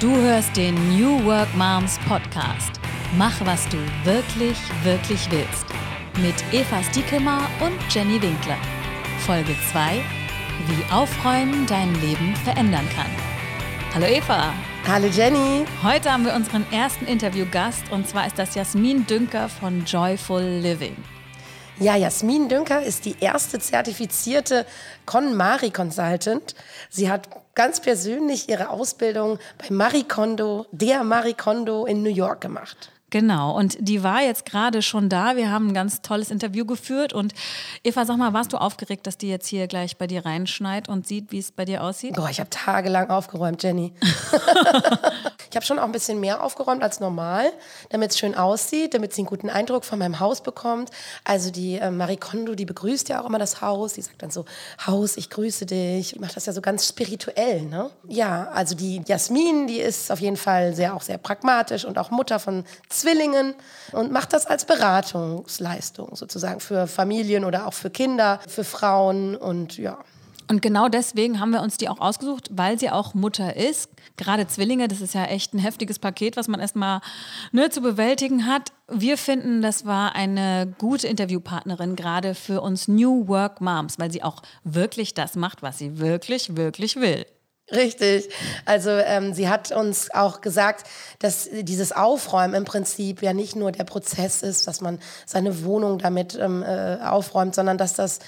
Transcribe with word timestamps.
Du 0.00 0.16
hörst 0.16 0.56
den 0.56 0.74
New 0.96 1.22
Work 1.26 1.54
Moms 1.54 1.98
Podcast. 2.08 2.80
Mach, 3.18 3.34
was 3.44 3.68
du 3.68 3.76
wirklich, 4.02 4.56
wirklich 4.82 5.30
willst. 5.30 5.66
Mit 6.22 6.36
Eva 6.54 6.82
Stiekemar 6.82 7.42
und 7.60 7.78
Jenny 7.94 8.14
Winkler. 8.22 8.56
Folge 9.26 9.54
2. 9.70 10.00
Wie 10.68 10.90
Aufräumen 10.90 11.66
dein 11.66 11.94
Leben 12.00 12.34
verändern 12.36 12.88
kann. 12.96 13.10
Hallo 13.92 14.06
Eva. 14.06 14.54
Hallo 14.88 15.06
Jenny. 15.08 15.66
Heute 15.82 16.10
haben 16.10 16.24
wir 16.24 16.32
unseren 16.32 16.64
ersten 16.72 17.04
Interviewgast 17.04 17.92
und 17.92 18.08
zwar 18.08 18.26
ist 18.26 18.38
das 18.38 18.54
Jasmin 18.54 19.06
Dünker 19.06 19.50
von 19.50 19.84
Joyful 19.84 20.42
Living. 20.42 20.96
Ja, 21.78 21.96
Jasmin 21.96 22.48
Dünker 22.48 22.82
ist 22.82 23.04
die 23.04 23.16
erste 23.20 23.58
zertifizierte 23.58 24.64
KonMari 25.04 25.70
Consultant. 25.70 26.54
Sie 26.88 27.10
hat 27.10 27.28
ganz 27.54 27.80
persönlich 27.80 28.48
ihre 28.48 28.70
Ausbildung 28.70 29.38
bei 29.58 29.66
Marie 29.70 30.04
Kondo, 30.04 30.66
der 30.72 31.04
Marie 31.04 31.34
Kondo 31.34 31.86
in 31.86 32.02
New 32.02 32.10
York 32.10 32.40
gemacht. 32.40 32.89
Genau, 33.10 33.56
und 33.56 33.76
die 33.80 34.04
war 34.04 34.22
jetzt 34.22 34.46
gerade 34.46 34.82
schon 34.82 35.08
da. 35.08 35.34
Wir 35.34 35.50
haben 35.50 35.68
ein 35.68 35.74
ganz 35.74 36.00
tolles 36.00 36.30
Interview 36.30 36.64
geführt. 36.64 37.12
Und 37.12 37.34
Eva, 37.82 38.04
sag 38.04 38.16
mal, 38.16 38.32
warst 38.32 38.52
du 38.52 38.56
aufgeregt, 38.56 39.06
dass 39.06 39.18
die 39.18 39.28
jetzt 39.28 39.48
hier 39.48 39.66
gleich 39.66 39.96
bei 39.96 40.06
dir 40.06 40.24
reinschneit 40.24 40.88
und 40.88 41.08
sieht, 41.08 41.32
wie 41.32 41.40
es 41.40 41.50
bei 41.50 41.64
dir 41.64 41.82
aussieht? 41.82 42.14
Boah, 42.14 42.30
ich 42.30 42.38
habe 42.38 42.50
tagelang 42.50 43.10
aufgeräumt, 43.10 43.62
Jenny. 43.64 43.92
ich 45.50 45.56
habe 45.56 45.66
schon 45.66 45.80
auch 45.80 45.84
ein 45.84 45.92
bisschen 45.92 46.20
mehr 46.20 46.42
aufgeräumt 46.44 46.84
als 46.84 47.00
normal, 47.00 47.52
damit 47.88 48.12
es 48.12 48.18
schön 48.18 48.36
aussieht, 48.36 48.94
damit 48.94 49.12
sie 49.12 49.22
einen 49.22 49.26
guten 49.26 49.50
Eindruck 49.50 49.84
von 49.84 49.98
meinem 49.98 50.20
Haus 50.20 50.40
bekommt. 50.40 50.90
Also 51.24 51.50
die 51.50 51.78
äh, 51.78 51.90
Marie 51.90 52.16
Kondo, 52.16 52.54
die 52.54 52.64
begrüßt 52.64 53.08
ja 53.08 53.20
auch 53.20 53.26
immer 53.26 53.40
das 53.40 53.60
Haus. 53.60 53.94
Die 53.94 54.02
sagt 54.02 54.22
dann 54.22 54.30
so, 54.30 54.44
Haus, 54.86 55.16
ich 55.16 55.30
grüße 55.30 55.66
dich. 55.66 56.20
Macht 56.20 56.36
das 56.36 56.46
ja 56.46 56.52
so 56.52 56.60
ganz 56.60 56.86
spirituell, 56.86 57.62
ne? 57.62 57.90
Ja, 58.06 58.48
also 58.50 58.76
die 58.76 59.02
Jasmin, 59.04 59.66
die 59.66 59.80
ist 59.80 60.12
auf 60.12 60.20
jeden 60.20 60.36
Fall 60.36 60.74
sehr, 60.74 60.94
auch 60.94 61.02
sehr 61.02 61.18
pragmatisch 61.18 61.84
und 61.84 61.98
auch 61.98 62.10
Mutter 62.10 62.38
von 62.38 62.64
Zwillingen 63.00 63.54
und 63.92 64.12
macht 64.12 64.32
das 64.32 64.46
als 64.46 64.64
Beratungsleistung 64.64 66.16
sozusagen 66.16 66.60
für 66.60 66.86
Familien 66.86 67.44
oder 67.44 67.66
auch 67.66 67.74
für 67.74 67.90
Kinder, 67.90 68.40
für 68.46 68.64
Frauen 68.64 69.36
und 69.36 69.78
ja. 69.78 69.98
Und 70.50 70.62
genau 70.62 70.88
deswegen 70.88 71.38
haben 71.38 71.52
wir 71.52 71.62
uns 71.62 71.76
die 71.76 71.88
auch 71.88 72.00
ausgesucht, 72.00 72.48
weil 72.50 72.76
sie 72.76 72.90
auch 72.90 73.14
Mutter 73.14 73.54
ist. 73.54 73.88
Gerade 74.16 74.48
Zwillinge, 74.48 74.88
das 74.88 75.00
ist 75.00 75.14
ja 75.14 75.26
echt 75.26 75.54
ein 75.54 75.60
heftiges 75.60 76.00
Paket, 76.00 76.36
was 76.36 76.48
man 76.48 76.58
erstmal 76.58 77.02
ne, 77.52 77.70
zu 77.70 77.80
bewältigen 77.80 78.46
hat. 78.46 78.72
Wir 78.88 79.16
finden, 79.16 79.62
das 79.62 79.86
war 79.86 80.16
eine 80.16 80.74
gute 80.78 81.06
Interviewpartnerin, 81.06 81.94
gerade 81.94 82.34
für 82.34 82.62
uns 82.62 82.88
New 82.88 83.28
Work 83.28 83.60
Moms, 83.60 84.00
weil 84.00 84.10
sie 84.10 84.24
auch 84.24 84.42
wirklich 84.64 85.14
das 85.14 85.36
macht, 85.36 85.62
was 85.62 85.78
sie 85.78 86.00
wirklich, 86.00 86.56
wirklich 86.56 86.96
will. 86.96 87.26
Richtig. 87.72 88.28
Also 88.64 88.90
ähm, 88.90 89.32
sie 89.32 89.48
hat 89.48 89.70
uns 89.72 90.10
auch 90.12 90.40
gesagt, 90.40 90.86
dass 91.20 91.48
dieses 91.52 91.92
Aufräumen 91.92 92.54
im 92.54 92.64
Prinzip 92.64 93.22
ja 93.22 93.32
nicht 93.32 93.56
nur 93.56 93.72
der 93.72 93.84
Prozess 93.84 94.42
ist, 94.42 94.66
dass 94.66 94.80
man 94.80 94.98
seine 95.26 95.64
Wohnung 95.64 95.98
damit 95.98 96.36
ähm, 96.40 96.62
äh, 96.62 96.98
aufräumt, 97.02 97.54
sondern 97.54 97.78
dass 97.78 97.94
das 97.94 98.18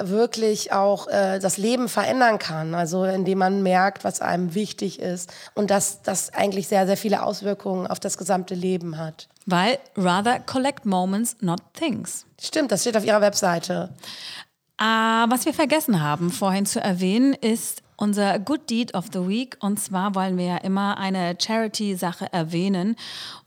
wirklich 0.00 0.72
auch 0.72 1.08
äh, 1.08 1.38
das 1.38 1.56
Leben 1.56 1.88
verändern 1.88 2.38
kann. 2.38 2.74
Also 2.74 3.04
indem 3.04 3.38
man 3.38 3.62
merkt, 3.62 4.04
was 4.04 4.20
einem 4.20 4.54
wichtig 4.54 5.00
ist 5.00 5.32
und 5.54 5.70
dass 5.70 6.02
das 6.02 6.32
eigentlich 6.32 6.68
sehr, 6.68 6.86
sehr 6.86 6.96
viele 6.96 7.22
Auswirkungen 7.22 7.86
auf 7.86 8.00
das 8.00 8.18
gesamte 8.18 8.54
Leben 8.54 8.98
hat. 8.98 9.28
Weil 9.46 9.78
rather 9.96 10.40
collect 10.40 10.86
moments, 10.86 11.36
not 11.40 11.60
things. 11.74 12.26
Stimmt, 12.40 12.70
das 12.70 12.82
steht 12.82 12.96
auf 12.96 13.04
ihrer 13.04 13.20
Webseite. 13.20 13.90
Äh, 14.78 14.84
was 14.84 15.44
wir 15.44 15.54
vergessen 15.54 16.02
haben 16.02 16.30
vorhin 16.30 16.66
zu 16.66 16.80
erwähnen, 16.80 17.34
ist 17.34 17.82
unser 17.98 18.38
Good 18.38 18.70
Deed 18.70 18.94
of 18.94 19.06
the 19.12 19.28
Week. 19.28 19.58
Und 19.60 19.78
zwar 19.78 20.14
wollen 20.14 20.38
wir 20.38 20.46
ja 20.46 20.56
immer 20.56 20.96
eine 20.96 21.36
Charity-Sache 21.38 22.32
erwähnen. 22.32 22.96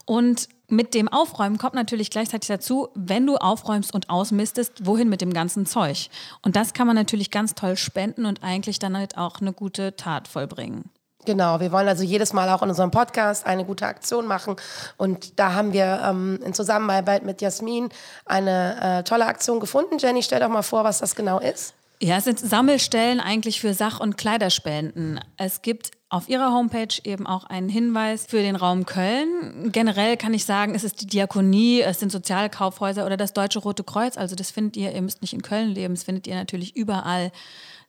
Und 0.06 0.48
mit 0.68 0.94
dem 0.94 1.08
Aufräumen 1.08 1.58
kommt 1.58 1.74
natürlich 1.74 2.10
gleichzeitig 2.10 2.48
dazu, 2.48 2.88
wenn 2.94 3.26
du 3.26 3.36
aufräumst 3.36 3.92
und 3.92 4.08
ausmistest, 4.08 4.86
wohin 4.86 5.08
mit 5.08 5.20
dem 5.20 5.32
ganzen 5.32 5.66
Zeug. 5.66 6.08
Und 6.42 6.54
das 6.54 6.72
kann 6.72 6.86
man 6.86 6.96
natürlich 6.96 7.30
ganz 7.30 7.54
toll 7.54 7.76
spenden 7.76 8.24
und 8.24 8.42
eigentlich 8.44 8.78
dann 8.78 8.96
halt 8.96 9.18
auch 9.18 9.40
eine 9.40 9.52
gute 9.52 9.96
Tat 9.96 10.28
vollbringen. 10.28 10.90
Genau, 11.24 11.60
wir 11.60 11.70
wollen 11.70 11.86
also 11.86 12.02
jedes 12.02 12.32
Mal 12.32 12.48
auch 12.48 12.62
in 12.62 12.68
unserem 12.68 12.90
Podcast 12.90 13.46
eine 13.46 13.64
gute 13.64 13.86
Aktion 13.86 14.26
machen. 14.26 14.56
Und 14.96 15.38
da 15.38 15.54
haben 15.54 15.72
wir 15.72 16.02
ähm, 16.04 16.40
in 16.44 16.52
Zusammenarbeit 16.52 17.22
mit 17.22 17.40
Jasmin 17.40 17.90
eine 18.26 18.98
äh, 18.98 19.02
tolle 19.04 19.26
Aktion 19.26 19.60
gefunden. 19.60 19.98
Jenny, 19.98 20.22
stell 20.22 20.40
doch 20.40 20.48
mal 20.48 20.62
vor, 20.62 20.82
was 20.82 20.98
das 20.98 21.14
genau 21.14 21.38
ist. 21.38 21.74
Ja, 22.02 22.16
es 22.16 22.24
sind 22.24 22.40
Sammelstellen 22.40 23.20
eigentlich 23.20 23.60
für 23.60 23.74
Sach- 23.74 24.00
und 24.00 24.18
Kleiderspenden. 24.18 25.20
Es 25.36 25.62
gibt 25.62 25.92
auf 26.08 26.28
ihrer 26.28 26.52
Homepage 26.52 26.94
eben 27.04 27.28
auch 27.28 27.44
einen 27.44 27.68
Hinweis 27.68 28.26
für 28.28 28.42
den 28.42 28.56
Raum 28.56 28.86
Köln. 28.86 29.70
Generell 29.70 30.16
kann 30.16 30.34
ich 30.34 30.44
sagen, 30.44 30.74
es 30.74 30.82
ist 30.82 31.00
die 31.00 31.06
Diakonie, 31.06 31.80
es 31.80 32.00
sind 32.00 32.10
Sozialkaufhäuser 32.10 33.06
oder 33.06 33.16
das 33.16 33.34
Deutsche 33.34 33.60
Rote 33.60 33.84
Kreuz. 33.84 34.18
Also 34.18 34.34
das 34.34 34.50
findet 34.50 34.76
ihr, 34.76 34.92
ihr 34.92 35.00
müsst 35.00 35.22
nicht 35.22 35.32
in 35.32 35.42
Köln 35.42 35.68
leben, 35.68 35.94
das 35.94 36.02
findet 36.02 36.26
ihr 36.26 36.34
natürlich 36.34 36.74
überall 36.74 37.30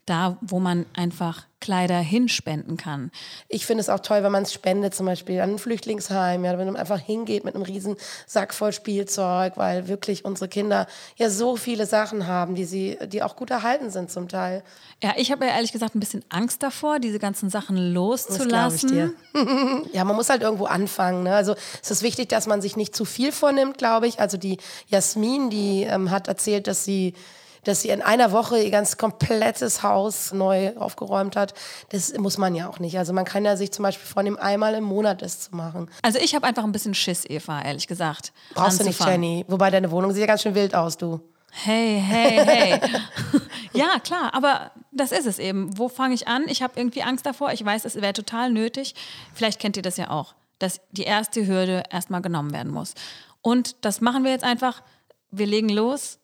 da, 0.06 0.38
wo 0.42 0.60
man 0.60 0.86
einfach 0.94 1.46
Kleider 1.64 2.00
hinspenden 2.00 2.76
kann. 2.76 3.10
Ich 3.48 3.66
finde 3.66 3.80
es 3.80 3.88
auch 3.88 4.02
toll, 4.02 4.22
wenn 4.22 4.34
man 4.34 4.44
es 4.44 4.52
spendet, 4.52 4.94
zum 4.94 5.06
Beispiel 5.06 5.40
an 5.40 5.52
ein 5.52 5.60
Flüchtlingsheim, 5.60 6.44
ja, 6.44 6.58
wenn 6.58 6.66
man 6.66 6.76
einfach 6.76 7.00
hingeht 7.00 7.46
mit 7.46 7.56
einem 7.56 7.64
riesen 7.64 7.96
Sack 8.28 8.54
voll 8.54 8.74
Spielzeug, 8.74 9.54
weil 9.56 9.88
wirklich 9.88 10.26
unsere 10.26 10.50
Kinder 10.50 10.88
ja 11.16 11.30
so 11.30 11.56
viele 11.56 11.86
Sachen 11.86 12.28
haben, 12.28 12.56
die 12.56 12.66
sie, 12.66 12.98
die 13.08 13.24
auch 13.24 13.38
gut 13.38 13.50
erhalten 13.50 13.92
sind 13.92 14.12
zum 14.12 14.28
Teil. 14.28 14.62
Ja, 15.02 15.14
ich 15.16 15.32
habe 15.32 15.46
ja 15.46 15.56
ehrlich 15.56 15.72
gesagt 15.72 15.96
ein 15.96 16.02
bisschen 16.02 16.26
Angst 16.28 16.62
davor, 16.62 17.00
diese 17.00 17.20
ganzen 17.20 17.50
Sachen 17.50 17.78
loszulassen. 17.78 18.90
Das 18.90 19.10
ich 19.34 19.42
dir. 19.42 19.86
ja, 19.94 20.04
man 20.04 20.18
muss 20.18 20.30
halt 20.30 20.42
irgendwo 20.42 20.66
anfangen. 20.66 21.24
Ne? 21.24 21.34
Also 21.34 21.56
es 21.82 21.92
ist 21.92 22.04
wichtig, 22.04 22.28
dass 22.28 22.46
man 22.46 22.62
sich 22.62 22.76
nicht 22.76 22.94
zu 22.94 23.06
viel 23.06 23.32
vornimmt, 23.32 23.78
glaube 23.78 24.08
ich. 24.08 24.20
Also 24.20 24.36
die 24.36 24.58
Jasmin, 24.88 25.50
die 25.50 25.84
ähm, 25.84 26.12
hat 26.12 26.28
erzählt, 26.28 26.68
dass 26.68 26.84
sie 26.84 27.14
dass 27.64 27.82
sie 27.82 27.90
in 27.90 28.02
einer 28.02 28.32
Woche 28.32 28.60
ihr 28.60 28.72
ganz 28.72 28.98
komplettes 28.98 29.84
Haus 29.84 30.34
neu 30.34 30.76
aufgeräumt 30.78 31.36
hat. 31.36 31.54
Das 31.90 32.14
muss 32.18 32.38
man 32.38 32.56
ja 32.56 32.70
auch 32.70 32.80
nicht. 32.80 32.98
Also 32.98 33.14
man 33.14 33.26
kann 33.26 33.46
ja 33.46 33.56
sich 33.58 33.72
zum 33.72 33.84
Beispiel 33.84 34.06
vornehmen, 34.06 34.38
einmal 34.38 34.74
im 34.76 34.84
Monat 34.84 35.22
das 35.22 35.40
zu 35.42 35.56
machen. 35.56 35.90
Also 36.02 36.20
ich 36.20 36.36
habe 36.36 36.46
einfach 36.46 36.64
ein 36.64 36.72
bisschen 36.72 36.94
Schiss, 36.94 37.26
Eva, 37.28 37.62
ehrlich 37.62 37.88
gesagt. 37.88 38.34
Brauchst 38.54 38.80
du 38.80 38.84
nicht, 38.84 39.04
Jenny. 39.04 39.46
Wobei 39.48 39.70
deine 39.70 39.92
Wohnung 39.92 40.12
sieht 40.12 40.22
ja 40.22 40.28
ganz 40.28 40.42
schön 40.42 40.56
wild 40.56 40.76
aus, 40.76 40.98
du. 40.98 41.20
Hey, 41.52 42.02
hey, 42.04 42.44
hey. 42.44 42.80
ja, 43.74 44.00
klar, 44.00 44.34
aber 44.34 44.72
das 44.92 45.12
ist 45.12 45.28
es 45.28 45.40
eben. 45.40 45.78
Wo 45.78 45.88
fange 45.88 46.16
ich 46.16 46.28
an? 46.28 46.46
Ich 46.48 46.64
habe 46.64 46.74
irgendwie 46.76 47.04
Angst 47.04 47.26
davor. 47.26 47.52
Ich 47.54 47.64
weiß, 47.64 47.86
es 47.86 47.96
wäre 47.96 48.14
total 48.14 48.52
nötig. 48.52 48.96
Vielleicht 49.34 49.60
kennt 49.60 49.78
ihr 49.78 49.84
das 49.84 49.98
ja 49.98 50.10
auch, 50.10 50.34
dass 50.60 50.82
die 50.92 51.04
erste 51.04 51.46
Hürde 51.46 51.84
erstmal 51.92 52.22
genommen 52.22 52.54
werden 52.54 52.72
muss. 52.72 52.94
Und 53.42 53.76
das 53.86 54.02
machen 54.02 54.24
wir 54.24 54.32
jetzt 54.32 54.44
einfach. 54.44 54.82
Wir 55.30 55.48
legen 55.48 55.70
los 55.70 56.20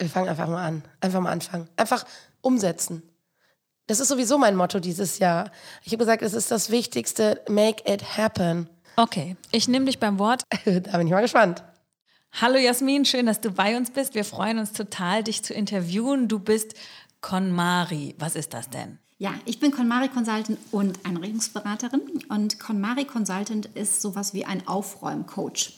wir 0.00 0.08
fangen 0.08 0.28
einfach 0.28 0.48
mal 0.48 0.64
an. 0.64 0.82
Einfach 1.00 1.20
mal 1.20 1.30
anfangen. 1.30 1.68
Einfach 1.76 2.04
umsetzen. 2.40 3.02
Das 3.86 4.00
ist 4.00 4.08
sowieso 4.08 4.38
mein 4.38 4.56
Motto 4.56 4.80
dieses 4.80 5.18
Jahr. 5.18 5.50
Ich 5.84 5.92
habe 5.92 5.98
gesagt, 5.98 6.22
es 6.22 6.32
ist 6.32 6.50
das 6.50 6.70
Wichtigste, 6.70 7.42
make 7.48 7.82
it 7.92 8.16
happen. 8.16 8.68
Okay, 8.96 9.36
ich 9.52 9.68
nehme 9.68 9.86
dich 9.86 9.98
beim 9.98 10.18
Wort. 10.18 10.42
da 10.64 10.96
bin 10.96 11.06
ich 11.06 11.12
mal 11.12 11.20
gespannt. 11.20 11.62
Hallo 12.40 12.56
Jasmin, 12.56 13.04
schön, 13.04 13.26
dass 13.26 13.40
du 13.40 13.50
bei 13.50 13.76
uns 13.76 13.90
bist. 13.90 14.14
Wir 14.14 14.24
freuen 14.24 14.58
uns 14.58 14.72
total, 14.72 15.24
dich 15.24 15.42
zu 15.42 15.52
interviewen. 15.52 16.28
Du 16.28 16.38
bist 16.38 16.74
KonMari. 17.20 18.14
Was 18.18 18.36
ist 18.36 18.54
das 18.54 18.70
denn? 18.70 18.98
Ja, 19.18 19.34
ich 19.44 19.60
bin 19.60 19.72
KonMari 19.72 20.08
Consultant 20.08 20.56
und 20.70 21.04
Einrichtungsberaterin. 21.04 22.22
Und 22.28 22.58
KonMari 22.60 23.04
Consultant 23.04 23.66
ist 23.74 24.00
sowas 24.00 24.32
wie 24.32 24.46
ein 24.46 24.66
Aufräumcoach. 24.66 25.72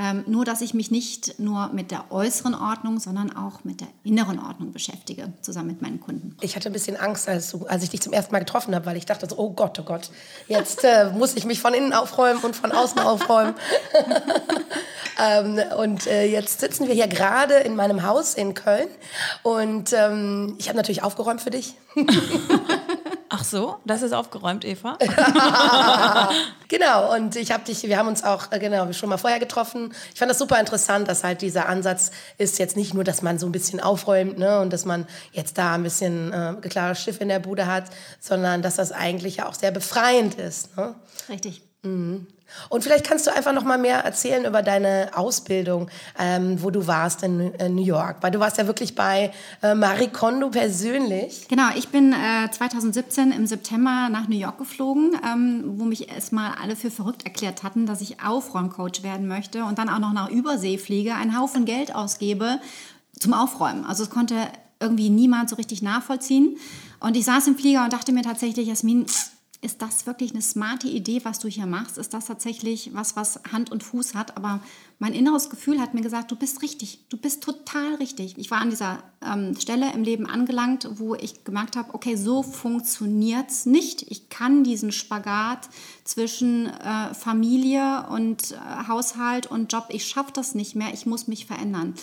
Ähm, 0.00 0.22
nur, 0.28 0.44
dass 0.44 0.60
ich 0.60 0.74
mich 0.74 0.92
nicht 0.92 1.40
nur 1.40 1.70
mit 1.72 1.90
der 1.90 2.12
äußeren 2.12 2.54
Ordnung, 2.54 3.00
sondern 3.00 3.34
auch 3.34 3.64
mit 3.64 3.80
der 3.80 3.88
inneren 4.04 4.38
Ordnung 4.38 4.72
beschäftige, 4.72 5.32
zusammen 5.40 5.66
mit 5.66 5.82
meinen 5.82 5.98
Kunden. 5.98 6.36
Ich 6.40 6.54
hatte 6.54 6.68
ein 6.68 6.72
bisschen 6.72 6.96
Angst, 6.96 7.28
als, 7.28 7.50
du, 7.50 7.66
als 7.66 7.82
ich 7.82 7.90
dich 7.90 8.00
zum 8.00 8.12
ersten 8.12 8.30
Mal 8.32 8.38
getroffen 8.38 8.76
habe, 8.76 8.86
weil 8.86 8.96
ich 8.96 9.06
dachte, 9.06 9.26
so, 9.28 9.36
oh 9.36 9.50
Gott, 9.50 9.76
oh 9.80 9.82
Gott, 9.82 10.10
jetzt 10.46 10.84
äh, 10.84 11.10
muss 11.14 11.34
ich 11.34 11.44
mich 11.46 11.60
von 11.60 11.74
innen 11.74 11.92
aufräumen 11.92 12.40
und 12.44 12.54
von 12.54 12.70
außen 12.70 13.00
aufräumen. 13.00 13.54
ähm, 15.18 15.60
und 15.76 16.06
äh, 16.06 16.26
jetzt 16.26 16.60
sitzen 16.60 16.86
wir 16.86 16.94
hier 16.94 17.08
gerade 17.08 17.54
in 17.54 17.74
meinem 17.74 18.04
Haus 18.04 18.34
in 18.34 18.54
Köln 18.54 18.88
und 19.42 19.92
ähm, 19.92 20.54
ich 20.58 20.68
habe 20.68 20.76
natürlich 20.76 21.02
aufgeräumt 21.02 21.40
für 21.40 21.50
dich. 21.50 21.74
Ach 23.40 23.44
so, 23.44 23.76
das 23.84 24.02
ist 24.02 24.12
aufgeräumt, 24.12 24.64
Eva. 24.64 24.98
genau, 26.68 27.14
und 27.14 27.36
ich 27.36 27.52
habe 27.52 27.62
dich, 27.62 27.84
wir 27.84 27.96
haben 27.96 28.08
uns 28.08 28.24
auch 28.24 28.50
äh, 28.50 28.58
genau 28.58 28.92
schon 28.92 29.08
mal 29.08 29.16
vorher 29.16 29.38
getroffen. 29.38 29.94
Ich 30.12 30.18
fand 30.18 30.28
das 30.28 30.38
super 30.38 30.58
interessant, 30.58 31.06
dass 31.06 31.22
halt 31.22 31.40
dieser 31.40 31.68
Ansatz 31.68 32.10
ist 32.38 32.58
jetzt 32.58 32.76
nicht 32.76 32.94
nur, 32.94 33.04
dass 33.04 33.22
man 33.22 33.38
so 33.38 33.46
ein 33.46 33.52
bisschen 33.52 33.78
aufräumt 33.78 34.38
ne, 34.38 34.58
und 34.58 34.72
dass 34.72 34.84
man 34.84 35.06
jetzt 35.30 35.56
da 35.56 35.74
ein 35.74 35.84
bisschen 35.84 36.32
äh, 36.32 36.54
klares 36.68 37.00
Schiff 37.00 37.20
in 37.20 37.28
der 37.28 37.38
Bude 37.38 37.66
hat, 37.66 37.84
sondern 38.18 38.60
dass 38.60 38.74
das 38.74 38.90
eigentlich 38.90 39.36
ja 39.36 39.48
auch 39.48 39.54
sehr 39.54 39.70
befreiend 39.70 40.34
ist. 40.34 40.76
Ne? 40.76 40.96
Richtig. 41.28 41.67
Mhm. 41.88 42.26
Und 42.68 42.82
vielleicht 42.82 43.06
kannst 43.06 43.26
du 43.26 43.34
einfach 43.34 43.52
noch 43.52 43.64
mal 43.64 43.78
mehr 43.78 43.98
erzählen 43.98 44.44
über 44.44 44.62
deine 44.62 45.10
Ausbildung, 45.14 45.90
ähm, 46.18 46.62
wo 46.62 46.70
du 46.70 46.86
warst 46.86 47.22
in, 47.22 47.52
in, 47.54 47.74
New 47.74 47.84
York, 47.84 48.16
weil 48.20 48.30
du 48.30 48.40
warst 48.40 48.58
ja 48.58 48.66
wirklich 48.66 48.94
bei 48.94 49.32
äh, 49.62 49.74
Marie 49.74 50.08
Kondo 50.08 50.48
persönlich. 50.48 51.46
Genau, 51.48 51.68
ich 51.76 51.88
bin 51.88 52.12
äh, 52.12 52.50
2017 52.50 53.32
im 53.32 53.46
September 53.46 54.08
nach 54.10 54.28
New 54.28 54.38
York 54.38 54.58
geflogen, 54.58 55.12
ähm, 55.30 55.64
wo 55.76 55.84
mich 55.84 56.10
erstmal 56.10 56.52
alle 56.62 56.74
für 56.74 56.90
verrückt 56.90 57.24
erklärt 57.24 57.62
hatten, 57.62 57.86
dass 57.86 58.00
ich 58.00 58.22
Aufräumcoach 58.24 59.02
werden 59.02 59.28
möchte 59.28 59.64
und 59.64 59.78
dann 59.78 59.88
auch 59.88 59.98
noch 59.98 60.12
nach 60.12 60.30
Übersee 60.30 60.78
fliege, 60.78 61.14
einen 61.14 61.38
Haufen 61.38 61.64
Geld 61.64 61.94
ausgebe 61.94 62.60
zum 63.18 63.34
Aufräumen. 63.34 63.84
Also 63.84 64.04
es 64.04 64.10
konnte 64.10 64.34
irgendwie 64.80 65.10
niemand 65.10 65.50
so 65.50 65.56
richtig 65.56 65.82
nachvollziehen. 65.82 66.56
Und 67.00 67.16
ich 67.16 67.24
saß 67.24 67.46
im 67.46 67.56
Flieger 67.56 67.84
und 67.84 67.92
dachte 67.92 68.12
mir 68.12 68.22
tatsächlich, 68.22 68.68
Jasmin, 68.68 69.06
ist 69.60 69.82
das 69.82 70.06
wirklich 70.06 70.30
eine 70.32 70.42
smarte 70.42 70.86
Idee, 70.86 71.24
was 71.24 71.40
du 71.40 71.48
hier 71.48 71.66
machst? 71.66 71.98
Ist 71.98 72.14
das 72.14 72.26
tatsächlich 72.26 72.90
was, 72.94 73.16
was 73.16 73.40
Hand 73.50 73.72
und 73.72 73.82
Fuß 73.82 74.14
hat? 74.14 74.36
Aber 74.36 74.60
mein 75.00 75.12
inneres 75.12 75.50
Gefühl 75.50 75.80
hat 75.80 75.94
mir 75.94 76.00
gesagt, 76.00 76.30
du 76.30 76.36
bist 76.36 76.62
richtig, 76.62 77.00
du 77.08 77.16
bist 77.16 77.42
total 77.42 77.96
richtig. 77.96 78.38
Ich 78.38 78.52
war 78.52 78.60
an 78.60 78.70
dieser 78.70 79.02
ähm, 79.20 79.56
Stelle 79.56 79.92
im 79.92 80.04
Leben 80.04 80.26
angelangt, 80.26 80.88
wo 80.94 81.16
ich 81.16 81.42
gemerkt 81.42 81.76
habe, 81.76 81.92
okay, 81.92 82.14
so 82.14 82.44
funktioniert 82.44 83.50
es 83.50 83.66
nicht. 83.66 84.02
Ich 84.02 84.28
kann 84.28 84.62
diesen 84.62 84.92
Spagat 84.92 85.68
zwischen 86.04 86.66
äh, 86.66 87.12
Familie 87.14 88.06
und 88.10 88.52
äh, 88.52 88.86
Haushalt 88.86 89.48
und 89.48 89.72
Job, 89.72 89.86
ich 89.88 90.06
schaffe 90.06 90.32
das 90.32 90.54
nicht 90.54 90.76
mehr, 90.76 90.94
ich 90.94 91.04
muss 91.04 91.26
mich 91.26 91.46
verändern. 91.46 91.94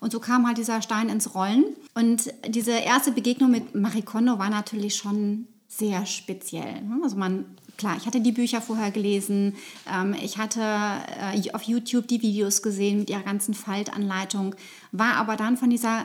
Und 0.00 0.12
so 0.12 0.18
kam 0.18 0.46
halt 0.46 0.56
dieser 0.56 0.80
Stein 0.80 1.10
ins 1.10 1.34
Rollen. 1.34 1.64
Und 1.94 2.32
diese 2.48 2.72
erste 2.72 3.12
Begegnung 3.12 3.50
mit 3.50 3.74
Marie 3.74 4.02
Kondo 4.02 4.38
war 4.38 4.50
natürlich 4.50 4.96
schon 4.96 5.46
sehr 5.74 6.04
speziell. 6.04 6.82
Ne? 6.82 7.00
Also 7.02 7.16
man, 7.16 7.46
klar, 7.78 7.96
ich 7.96 8.06
hatte 8.06 8.20
die 8.20 8.32
Bücher 8.32 8.60
vorher 8.60 8.90
gelesen, 8.90 9.54
ähm, 9.90 10.14
ich 10.22 10.36
hatte 10.36 10.60
äh, 10.60 11.50
auf 11.52 11.62
YouTube 11.62 12.08
die 12.08 12.20
Videos 12.20 12.62
gesehen 12.62 13.00
mit 13.00 13.10
ihrer 13.10 13.22
ganzen 13.22 13.54
Faltanleitung, 13.54 14.54
war 14.92 15.14
aber 15.14 15.36
dann 15.36 15.56
von 15.56 15.70
dieser 15.70 16.04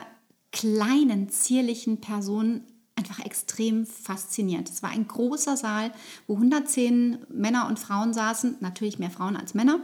kleinen, 0.52 1.28
zierlichen 1.28 2.00
Person 2.00 2.62
einfach 2.96 3.24
extrem 3.24 3.86
fasziniert. 3.86 4.68
Es 4.68 4.82
war 4.82 4.90
ein 4.90 5.06
großer 5.06 5.56
Saal, 5.56 5.92
wo 6.26 6.34
110 6.34 7.18
Männer 7.28 7.68
und 7.68 7.78
Frauen 7.78 8.12
saßen, 8.12 8.56
natürlich 8.60 8.98
mehr 8.98 9.10
Frauen 9.10 9.36
als 9.36 9.54
Männer. 9.54 9.80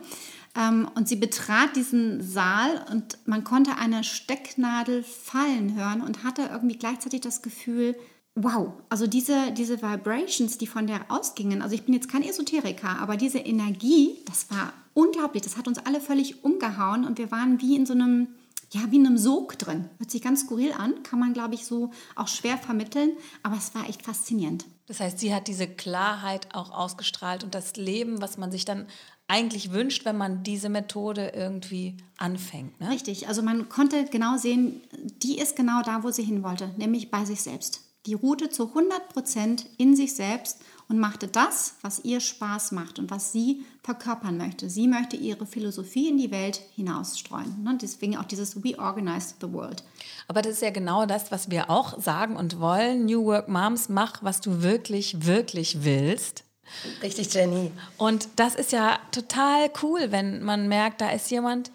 Ähm, 0.57 0.89
und 0.95 1.09
sie 1.09 1.17
betrat 1.17 1.77
diesen 1.77 2.23
Saal 2.23 2.87
und 2.91 3.19
man 3.27 3.45
konnte 3.45 3.77
eine 3.77 4.03
Stecknadel 4.03 5.03
fallen 5.03 5.77
hören 5.77 6.01
und 6.01 6.25
hatte 6.25 6.49
irgendwie 6.51 6.79
gleichzeitig 6.79 7.21
das 7.21 7.43
Gefühl, 7.43 7.95
wow, 8.35 8.73
also 8.89 9.07
diese, 9.07 9.53
diese 9.53 9.81
Vibrations, 9.81 10.59
die 10.59 10.67
von 10.67 10.87
der 10.87 11.11
ausgingen, 11.11 11.63
also 11.63 11.75
ich 11.75 11.85
bin 11.85 11.95
jetzt 11.95 12.11
kein 12.11 12.23
Esoteriker, 12.23 12.99
aber 12.99 13.17
diese 13.17 13.39
Energie, 13.39 14.19
das 14.27 14.51
war 14.51 14.73
unglaublich, 14.93 15.43
das 15.43 15.57
hat 15.57 15.69
uns 15.69 15.79
alle 15.79 16.01
völlig 16.01 16.45
umgehauen 16.45 17.05
und 17.05 17.19
wir 17.19 17.31
waren 17.31 17.61
wie 17.61 17.77
in 17.77 17.87
so 17.87 17.93
einem, 17.93 18.29
ja, 18.73 18.81
wie 18.91 18.97
in 18.97 19.07
einem 19.07 19.19
Sog 19.19 19.57
drin. 19.59 19.89
Hört 19.99 20.11
sich 20.11 20.23
ganz 20.23 20.41
skurril 20.41 20.73
an, 20.73 21.03
kann 21.05 21.21
man, 21.21 21.33
glaube 21.33 21.55
ich, 21.55 21.65
so 21.65 21.93
auch 22.17 22.29
schwer 22.29 22.59
vermitteln, 22.59 23.13
aber 23.45 23.57
es 23.57 23.75
war 23.75 23.89
echt 23.89 24.03
faszinierend. 24.03 24.65
Das 24.87 25.01
heißt, 25.01 25.19
sie 25.19 25.33
hat 25.33 25.47
diese 25.47 25.69
Klarheit 25.69 26.55
auch 26.55 26.73
ausgestrahlt 26.73 27.45
und 27.45 27.55
das 27.55 27.77
Leben, 27.77 28.21
was 28.21 28.37
man 28.37 28.51
sich 28.51 28.65
dann 28.65 28.87
eigentlich 29.29 29.73
wünscht, 29.73 30.05
wenn 30.05 30.19
man 30.19 30.43
diese 30.43 30.69
Methode 30.69 31.33
irgendwie 31.35 31.97
anfängt. 32.19 32.79
Ne? 32.81 32.91
Richtig, 32.91 33.29
also 33.29 33.43
man 33.43 33.69
konnte 33.69 34.05
genau 34.07 34.37
sehen, 34.37 34.83
die 35.23 35.39
ist 35.39 35.57
genau 35.57 35.83
da, 35.83 36.03
wo 36.03 36.11
sie 36.11 36.25
hin 36.25 36.43
wollte, 36.43 36.75
nämlich 36.77 37.11
bei 37.11 37.25
sich 37.25 37.41
selbst 37.41 37.85
die 38.07 38.15
ruhte 38.15 38.51
zu 38.51 38.73
100% 38.75 39.65
in 39.79 39.97
sich 39.97 40.15
selbst 40.15 40.61
und 40.89 40.99
machte 40.99 41.29
das, 41.29 41.77
was 41.81 42.01
ihr 42.05 42.21
Spaß 42.21 42.73
macht 42.73 42.99
und 42.99 43.11
was 43.11 43.33
sie 43.33 43.65
verkörpern 43.83 44.37
möchte. 44.37 44.69
Sie 44.69 44.87
möchte 44.87 45.17
ihre 45.17 45.47
Philosophie 45.47 46.09
in 46.09 46.19
die 46.19 46.31
Welt 46.31 46.61
hinausstreuen. 46.75 47.63
Ne? 47.63 47.79
Deswegen 47.81 48.19
auch 48.19 48.25
dieses 48.25 48.63
We 48.63 48.79
Organize 48.79 49.35
the 49.41 49.51
World. 49.51 49.83
Aber 50.29 50.43
das 50.43 50.55
ist 50.55 50.63
ja 50.63 50.71
genau 50.71 51.07
das, 51.07 51.33
was 51.33 51.51
wir 51.51 51.71
auch 51.71 51.99
sagen 51.99 52.37
und 52.37 52.61
wollen. 52.61 53.07
New 53.07 53.25
Work 53.25 53.49
Moms, 53.49 53.89
mach, 53.89 54.23
was 54.23 54.41
du 54.43 54.63
wirklich, 54.63 55.25
wirklich 55.25 55.85
willst. 55.85 56.45
Richtig, 57.03 57.33
Jenny. 57.33 57.73
Und 57.97 58.29
das 58.37 58.55
ist 58.55 58.73
ja 58.73 58.99
total 59.11 59.71
cool, 59.83 60.11
wenn 60.11 60.43
man 60.43 60.69
merkt, 60.69 61.01
da 61.01 61.11
ist 61.11 61.31
jemand, 61.31 61.71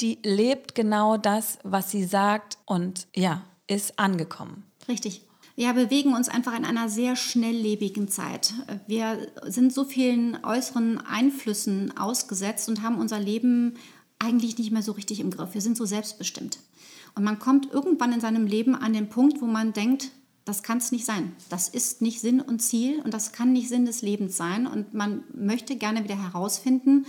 die 0.00 0.18
lebt 0.24 0.74
genau 0.74 1.16
das, 1.16 1.58
was 1.64 1.90
sie 1.90 2.04
sagt 2.04 2.58
und 2.64 3.08
ja, 3.14 3.42
ist 3.66 3.98
angekommen. 3.98 4.64
Richtig 4.88 5.27
wir 5.58 5.72
bewegen 5.72 6.14
uns 6.14 6.28
einfach 6.28 6.56
in 6.56 6.64
einer 6.64 6.88
sehr 6.88 7.16
schnelllebigen 7.16 8.06
Zeit. 8.06 8.54
Wir 8.86 9.26
sind 9.44 9.72
so 9.72 9.82
vielen 9.82 10.38
äußeren 10.44 10.98
Einflüssen 11.04 11.98
ausgesetzt 11.98 12.68
und 12.68 12.82
haben 12.82 12.96
unser 12.96 13.18
Leben 13.18 13.74
eigentlich 14.20 14.56
nicht 14.56 14.70
mehr 14.70 14.82
so 14.82 14.92
richtig 14.92 15.18
im 15.18 15.32
Griff. 15.32 15.54
Wir 15.54 15.60
sind 15.60 15.76
so 15.76 15.84
selbstbestimmt. 15.84 16.60
Und 17.16 17.24
man 17.24 17.40
kommt 17.40 17.72
irgendwann 17.72 18.12
in 18.12 18.20
seinem 18.20 18.46
Leben 18.46 18.76
an 18.76 18.92
den 18.92 19.08
Punkt, 19.08 19.42
wo 19.42 19.46
man 19.46 19.72
denkt, 19.72 20.12
das 20.44 20.62
kann 20.62 20.78
es 20.78 20.92
nicht 20.92 21.04
sein. 21.04 21.34
Das 21.48 21.68
ist 21.68 22.02
nicht 22.02 22.20
Sinn 22.20 22.40
und 22.40 22.60
Ziel 22.60 23.00
und 23.02 23.12
das 23.12 23.32
kann 23.32 23.52
nicht 23.52 23.68
Sinn 23.68 23.84
des 23.84 24.00
Lebens 24.00 24.36
sein. 24.36 24.64
Und 24.68 24.94
man 24.94 25.24
möchte 25.34 25.74
gerne 25.74 26.04
wieder 26.04 26.22
herausfinden, 26.22 27.04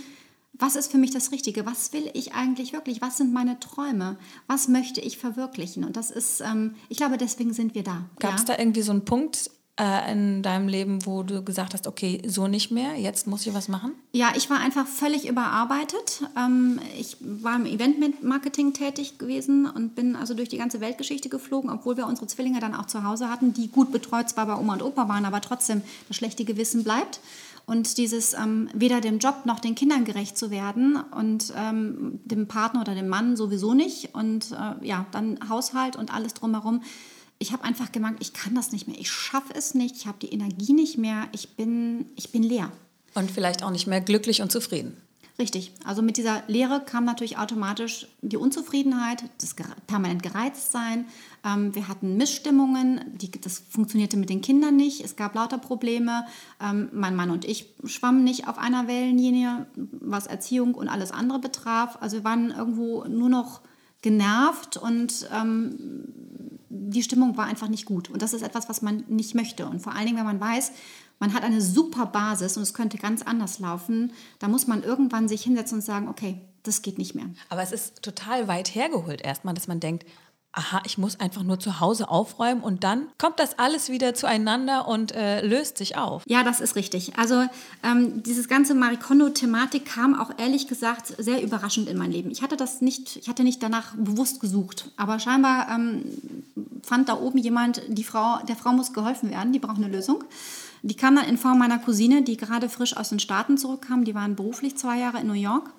was 0.60 0.76
ist 0.76 0.92
für 0.92 0.98
mich 0.98 1.10
das 1.10 1.32
Richtige? 1.32 1.66
Was 1.66 1.92
will 1.92 2.10
ich 2.14 2.34
eigentlich 2.34 2.72
wirklich? 2.72 3.00
Was 3.00 3.16
sind 3.16 3.32
meine 3.32 3.58
Träume? 3.58 4.16
Was 4.46 4.68
möchte 4.68 5.00
ich 5.00 5.18
verwirklichen? 5.18 5.84
Und 5.84 5.96
das 5.96 6.10
ist, 6.10 6.40
ähm, 6.40 6.74
ich 6.88 6.98
glaube, 6.98 7.16
deswegen 7.16 7.52
sind 7.52 7.74
wir 7.74 7.82
da. 7.82 8.04
Gab 8.18 8.34
es 8.34 8.42
ja? 8.42 8.54
da 8.54 8.58
irgendwie 8.58 8.82
so 8.82 8.92
einen 8.92 9.04
Punkt, 9.04 9.50
äh, 9.80 10.12
in 10.12 10.42
deinem 10.42 10.68
Leben, 10.68 11.06
wo 11.06 11.22
du 11.22 11.42
gesagt 11.42 11.72
hast, 11.72 11.86
okay, 11.86 12.20
so 12.26 12.48
nicht 12.48 12.70
mehr, 12.70 12.96
jetzt 12.98 13.26
muss 13.26 13.46
ich 13.46 13.54
was 13.54 13.68
machen? 13.68 13.92
Ja, 14.12 14.32
ich 14.36 14.50
war 14.50 14.60
einfach 14.60 14.86
völlig 14.86 15.26
überarbeitet. 15.26 16.22
Ähm, 16.36 16.78
ich 16.98 17.16
war 17.20 17.56
im 17.56 17.64
Event-Marketing 17.64 18.74
tätig 18.74 19.16
gewesen 19.16 19.64
und 19.64 19.94
bin 19.94 20.16
also 20.16 20.34
durch 20.34 20.50
die 20.50 20.58
ganze 20.58 20.80
Weltgeschichte 20.80 21.30
geflogen, 21.30 21.70
obwohl 21.70 21.96
wir 21.96 22.06
unsere 22.06 22.26
Zwillinge 22.26 22.60
dann 22.60 22.74
auch 22.74 22.86
zu 22.86 23.04
Hause 23.04 23.30
hatten, 23.30 23.54
die 23.54 23.68
gut 23.68 23.90
betreut 23.90 24.28
zwar 24.28 24.46
bei 24.46 24.56
Oma 24.56 24.74
und 24.74 24.82
Opa 24.82 25.08
waren, 25.08 25.24
aber 25.24 25.40
trotzdem 25.40 25.80
das 26.08 26.16
schlechte 26.16 26.44
Gewissen 26.44 26.84
bleibt. 26.84 27.20
Und 27.70 27.98
dieses 27.98 28.34
ähm, 28.34 28.68
weder 28.74 29.00
dem 29.00 29.20
Job 29.20 29.46
noch 29.46 29.60
den 29.60 29.76
Kindern 29.76 30.04
gerecht 30.04 30.36
zu 30.36 30.50
werden 30.50 30.96
und 31.16 31.52
ähm, 31.56 32.18
dem 32.24 32.48
Partner 32.48 32.80
oder 32.80 32.96
dem 32.96 33.06
Mann 33.06 33.36
sowieso 33.36 33.74
nicht. 33.74 34.12
Und 34.12 34.50
äh, 34.50 34.84
ja, 34.84 35.06
dann 35.12 35.38
Haushalt 35.48 35.94
und 35.94 36.12
alles 36.12 36.34
drumherum. 36.34 36.82
Ich 37.38 37.52
habe 37.52 37.62
einfach 37.62 37.92
gemerkt, 37.92 38.16
ich 38.22 38.32
kann 38.32 38.56
das 38.56 38.72
nicht 38.72 38.88
mehr. 38.88 38.98
Ich 38.98 39.08
schaffe 39.08 39.54
es 39.54 39.74
nicht. 39.74 39.94
Ich 39.94 40.08
habe 40.08 40.18
die 40.20 40.32
Energie 40.32 40.72
nicht 40.72 40.98
mehr. 40.98 41.28
Ich 41.30 41.50
bin, 41.50 42.06
ich 42.16 42.32
bin 42.32 42.42
leer. 42.42 42.72
Und 43.14 43.30
vielleicht 43.30 43.62
auch 43.62 43.70
nicht 43.70 43.86
mehr 43.86 44.00
glücklich 44.00 44.42
und 44.42 44.50
zufrieden. 44.50 44.96
Richtig. 45.40 45.72
Also 45.86 46.02
mit 46.02 46.18
dieser 46.18 46.42
Lehre 46.48 46.82
kam 46.84 47.06
natürlich 47.06 47.38
automatisch 47.38 48.06
die 48.20 48.36
Unzufriedenheit, 48.36 49.24
das 49.40 49.56
permanent 49.86 50.22
gereizt 50.22 50.70
sein. 50.70 51.06
Ähm, 51.42 51.74
wir 51.74 51.88
hatten 51.88 52.18
Missstimmungen, 52.18 53.00
die, 53.14 53.30
das 53.30 53.62
funktionierte 53.70 54.18
mit 54.18 54.28
den 54.28 54.42
Kindern 54.42 54.76
nicht. 54.76 55.02
Es 55.02 55.16
gab 55.16 55.34
lauter 55.34 55.56
Probleme. 55.56 56.26
Ähm, 56.62 56.90
mein 56.92 57.16
Mann 57.16 57.30
und 57.30 57.46
ich 57.46 57.72
schwammen 57.84 58.22
nicht 58.22 58.48
auf 58.48 58.58
einer 58.58 58.86
Wellenlinie, 58.86 59.64
was 59.76 60.26
Erziehung 60.26 60.74
und 60.74 60.88
alles 60.88 61.10
andere 61.10 61.38
betraf. 61.38 61.96
Also 62.02 62.18
wir 62.18 62.24
waren 62.24 62.50
irgendwo 62.50 63.04
nur 63.04 63.30
noch 63.30 63.62
genervt 64.02 64.76
und 64.76 65.26
ähm, 65.34 65.74
die 66.68 67.02
Stimmung 67.02 67.38
war 67.38 67.46
einfach 67.46 67.68
nicht 67.68 67.86
gut. 67.86 68.10
Und 68.10 68.20
das 68.20 68.34
ist 68.34 68.42
etwas, 68.42 68.68
was 68.68 68.82
man 68.82 69.04
nicht 69.08 69.34
möchte. 69.34 69.64
Und 69.66 69.80
vor 69.80 69.94
allen 69.94 70.04
Dingen, 70.04 70.18
wenn 70.18 70.26
man 70.26 70.40
weiß, 70.40 70.72
man 71.20 71.34
hat 71.34 71.44
eine 71.44 71.60
super 71.60 72.06
Basis 72.06 72.56
und 72.56 72.64
es 72.64 72.74
könnte 72.74 72.98
ganz 72.98 73.22
anders 73.22 73.60
laufen, 73.60 74.12
da 74.40 74.48
muss 74.48 74.66
man 74.66 74.82
irgendwann 74.82 75.28
sich 75.28 75.42
hinsetzen 75.42 75.78
und 75.78 75.84
sagen, 75.84 76.08
okay, 76.08 76.40
das 76.64 76.82
geht 76.82 76.98
nicht 76.98 77.14
mehr. 77.14 77.26
Aber 77.48 77.62
es 77.62 77.72
ist 77.72 78.02
total 78.02 78.48
weit 78.48 78.74
hergeholt 78.74 79.20
erstmal, 79.20 79.54
dass 79.54 79.68
man 79.68 79.80
denkt, 79.80 80.04
aha, 80.52 80.82
ich 80.84 80.98
muss 80.98 81.20
einfach 81.20 81.44
nur 81.44 81.60
zu 81.60 81.78
Hause 81.78 82.08
aufräumen 82.08 82.60
und 82.60 82.82
dann 82.82 83.06
kommt 83.18 83.38
das 83.38 83.58
alles 83.58 83.88
wieder 83.88 84.14
zueinander 84.14 84.88
und 84.88 85.12
äh, 85.12 85.46
löst 85.46 85.78
sich 85.78 85.96
auf. 85.96 86.24
Ja, 86.26 86.42
das 86.42 86.60
ist 86.60 86.74
richtig. 86.74 87.16
Also 87.16 87.44
ähm, 87.84 88.22
dieses 88.24 88.48
ganze 88.48 88.74
Marikondo-Thematik 88.74 89.84
kam 89.84 90.18
auch 90.18 90.32
ehrlich 90.38 90.66
gesagt 90.66 91.14
sehr 91.18 91.42
überraschend 91.42 91.88
in 91.88 91.96
mein 91.96 92.10
Leben. 92.10 92.30
Ich 92.32 92.42
hatte 92.42 92.56
das 92.56 92.80
nicht, 92.80 93.16
ich 93.16 93.28
hatte 93.28 93.44
nicht 93.44 93.62
danach 93.62 93.94
bewusst 93.94 94.40
gesucht, 94.40 94.90
aber 94.96 95.20
scheinbar 95.20 95.68
ähm, 95.70 96.04
fand 96.82 97.08
da 97.08 97.18
oben 97.18 97.38
jemand, 97.38 97.82
die 97.86 98.04
Frau, 98.04 98.38
der 98.48 98.56
Frau 98.56 98.72
muss 98.72 98.92
geholfen 98.92 99.30
werden, 99.30 99.52
die 99.52 99.60
braucht 99.60 99.76
eine 99.76 99.88
Lösung. 99.88 100.24
Die 100.82 100.96
kam 100.96 101.16
dann 101.16 101.26
in 101.26 101.38
Form 101.38 101.58
meiner 101.58 101.78
Cousine, 101.78 102.22
die 102.22 102.36
gerade 102.36 102.68
frisch 102.68 102.96
aus 102.96 103.10
den 103.10 103.20
Staaten 103.20 103.58
zurückkam. 103.58 104.04
Die 104.04 104.14
waren 104.14 104.36
beruflich 104.36 104.76
zwei 104.76 104.98
Jahre 104.98 105.20
in 105.20 105.26
New 105.26 105.34
York 105.34 105.72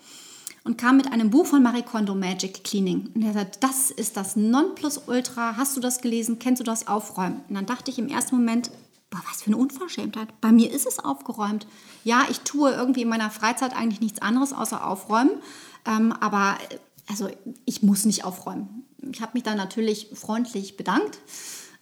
und 0.64 0.78
kam 0.78 0.98
mit 0.98 1.12
einem 1.12 1.30
Buch 1.30 1.46
von 1.46 1.64
Marie 1.64 1.82
Kondo, 1.82 2.14
Magic 2.14 2.64
Cleaning. 2.64 3.10
Und 3.16 3.24
er 3.24 3.34
sagt, 3.34 3.64
das 3.64 3.90
ist 3.90 4.16
das 4.16 4.36
Nonplusultra. 4.36 5.58
Hast 5.58 5.76
du 5.76 5.82
das 5.82 6.02
gelesen? 6.02 6.38
Kennst 6.40 6.60
du 6.60 6.64
das 6.64 6.88
Aufräumen? 6.88 7.42
Und 7.50 7.56
dann 7.56 7.66
dachte 7.66 7.90
ich 7.90 7.98
im 7.98 8.10
ersten 8.10 8.36
Moment, 8.36 8.70
boah, 9.10 9.22
was 9.30 9.42
für 9.42 9.48
eine 9.48 9.58
Unverschämtheit. 9.58 10.28
Bei 10.40 10.52
mir 10.52 10.72
ist 10.72 10.86
es 10.86 11.00
aufgeräumt. 11.00 11.66
Ja, 12.04 12.26
ich 12.30 12.42
tue 12.42 12.72
irgendwie 12.72 13.02
in 13.02 13.10
meiner 13.10 13.32
Freizeit 13.32 13.76
eigentlich 13.76 14.02
nichts 14.02 14.22
anderes 14.22 14.54
außer 14.54 14.86
aufräumen. 14.86 15.32
Ähm, 15.86 16.14
aber 16.14 16.58
also 17.10 17.28
ich 17.66 17.82
muss 17.82 18.06
nicht 18.06 18.24
aufräumen. 18.24 18.86
Ich 19.12 19.22
habe 19.22 19.32
mich 19.34 19.44
dann 19.44 19.58
natürlich 19.58 20.10
freundlich 20.14 20.78
bedankt 20.78 21.18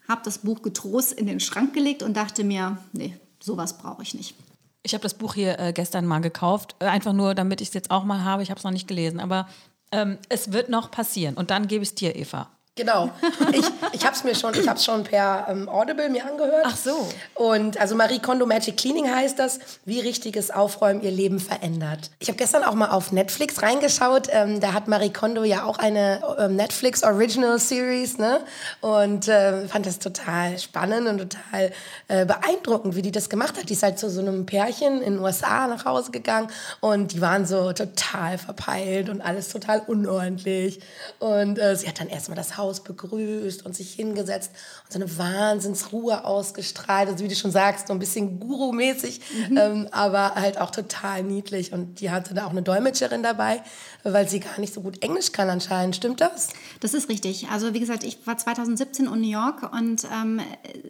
habe 0.10 0.22
das 0.26 0.40
Buch 0.40 0.62
getrost 0.62 1.14
in 1.14 1.28
den 1.28 1.40
Schrank 1.40 1.74
gelegt 1.74 2.04
und 2.04 2.18
dachte 2.18 2.44
mir, 2.44 2.78
nee, 2.92 3.16
sowas 3.40 3.78
brauche 3.78 4.02
ich 4.02 4.14
nicht. 4.14 4.36
Ich 4.82 4.94
habe 4.94 5.04
das 5.04 5.14
Buch 5.14 5.36
hier 5.36 5.60
äh, 5.60 5.72
gestern 5.72 6.06
mal 6.06 6.20
gekauft, 6.20 6.76
äh, 6.80 6.86
einfach 6.86 7.14
nur, 7.14 7.36
damit 7.36 7.62
ich 7.62 7.70
es 7.70 7.74
jetzt 7.74 7.92
auch 7.92 8.04
mal 8.04 8.24
habe. 8.24 8.44
Ich 8.44 8.50
habe 8.50 8.58
es 8.58 8.64
noch 8.64 8.72
nicht 8.72 8.88
gelesen, 8.88 9.20
aber 9.20 9.48
ähm, 9.92 10.18
es 10.30 10.52
wird 10.52 10.70
noch 10.70 10.92
passieren. 10.92 11.36
Und 11.36 11.52
dann 11.52 11.68
gebe 11.68 11.84
ich 11.84 11.90
es 11.90 11.96
dir, 11.96 12.16
Eva. 12.16 12.50
Genau. 12.80 13.10
Ich, 13.52 13.66
ich 13.92 14.06
habe 14.06 14.16
es 14.16 14.24
mir 14.24 14.34
schon, 14.36 14.54
ich 14.54 14.66
habe 14.66 14.80
schon 14.80 15.04
per 15.04 15.48
ähm, 15.50 15.68
Audible 15.68 16.08
mir 16.08 16.26
angehört. 16.26 16.64
Ach 16.64 16.78
so. 16.78 17.10
Und 17.36 17.78
also 17.78 17.94
Marie 17.94 18.20
Kondo 18.20 18.46
Magic 18.46 18.78
Cleaning 18.78 19.14
heißt 19.14 19.38
das, 19.38 19.60
wie 19.84 20.00
richtiges 20.00 20.50
Aufräumen 20.50 21.02
ihr 21.02 21.12
Leben 21.12 21.40
verändert. 21.42 22.10
Ich 22.20 22.30
habe 22.30 22.38
gestern 22.38 22.64
auch 22.64 22.76
mal 22.76 22.92
auf 22.92 23.12
Netflix 23.12 23.62
reingeschaut. 23.62 24.30
Ähm, 24.32 24.62
da 24.62 24.72
hat 24.72 24.88
Marie 24.88 25.12
Kondo 25.12 25.44
ja 25.44 25.66
auch 25.66 25.78
eine 25.78 26.22
ähm, 26.40 26.56
Netflix 26.56 27.04
Original 27.04 27.60
Series, 27.60 28.18
ne? 28.18 28.40
Und 28.80 29.28
äh, 29.28 29.68
fand 29.68 29.86
das 29.86 30.00
total 30.00 30.58
spannend 30.58 31.10
und 31.10 31.18
total 31.18 31.74
äh, 32.08 32.26
beeindruckend, 32.26 32.96
wie 32.96 33.02
die 33.02 33.12
das 33.12 33.30
gemacht 33.30 33.58
hat. 33.58 33.68
Die 33.68 33.74
ist 33.74 33.84
halt 33.84 34.00
zu 34.00 34.10
so 34.10 34.22
einem 34.22 34.46
Pärchen 34.46 35.02
in 35.02 35.16
den 35.16 35.20
USA 35.20 35.68
nach 35.68 35.84
Hause 35.84 36.12
gegangen 36.12 36.48
und 36.80 37.12
die 37.12 37.20
waren 37.20 37.46
so 37.46 37.74
total 37.74 38.38
verpeilt 38.38 39.10
und 39.10 39.20
alles 39.20 39.50
total 39.50 39.82
unordentlich. 39.86 40.80
Und 41.20 41.60
äh, 41.60 41.76
sie 41.76 41.86
hat 41.90 42.00
dann 42.00 42.08
erstmal 42.08 42.38
das 42.38 42.56
Haus 42.56 42.69
Haus 42.70 42.84
begrüßt 42.84 43.66
und 43.66 43.76
sich 43.76 43.94
hingesetzt 43.94 44.52
und 44.86 44.94
so 44.94 45.00
eine 45.00 45.18
Wahnsinnsruhe 45.18 46.24
ausgestrahlt. 46.24 47.10
Also 47.10 47.24
wie 47.24 47.28
du 47.28 47.36
schon 47.36 47.52
sagst, 47.52 47.88
so 47.88 47.94
ein 47.94 48.00
bisschen 48.00 48.40
Guru-mäßig, 48.40 49.22
mhm. 49.50 49.58
ähm, 49.58 49.88
aber 49.92 50.36
halt 50.36 50.60
auch 50.60 50.72
total 50.72 51.24
niedlich. 51.24 51.74
Und 51.74 52.00
die 52.00 52.12
hatte 52.12 52.34
da 52.34 52.46
auch 52.46 52.52
eine 52.52 52.62
Dolmetscherin 52.62 53.24
dabei, 53.24 53.62
weil 54.04 54.30
sie 54.30 54.40
gar 54.40 54.60
nicht 54.60 54.74
so 54.74 54.82
gut 54.82 55.02
Englisch 55.04 55.32
kann 55.32 55.50
anscheinend. 55.50 55.96
Stimmt 55.96 56.22
das? 56.22 56.50
Das 56.80 56.94
ist 56.94 57.10
richtig. 57.10 57.48
Also 57.50 57.74
wie 57.74 57.80
gesagt, 57.80 58.04
ich 58.04 58.26
war 58.26 58.38
2017 58.38 59.08
in 59.08 59.22
New 59.22 59.28
York 59.28 59.74
und 59.74 60.06
ähm, 60.14 60.40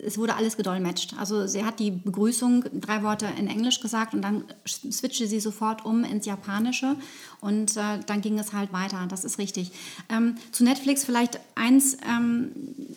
es 0.06 0.18
wurde 0.18 0.36
alles 0.36 0.58
gedolmetscht. 0.58 1.14
Also 1.18 1.48
sie 1.48 1.64
hat 1.64 1.80
die 1.80 1.92
Begrüßung 1.92 2.66
drei 2.74 3.04
Worte 3.04 3.28
in 3.38 3.48
Englisch 3.48 3.80
gesagt 3.80 4.14
und 4.14 4.22
dann 4.22 4.44
switchte 4.68 5.28
sie 5.28 5.40
sofort 5.40 5.86
um 5.86 6.04
ins 6.04 6.26
Japanische 6.26 6.96
und 7.42 7.78
äh, 7.78 8.00
dann 8.06 8.22
ging 8.22 8.38
es 8.38 8.54
halt 8.54 8.74
weiter. 8.74 9.06
Das 9.10 9.24
ist 9.24 9.38
richtig. 9.38 9.72
Ähm, 10.10 10.36
zu 10.52 10.64
Netflix 10.64 11.06
vielleicht 11.06 11.40
eins, 11.70 11.98
ähm, 12.08 12.52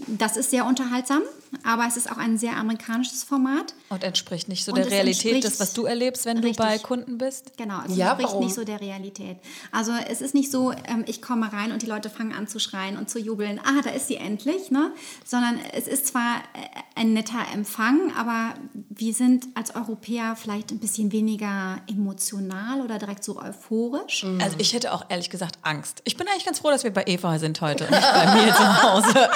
das 0.06 0.36
ist 0.36 0.50
sehr 0.50 0.66
unterhaltsam, 0.66 1.22
aber 1.64 1.86
es 1.86 1.96
ist 1.96 2.10
auch 2.10 2.16
ein 2.16 2.38
sehr 2.38 2.56
amerikanisches 2.56 3.24
Format. 3.24 3.74
Und 3.88 4.04
entspricht 4.04 4.48
nicht 4.48 4.64
so 4.64 4.72
und 4.72 4.78
der 4.78 4.90
Realität, 4.90 5.44
das, 5.44 5.60
was 5.60 5.72
du 5.74 5.84
erlebst, 5.84 6.24
wenn 6.24 6.38
richtig. 6.38 6.56
du 6.56 6.62
bei 6.62 6.78
Kunden 6.78 7.18
bist? 7.18 7.56
Genau, 7.56 7.80
es 7.86 7.96
ja, 7.96 8.08
entspricht 8.08 8.30
warum? 8.30 8.44
nicht 8.44 8.54
so 8.54 8.64
der 8.64 8.80
Realität. 8.80 9.36
Also 9.70 9.92
es 10.08 10.20
ist 10.20 10.34
nicht 10.34 10.50
so, 10.50 10.72
ähm, 10.72 11.04
ich 11.06 11.20
komme 11.20 11.52
rein 11.52 11.72
und 11.72 11.82
die 11.82 11.86
Leute 11.86 12.10
fangen 12.10 12.32
an 12.32 12.48
zu 12.48 12.58
schreien 12.58 12.96
und 12.96 13.10
zu 13.10 13.18
jubeln, 13.18 13.60
ah, 13.64 13.82
da 13.82 13.90
ist 13.90 14.08
sie 14.08 14.16
endlich, 14.16 14.70
ne? 14.70 14.92
sondern 15.24 15.58
es 15.72 15.86
ist 15.86 16.06
zwar 16.06 16.36
äh, 16.54 17.00
ein 17.00 17.12
netter 17.12 17.40
Empfang, 17.52 18.12
aber 18.16 18.54
wir 18.74 19.12
sind 19.12 19.46
als 19.54 19.74
Europäer 19.74 20.36
vielleicht 20.36 20.70
ein 20.70 20.78
bisschen 20.78 21.12
weniger 21.12 21.80
emotional 21.88 22.80
oder 22.80 22.98
direkt 22.98 23.24
so 23.24 23.40
euphorisch. 23.40 24.24
Mhm. 24.24 24.40
Also 24.40 24.56
ich 24.58 24.72
hätte 24.72 24.92
auch 24.92 25.04
ehrlich 25.08 25.30
gesagt 25.30 25.58
Angst. 25.62 26.02
Ich 26.04 26.16
bin 26.16 26.26
eigentlich 26.28 26.44
ganz 26.44 26.60
froh, 26.60 26.70
dass 26.70 26.84
wir 26.84 26.92
bei 26.92 27.04
Eva 27.06 27.38
sind 27.38 27.60
heute 27.60 27.84
und 27.84 27.90
nicht 27.90 28.12
bei 28.12 28.34
mir 28.44 28.54
zu 28.54 28.82
Hause. 28.82 29.30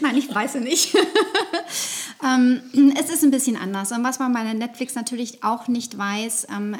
Nein, 0.00 0.16
ich 0.16 0.32
weiß 0.32 0.54
nicht. 0.56 0.94
ähm, 2.24 2.94
es 2.98 3.10
ist 3.10 3.24
ein 3.24 3.30
bisschen 3.30 3.56
anders. 3.56 3.92
Und 3.92 4.04
was 4.04 4.18
man 4.18 4.32
bei 4.32 4.52
Netflix 4.52 4.94
natürlich 4.94 5.42
auch 5.42 5.68
nicht 5.68 5.96
weiß, 5.96 6.48
ähm, 6.50 6.76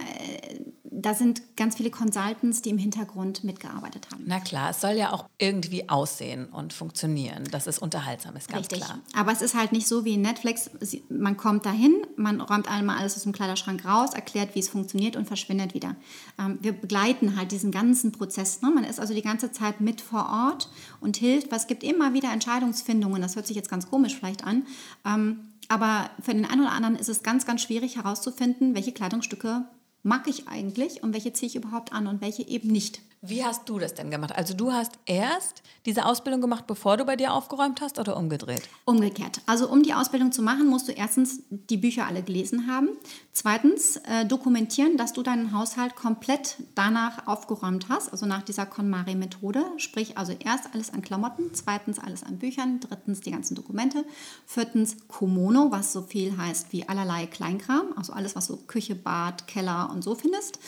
da 0.90 1.14
sind 1.14 1.56
ganz 1.56 1.76
viele 1.76 1.90
Consultants, 1.90 2.62
die 2.62 2.70
im 2.70 2.78
Hintergrund 2.78 3.44
mitgearbeitet 3.44 4.08
haben. 4.10 4.24
Na 4.26 4.40
klar, 4.40 4.70
es 4.70 4.80
soll 4.80 4.92
ja 4.92 5.12
auch 5.12 5.26
irgendwie 5.38 5.88
aussehen 5.88 6.46
und 6.46 6.72
funktionieren, 6.72 7.44
dass 7.44 7.66
es 7.66 7.78
unterhaltsam 7.78 8.34
ist, 8.36 8.48
ganz 8.48 8.62
Richtig. 8.62 8.80
klar. 8.80 8.98
Aber 9.14 9.30
es 9.30 9.40
ist 9.40 9.54
halt 9.54 9.72
nicht 9.72 9.86
so 9.86 10.04
wie 10.04 10.16
Netflix. 10.16 10.70
Man 11.08 11.36
kommt 11.36 11.64
dahin, 11.64 11.94
man 12.16 12.40
räumt 12.40 12.68
einmal 12.68 12.98
alles 12.98 13.16
aus 13.16 13.22
dem 13.22 13.32
Kleiderschrank 13.32 13.84
raus, 13.84 14.14
erklärt, 14.14 14.54
wie 14.54 14.58
es 14.58 14.68
funktioniert 14.68 15.16
und 15.16 15.26
verschwindet 15.26 15.74
wieder. 15.74 15.94
Ähm, 16.38 16.58
wir 16.60 16.72
begleiten 16.72 17.36
halt 17.36 17.52
diesen 17.52 17.70
ganzen 17.70 18.10
Prozess. 18.10 18.60
Ne? 18.62 18.70
Man 18.70 18.84
ist 18.84 18.98
also 18.98 19.14
die 19.14 19.22
ganze 19.22 19.52
Zeit 19.52 19.80
mit 19.80 20.00
vor 20.00 20.28
Ort 20.28 20.68
und 21.00 21.16
hilft, 21.16 21.52
es 21.52 21.66
gibt 21.66 21.84
immer 21.84 22.14
wieder 22.14 22.32
Entscheidungsfindungen. 22.32 23.22
Das 23.22 23.36
hört 23.36 23.46
sich 23.46 23.56
jetzt 23.56 23.70
ganz 23.70 23.88
komisch 23.88 24.16
vielleicht 24.16 24.44
an. 24.44 24.66
Ähm, 25.04 25.40
aber 25.68 26.10
für 26.20 26.32
den 26.32 26.46
einen 26.46 26.62
oder 26.62 26.72
anderen 26.72 26.96
ist 26.96 27.08
es 27.08 27.22
ganz, 27.22 27.46
ganz 27.46 27.62
schwierig 27.62 27.96
herauszufinden, 27.96 28.74
welche 28.74 28.90
Kleidungsstücke 28.90 29.66
mag 30.02 30.26
ich 30.28 30.48
eigentlich 30.48 31.02
und 31.02 31.12
welche 31.14 31.32
ziehe 31.32 31.48
ich 31.48 31.56
überhaupt 31.56 31.92
an 31.92 32.06
und 32.06 32.20
welche 32.20 32.46
eben 32.46 32.68
nicht. 32.68 33.00
Wie 33.22 33.44
hast 33.44 33.68
du 33.68 33.78
das 33.78 33.92
denn 33.92 34.10
gemacht? 34.10 34.34
Also 34.34 34.54
du 34.54 34.72
hast 34.72 34.92
erst 35.04 35.62
diese 35.84 36.06
Ausbildung 36.06 36.40
gemacht, 36.40 36.66
bevor 36.66 36.96
du 36.96 37.04
bei 37.04 37.16
dir 37.16 37.34
aufgeräumt 37.34 37.82
hast 37.82 37.98
oder 37.98 38.16
umgedreht? 38.16 38.62
Umgekehrt. 38.86 39.42
Also 39.44 39.68
um 39.68 39.82
die 39.82 39.92
Ausbildung 39.92 40.32
zu 40.32 40.40
machen, 40.40 40.66
musst 40.66 40.88
du 40.88 40.92
erstens 40.92 41.42
die 41.50 41.76
Bücher 41.76 42.06
alle 42.06 42.22
gelesen 42.22 42.66
haben. 42.66 42.88
Zweitens 43.32 43.96
äh, 43.96 44.24
dokumentieren, 44.24 44.96
dass 44.96 45.12
du 45.12 45.22
deinen 45.22 45.52
Haushalt 45.52 45.96
komplett 45.96 46.56
danach 46.74 47.26
aufgeräumt 47.26 47.90
hast, 47.90 48.10
also 48.10 48.24
nach 48.24 48.40
dieser 48.40 48.64
KonMari-Methode. 48.64 49.66
Sprich 49.76 50.16
also 50.16 50.32
erst 50.32 50.72
alles 50.72 50.90
an 50.90 51.02
Klamotten, 51.02 51.50
zweitens 51.52 51.98
alles 51.98 52.22
an 52.22 52.38
Büchern, 52.38 52.80
drittens 52.80 53.20
die 53.20 53.32
ganzen 53.32 53.54
Dokumente, 53.54 54.06
viertens 54.46 54.96
Komono, 55.08 55.70
was 55.70 55.92
so 55.92 56.00
viel 56.00 56.38
heißt 56.38 56.72
wie 56.72 56.88
allerlei 56.88 57.26
Kleinkram, 57.26 57.92
also 57.96 58.14
alles, 58.14 58.34
was 58.34 58.46
so 58.46 58.56
Küche, 58.56 58.94
Bad, 58.94 59.46
Keller 59.46 59.90
und 59.92 60.02
so 60.02 60.14
findest. 60.14 60.58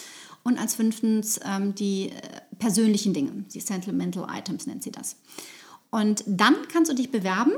Und 0.42 0.58
als 0.58 0.75
fünftens 0.75 1.40
ähm, 1.44 1.75
die 1.75 2.11
äh, 2.11 2.12
persönlichen 2.58 3.14
Dinge, 3.14 3.44
die 3.52 3.61
Sentimental 3.61 4.26
Items 4.37 4.66
nennt 4.66 4.82
sie 4.82 4.90
das. 4.90 5.16
Und 5.90 6.25
dann 6.26 6.56
kannst 6.72 6.90
du 6.90 6.94
dich 6.94 7.11
bewerben. 7.11 7.52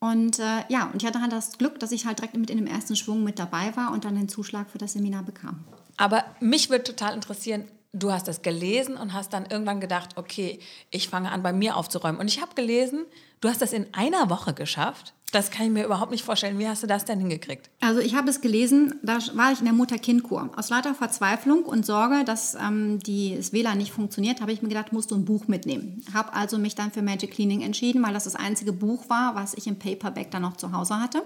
Und 0.00 0.38
äh, 0.38 0.64
ja, 0.68 0.90
und 0.92 1.02
ich 1.02 1.06
hatte 1.06 1.20
halt 1.20 1.32
das 1.32 1.58
Glück, 1.58 1.78
dass 1.80 1.92
ich 1.92 2.06
halt 2.06 2.18
direkt 2.18 2.36
mit 2.36 2.50
in 2.50 2.56
dem 2.56 2.66
ersten 2.66 2.96
Schwung 2.96 3.24
mit 3.24 3.38
dabei 3.38 3.76
war 3.76 3.92
und 3.92 4.04
dann 4.04 4.14
den 4.14 4.28
Zuschlag 4.28 4.70
für 4.70 4.78
das 4.78 4.94
Seminar 4.94 5.22
bekam. 5.22 5.64
Aber 5.96 6.24
mich 6.40 6.70
würde 6.70 6.84
total 6.84 7.14
interessieren, 7.14 7.64
du 7.92 8.12
hast 8.12 8.28
das 8.28 8.42
gelesen 8.42 8.96
und 8.96 9.12
hast 9.12 9.32
dann 9.32 9.46
irgendwann 9.46 9.80
gedacht, 9.80 10.10
okay, 10.16 10.60
ich 10.90 11.08
fange 11.08 11.30
an, 11.30 11.42
bei 11.42 11.52
mir 11.52 11.76
aufzuräumen. 11.76 12.20
Und 12.20 12.28
ich 12.28 12.40
habe 12.40 12.54
gelesen, 12.54 13.04
du 13.40 13.48
hast 13.48 13.62
das 13.62 13.72
in 13.72 13.86
einer 13.92 14.30
Woche 14.30 14.54
geschafft. 14.54 15.14
Das 15.30 15.50
kann 15.50 15.66
ich 15.66 15.72
mir 15.72 15.84
überhaupt 15.84 16.10
nicht 16.10 16.24
vorstellen. 16.24 16.58
Wie 16.58 16.66
hast 16.66 16.82
du 16.82 16.86
das 16.86 17.04
denn 17.04 17.20
hingekriegt? 17.20 17.68
Also 17.80 18.00
ich 18.00 18.14
habe 18.14 18.30
es 18.30 18.40
gelesen, 18.40 18.94
da 19.02 19.18
war 19.34 19.52
ich 19.52 19.58
in 19.58 19.66
der 19.66 19.74
Mutter-Kind-Kur. 19.74 20.50
Aus 20.56 20.70
lauter 20.70 20.94
Verzweiflung 20.94 21.64
und 21.64 21.84
Sorge, 21.84 22.24
dass 22.24 22.54
ähm, 22.54 22.98
das 23.00 23.52
WLAN 23.52 23.76
nicht 23.76 23.92
funktioniert, 23.92 24.40
habe 24.40 24.52
ich 24.52 24.62
mir 24.62 24.68
gedacht, 24.68 24.92
musst 24.92 25.10
du 25.10 25.16
ein 25.16 25.26
Buch 25.26 25.46
mitnehmen. 25.46 26.02
Habe 26.14 26.32
also 26.32 26.58
mich 26.58 26.76
dann 26.76 26.92
für 26.92 27.02
Magic 27.02 27.32
Cleaning 27.32 27.60
entschieden, 27.60 28.02
weil 28.02 28.14
das 28.14 28.24
das 28.24 28.36
einzige 28.36 28.72
Buch 28.72 29.10
war, 29.10 29.34
was 29.34 29.52
ich 29.52 29.66
im 29.66 29.78
Paperback 29.78 30.30
dann 30.30 30.42
noch 30.42 30.56
zu 30.56 30.72
Hause 30.72 30.98
hatte. 30.98 31.22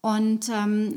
Und 0.00 0.48
ähm, 0.50 0.94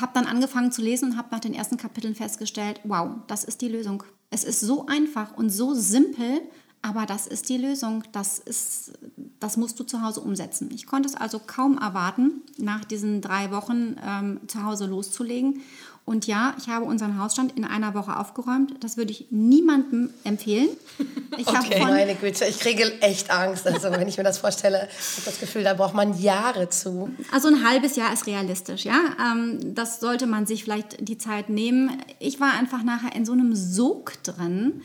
habe 0.00 0.12
dann 0.14 0.26
angefangen 0.26 0.72
zu 0.72 0.80
lesen 0.80 1.10
und 1.10 1.16
habe 1.18 1.28
nach 1.30 1.40
den 1.40 1.54
ersten 1.54 1.76
Kapiteln 1.76 2.14
festgestellt, 2.14 2.80
wow, 2.84 3.10
das 3.26 3.44
ist 3.44 3.60
die 3.60 3.68
Lösung. 3.68 4.02
Es 4.30 4.44
ist 4.44 4.60
so 4.60 4.86
einfach 4.86 5.36
und 5.36 5.50
so 5.50 5.74
simpel, 5.74 6.40
aber 6.84 7.06
das 7.06 7.26
ist 7.26 7.48
die 7.48 7.56
Lösung. 7.56 8.04
Das, 8.12 8.38
ist, 8.38 8.92
das 9.40 9.56
musst 9.56 9.80
du 9.80 9.84
zu 9.84 10.02
Hause 10.02 10.20
umsetzen. 10.20 10.70
Ich 10.70 10.86
konnte 10.86 11.08
es 11.08 11.14
also 11.14 11.40
kaum 11.44 11.78
erwarten, 11.78 12.42
nach 12.58 12.84
diesen 12.84 13.22
drei 13.22 13.50
Wochen 13.50 13.96
ähm, 14.06 14.40
zu 14.48 14.64
Hause 14.64 14.84
loszulegen. 14.84 15.62
Und 16.04 16.26
ja, 16.26 16.54
ich 16.58 16.68
habe 16.68 16.84
unseren 16.84 17.18
Hausstand 17.18 17.56
in 17.56 17.64
einer 17.64 17.94
Woche 17.94 18.18
aufgeräumt. 18.18 18.74
Das 18.84 18.98
würde 18.98 19.12
ich 19.12 19.28
niemandem 19.30 20.10
empfehlen. 20.24 20.68
Ich 21.36 21.48
okay. 21.48 21.80
Meine 21.80 22.14
Güte, 22.14 22.44
ich 22.44 22.60
kriege 22.60 23.02
echt 23.02 23.28
Angst. 23.28 23.66
Also 23.66 23.90
wenn 23.90 24.06
ich 24.06 24.16
mir 24.16 24.22
das 24.22 24.38
vorstelle, 24.38 24.82
habe 24.82 24.90
ich 25.18 25.24
das 25.24 25.40
Gefühl, 25.40 25.64
da 25.64 25.74
braucht 25.74 25.94
man 25.94 26.16
Jahre 26.20 26.68
zu. 26.68 27.10
Also 27.32 27.48
ein 27.48 27.68
halbes 27.68 27.96
Jahr 27.96 28.12
ist 28.12 28.28
realistisch, 28.28 28.84
ja. 28.84 29.00
Ähm, 29.20 29.74
das 29.74 29.98
sollte 29.98 30.28
man 30.28 30.46
sich 30.46 30.62
vielleicht 30.62 31.08
die 31.08 31.18
Zeit 31.18 31.48
nehmen. 31.48 31.90
Ich 32.20 32.38
war 32.38 32.52
einfach 32.52 32.84
nachher 32.84 33.16
in 33.16 33.24
so 33.24 33.32
einem 33.32 33.56
Sog 33.56 34.12
drin 34.22 34.82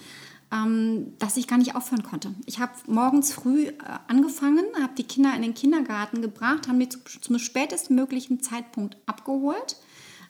dass 0.51 1.37
ich 1.37 1.47
gar 1.47 1.57
nicht 1.57 1.75
aufhören 1.75 2.01
konnte. 2.01 2.33
Ich 2.47 2.59
habe 2.59 2.71
morgens 2.87 3.31
früh 3.31 3.67
äh, 3.67 3.73
angefangen, 4.07 4.65
habe 4.81 4.95
die 4.97 5.03
Kinder 5.03 5.35
in 5.35 5.43
den 5.43 5.53
Kindergarten 5.53 6.23
gebracht, 6.23 6.67
haben 6.67 6.79
die 6.79 6.89
zu, 6.89 6.99
zum 7.21 7.37
spätestmöglichen 7.37 8.41
Zeitpunkt 8.41 8.97
abgeholt. 9.05 9.77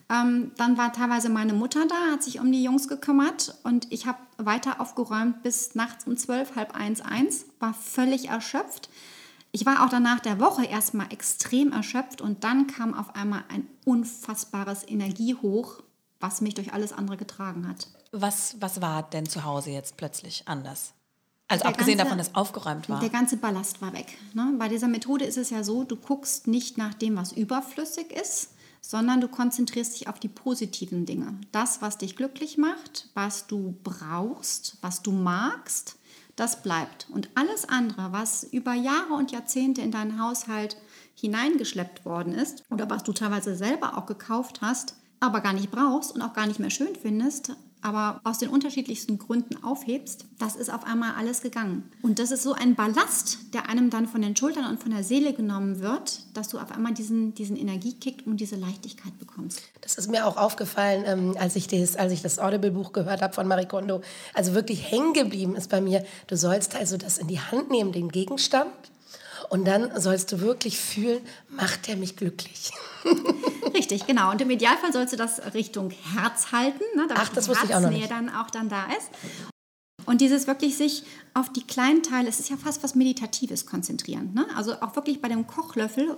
Ähm, 0.10 0.52
dann 0.58 0.78
war 0.78 0.92
teilweise 0.92 1.30
meine 1.30 1.54
Mutter 1.54 1.86
da, 1.88 2.12
hat 2.12 2.24
sich 2.24 2.40
um 2.40 2.52
die 2.52 2.64
Jungs 2.64 2.88
gekümmert 2.88 3.56
und 3.64 3.88
ich 3.92 4.08
habe 4.08 4.18
weiter 4.38 4.82
aufgeräumt 4.82 5.44
bis 5.44 5.76
nachts 5.76 6.06
um 6.06 6.18
zwölf, 6.18 6.56
halb 6.56 6.76
eins, 6.76 7.00
eins, 7.00 7.46
war 7.60 7.74
völlig 7.74 8.28
erschöpft. 8.28 8.90
Ich 9.52 9.66
war 9.66 9.86
auch 9.86 9.90
danach 9.90 10.20
der 10.20 10.40
Woche 10.40 10.66
erstmal 10.66 11.14
extrem 11.14 11.72
erschöpft 11.72 12.22
und 12.22 12.44
dann 12.44 12.68
kam 12.68 12.94
auf 12.94 13.16
einmal 13.16 13.44
ein 13.50 13.68
unfassbares 13.86 14.84
Energiehoch, 14.88 15.82
was 16.20 16.42
mich 16.42 16.56
durch 16.56 16.74
alles 16.74 16.92
andere 16.92 17.18
getragen 17.18 17.68
hat. 17.68 17.88
Was, 18.12 18.56
was 18.60 18.82
war 18.82 19.04
denn 19.04 19.28
zu 19.28 19.44
Hause 19.44 19.72
jetzt 19.72 19.98
plötzlich 19.98 20.44
anders? 20.48 20.94
Also 21.48 21.64
der 21.64 21.72
abgesehen 21.72 21.98
ganze, 21.98 22.04
davon, 22.04 22.18
dass 22.20 22.36
aufgeräumt 22.36 22.90
war. 22.90 23.00
Der 23.00 23.10
ganze 23.10 23.38
Ballast 23.38 23.82
war 23.82 23.92
weg. 23.94 24.18
Ne? 24.34 24.54
Bei 24.58 24.68
dieser 24.70 24.88
Methode 24.88 25.26
ist 25.26 25.38
es 25.38 25.50
ja 25.50 25.64
so, 25.64 25.84
du 25.84 25.96
guckst 25.96 26.48
nicht 26.48 26.78
nach 26.78 26.94
dem, 26.94 27.18
was 27.18 27.32
überflüssig 27.32 28.12
ist, 28.12 28.52
sondern 28.82 29.20
du 29.20 29.28
konzentrierst 29.28 29.96
dich 29.96 30.08
auf 30.08 30.20
die 30.20 30.28
positiven 30.28 31.06
Dinge. 31.06 31.40
Das, 31.52 31.82
was 31.82 31.98
dich 31.98 32.16
glücklich 32.16 32.58
macht, 32.58 33.10
was 33.16 33.48
du 33.48 33.76
brauchst, 33.84 34.78
was 34.82 35.02
du 35.02 35.12
magst, 35.12 35.98
das 36.36 36.62
bleibt. 36.62 37.08
Und 37.12 37.30
alles 37.36 37.68
andere, 37.68 38.12
was 38.12 38.44
über 38.44 38.74
Jahre 38.74 39.14
und 39.14 39.32
Jahrzehnte 39.32 39.82
in 39.82 39.92
deinen 39.92 40.22
Haushalt 40.22 40.78
hineingeschleppt 41.16 42.06
worden 42.06 42.34
ist 42.34 42.64
oder 42.70 42.90
was 42.90 43.04
du 43.04 43.12
teilweise 43.12 43.56
selber 43.56 43.98
auch 43.98 44.06
gekauft 44.06 44.60
hast, 44.62 44.96
aber 45.20 45.42
gar 45.42 45.54
nicht 45.54 45.72
brauchst 45.72 46.14
und 46.14 46.22
auch 46.22 46.34
gar 46.34 46.48
nicht 46.48 46.60
mehr 46.60 46.70
schön 46.70 46.96
findest, 46.96 47.52
aber 47.82 48.22
aus 48.24 48.40
den 48.40 48.50
unterschiedlichsten 48.50 49.18
Gründen 49.18 49.64
aufhebst, 49.64 50.26
das 50.38 50.56
ist 50.56 50.72
auf 50.72 50.84
einmal 50.86 51.14
alles 51.18 51.42
gegangen. 51.42 51.90
Und 52.02 52.20
das 52.20 52.32
ist 52.32 52.44
so 52.44 52.54
ein 52.54 52.76
Ballast, 52.76 53.38
der 53.54 53.70
einem 53.70 53.90
dann 53.90 54.08
von 54.08 54.22
den 54.22 54.36
Schultern 54.36 54.66
und 54.66 54.82
von 54.82 54.92
der 54.92 55.04
Seele 55.04 55.34
genommen 55.34 55.80
wird, 55.82 56.24
dass 56.34 56.50
du 56.50 56.58
auf 56.60 56.72
einmal 56.72 56.94
diesen, 56.94 57.34
diesen 57.34 57.56
Energiekick 57.56 58.24
und 58.26 58.38
diese 58.38 58.56
Leichtigkeit 58.56 59.18
bekommst. 59.18 59.62
Das 59.82 59.96
ist 59.96 60.10
mir 60.10 60.26
auch 60.26 60.38
aufgefallen, 60.38 61.04
ähm, 61.06 61.36
als, 61.40 61.56
ich 61.56 61.68
das, 61.68 61.96
als 61.96 62.12
ich 62.12 62.22
das 62.22 62.40
Audible-Buch 62.40 62.92
gehört 62.92 63.22
habe 63.22 63.34
von 63.34 63.48
Marie 63.48 63.66
Kondo. 63.66 64.02
Also 64.34 64.54
wirklich 64.54 64.92
hängen 64.92 65.14
geblieben 65.14 65.56
ist 65.56 65.70
bei 65.70 65.82
mir, 65.82 66.04
du 66.28 66.36
sollst 66.36 66.76
also 66.76 66.98
das 66.98 67.18
in 67.18 67.28
die 67.28 67.40
Hand 67.40 67.70
nehmen, 67.70 67.92
den 67.92 68.10
Gegenstand, 68.10 68.70
und 69.50 69.66
dann 69.66 70.00
sollst 70.00 70.32
du 70.32 70.42
wirklich 70.42 70.80
fühlen, 70.80 71.22
macht 71.50 71.90
er 71.90 71.96
mich 71.96 72.16
glücklich. 72.16 72.72
Richtig, 73.74 74.06
genau. 74.06 74.32
Und 74.32 74.42
im 74.42 74.50
Idealfall 74.50 74.94
sollst 74.94 75.14
du 75.14 75.18
das 75.18 75.54
Richtung 75.54 75.92
Herz 76.14 76.52
halten, 76.52 76.84
ne, 76.96 77.06
damit 77.08 77.18
Ach, 77.18 77.30
das 77.30 77.46
die 77.46 77.52
ich 77.54 77.74
auch 77.74 78.08
dann 78.10 78.30
auch 78.30 78.50
dann 78.50 78.70
da 78.70 78.86
ist. 78.86 79.10
Und 80.06 80.22
dieses 80.22 80.48
wirklich 80.48 80.78
sich 80.78 81.04
auf 81.34 81.52
die 81.52 81.64
kleinen 81.64 82.04
Teile, 82.04 82.30
es 82.30 82.40
ist 82.40 82.50
ja 82.50 82.58
fast 82.58 82.84
was 82.84 82.96
Meditatives 82.96 83.66
konzentrieren. 83.66 84.34
Ne? 84.34 84.46
Also 84.56 84.74
auch 84.82 84.96
wirklich 84.96 85.22
bei 85.22 85.28
dem 85.28 85.46
Kochlöffel 85.46 86.18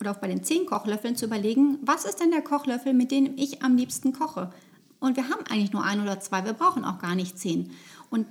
oder 0.00 0.12
auch 0.12 0.16
bei 0.16 0.28
den 0.28 0.44
zehn 0.44 0.66
Kochlöffeln 0.66 1.16
zu 1.16 1.26
überlegen, 1.26 1.78
was 1.82 2.04
ist 2.04 2.20
denn 2.20 2.30
der 2.30 2.42
Kochlöffel, 2.42 2.94
mit 2.94 3.10
dem 3.10 3.36
ich 3.36 3.62
am 3.62 3.76
liebsten 3.76 4.12
koche? 4.12 4.50
Und 5.00 5.16
wir 5.16 5.24
haben 5.28 5.44
eigentlich 5.48 5.72
nur 5.72 5.84
ein 5.84 6.00
oder 6.00 6.20
zwei, 6.20 6.44
wir 6.44 6.54
brauchen 6.54 6.84
auch 6.84 6.98
gar 6.98 7.14
nicht 7.14 7.38
zehn. 7.38 7.70
Und 8.10 8.26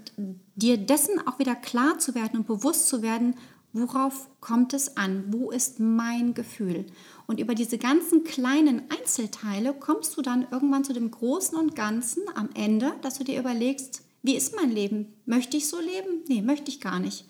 dir 0.56 0.78
dessen 0.78 1.26
auch 1.28 1.40
wieder 1.40 1.56
klar 1.56 2.00
zu 2.00 2.16
werden 2.16 2.40
und 2.40 2.48
bewusst 2.48 2.88
zu 2.88 3.02
werden, 3.02 3.36
worauf 3.80 4.30
kommt 4.40 4.74
es 4.74 4.98
an? 4.98 5.26
Wo 5.30 5.52
ist 5.52 5.80
mein 5.80 6.34
Gefühl? 6.34 6.86
Und 7.28 7.40
über 7.40 7.56
diese 7.56 7.78
ganzen 7.78 8.24
kleinen 8.24 8.84
Einzelteile 8.90 9.74
kommst 9.74 10.18
du 10.18 10.22
dann 10.22 10.48
irgendwann 10.52 10.84
zu 10.84 10.94
dem 10.94 11.12
Großen 11.12 11.58
und 11.58 11.76
Ganzen 11.76 12.24
am 12.36 12.50
Ende, 12.54 12.94
dass 13.02 13.18
du 13.18 13.24
dir 13.24 13.40
überlegst, 13.40 14.04
wie 14.24 14.36
ist 14.36 14.56
mein 14.56 14.72
Leben? 14.72 15.14
Möchte 15.26 15.58
ich 15.58 15.68
so 15.70 15.80
leben? 15.80 16.24
Nee, 16.28 16.42
möchte 16.42 16.70
ich 16.70 16.82
gar 16.82 17.00
nicht. 17.00 17.26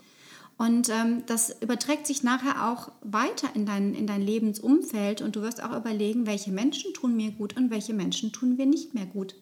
Und 0.58 0.90
ähm, 0.90 1.24
das 1.28 1.56
überträgt 1.62 2.08
sich 2.08 2.24
nachher 2.24 2.68
auch 2.68 2.92
weiter 3.02 3.50
in 3.54 3.66
dein, 3.66 3.94
in 3.94 4.08
dein 4.08 4.22
Lebensumfeld 4.22 5.22
und 5.22 5.36
du 5.36 5.42
wirst 5.42 5.62
auch 5.62 5.78
überlegen, 5.78 6.26
welche 6.26 6.52
Menschen 6.52 6.94
tun 6.94 7.16
mir 7.16 7.32
gut 7.32 7.56
und 7.56 7.70
welche 7.70 7.94
Menschen 7.94 8.32
tun 8.32 8.56
mir 8.56 8.66
nicht 8.66 8.96
mehr 8.96 9.06
gut. 9.06 9.36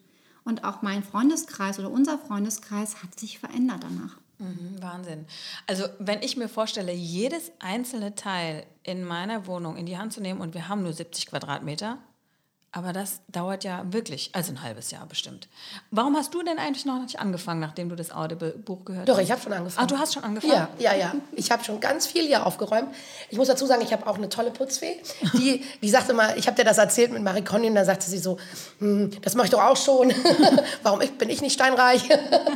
Und 0.44 0.66
auch 0.66 0.82
mein 0.82 1.04
Freundeskreis 1.04 1.80
oder 1.80 1.90
unser 1.90 2.18
Freundeskreis 2.18 3.02
hat 3.02 3.18
sich 3.18 3.40
verändert 3.40 3.84
danach. 3.84 4.18
Mhm, 4.38 4.82
Wahnsinn. 4.82 5.26
Also 5.68 5.86
wenn 6.00 6.22
ich 6.22 6.36
mir 6.38 6.50
vorstelle, 6.50 6.92
jedes 6.94 7.52
einzelne 7.60 8.16
Teil 8.16 8.66
in 8.84 9.04
meiner 9.04 9.48
Wohnung 9.48 9.78
in 9.78 9.86
die 9.86 9.98
Hand 9.98 10.14
zu 10.14 10.22
nehmen 10.22 10.42
und 10.42 10.54
wir 10.54 10.68
haben 10.68 10.84
nur 10.84 10.94
70 10.94 11.28
Quadratmeter, 11.28 12.00
aber 12.76 12.92
das 12.92 13.22
dauert 13.30 13.64
ja 13.64 13.86
wirklich, 13.92 14.32
also 14.34 14.52
ein 14.52 14.62
halbes 14.62 14.92
Jahr 14.92 15.06
bestimmt. 15.06 15.48
Warum 15.92 16.18
hast 16.18 16.34
du 16.34 16.44
denn 16.44 16.60
eigentlich 16.60 16.84
noch 16.84 17.02
nicht 17.02 17.18
angefangen, 17.18 17.62
nachdem 17.62 17.88
du 17.88 17.96
das 17.96 18.12
Audible-Buch 18.12 18.84
gehört 18.84 19.08
Doch, 19.08 19.16
hast? 19.16 19.24
ich 19.24 19.32
habe 19.32 19.42
schon 19.42 19.54
angefangen. 19.54 19.86
Ah, 19.86 19.88
du 19.88 19.98
hast 19.98 20.14
schon 20.14 20.26
angefangen? 20.26 20.68
Ja, 20.78 20.92
ja, 20.92 20.94
ja. 20.94 21.14
Ich 21.32 21.52
habe 21.52 21.64
schon 21.64 21.80
ganz 21.80 22.06
viel 22.06 22.28
hier 22.28 22.46
aufgeräumt. 22.46 22.90
Ich 23.30 23.38
muss 23.38 23.48
dazu 23.48 23.66
sagen, 23.66 23.82
ich 23.82 23.94
habe 23.94 24.06
auch 24.06 24.18
eine 24.18 24.28
tolle 24.28 24.52
Putzfee. 24.52 25.02
Die, 25.36 25.64
die 25.82 25.90
sagte 25.90 26.12
mal, 26.12 26.38
ich 26.38 26.48
habe 26.48 26.58
dir 26.58 26.66
das 26.66 26.78
erzählt 26.78 27.14
mit 27.14 27.24
Marie 27.24 27.44
Conny 27.44 27.70
und 27.70 27.76
da 27.76 27.86
sagte 27.86 28.10
sie 28.10 28.18
so, 28.18 28.38
hm, 28.80 29.10
das 29.22 29.36
mache 29.36 29.46
ich 29.46 29.52
doch 29.52 29.64
auch 29.64 29.78
schon. 29.78 30.14
Warum 30.84 31.00
ich, 31.00 31.18
bin 31.18 31.30
ich 31.30 31.42
nicht 31.42 31.54
steinreich? 31.54 32.10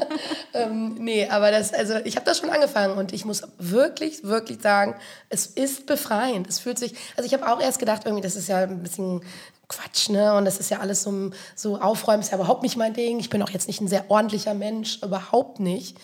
ähm, 0.53 0.95
nee, 0.95 1.29
aber 1.29 1.49
das, 1.49 1.73
also 1.73 1.95
ich 2.03 2.17
habe 2.17 2.25
das 2.25 2.39
schon 2.39 2.49
angefangen 2.49 2.97
und 2.97 3.13
ich 3.13 3.23
muss 3.23 3.43
wirklich, 3.57 4.25
wirklich 4.25 4.61
sagen, 4.61 4.95
es 5.29 5.45
ist 5.45 5.85
befreiend. 5.85 6.49
Es 6.49 6.59
fühlt 6.59 6.77
sich, 6.77 6.93
also 7.15 7.25
ich 7.25 7.33
habe 7.33 7.49
auch 7.49 7.61
erst 7.61 7.79
gedacht, 7.79 8.01
irgendwie, 8.03 8.21
das 8.21 8.35
ist 8.35 8.49
ja 8.49 8.57
ein 8.57 8.83
bisschen 8.83 9.21
Quatsch, 9.69 10.09
ne? 10.09 10.33
Und 10.35 10.45
das 10.45 10.57
ist 10.57 10.69
ja 10.69 10.79
alles 10.79 11.03
so, 11.03 11.31
so 11.55 11.79
aufräumen, 11.79 12.21
ist 12.21 12.31
ja 12.31 12.37
überhaupt 12.37 12.63
nicht 12.63 12.75
mein 12.75 12.93
Ding. 12.93 13.19
Ich 13.19 13.29
bin 13.29 13.41
auch 13.41 13.51
jetzt 13.51 13.67
nicht 13.67 13.79
ein 13.79 13.87
sehr 13.87 14.09
ordentlicher 14.09 14.53
Mensch, 14.53 15.01
überhaupt 15.01 15.59
nicht. 15.59 15.97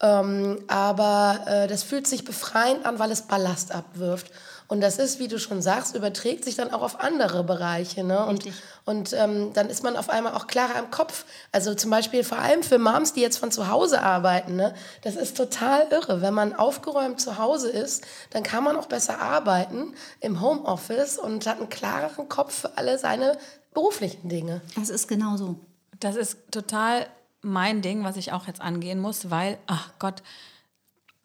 Ähm, 0.00 0.58
aber 0.66 1.40
äh, 1.46 1.68
das 1.68 1.82
fühlt 1.82 2.06
sich 2.06 2.24
befreiend 2.24 2.84
an, 2.84 2.98
weil 2.98 3.12
es 3.12 3.22
Ballast 3.22 3.72
abwirft. 3.72 4.30
Und 4.66 4.80
das 4.80 4.98
ist, 4.98 5.18
wie 5.18 5.28
du 5.28 5.38
schon 5.38 5.60
sagst, 5.60 5.94
überträgt 5.94 6.44
sich 6.44 6.56
dann 6.56 6.72
auch 6.72 6.82
auf 6.82 7.00
andere 7.00 7.44
Bereiche. 7.44 8.02
Ne? 8.02 8.24
Und, 8.24 8.44
und 8.86 9.12
ähm, 9.12 9.52
dann 9.52 9.68
ist 9.68 9.82
man 9.82 9.96
auf 9.96 10.08
einmal 10.08 10.34
auch 10.34 10.46
klarer 10.46 10.78
im 10.78 10.90
Kopf. 10.90 11.26
Also 11.52 11.74
zum 11.74 11.90
Beispiel 11.90 12.24
vor 12.24 12.38
allem 12.38 12.62
für 12.62 12.78
Moms, 12.78 13.12
die 13.12 13.20
jetzt 13.20 13.38
von 13.38 13.50
zu 13.50 13.68
Hause 13.68 14.02
arbeiten. 14.02 14.56
Ne? 14.56 14.74
Das 15.02 15.16
ist 15.16 15.36
total 15.36 15.86
irre. 15.90 16.22
Wenn 16.22 16.34
man 16.34 16.54
aufgeräumt 16.54 17.20
zu 17.20 17.38
Hause 17.38 17.68
ist, 17.68 18.04
dann 18.30 18.42
kann 18.42 18.64
man 18.64 18.76
auch 18.76 18.86
besser 18.86 19.20
arbeiten 19.20 19.94
im 20.20 20.40
Homeoffice 20.40 21.18
und 21.18 21.46
hat 21.46 21.58
einen 21.58 21.68
klareren 21.68 22.28
Kopf 22.28 22.60
für 22.60 22.78
alle 22.78 22.98
seine 22.98 23.36
beruflichen 23.74 24.28
Dinge. 24.28 24.62
Das 24.76 24.88
ist 24.88 25.08
genau 25.08 25.36
so. 25.36 25.56
Das 26.00 26.16
ist 26.16 26.38
total 26.50 27.06
mein 27.42 27.82
Ding, 27.82 28.04
was 28.04 28.16
ich 28.16 28.32
auch 28.32 28.46
jetzt 28.46 28.60
angehen 28.60 28.98
muss, 28.98 29.30
weil, 29.30 29.58
ach 29.66 29.90
Gott, 29.98 30.22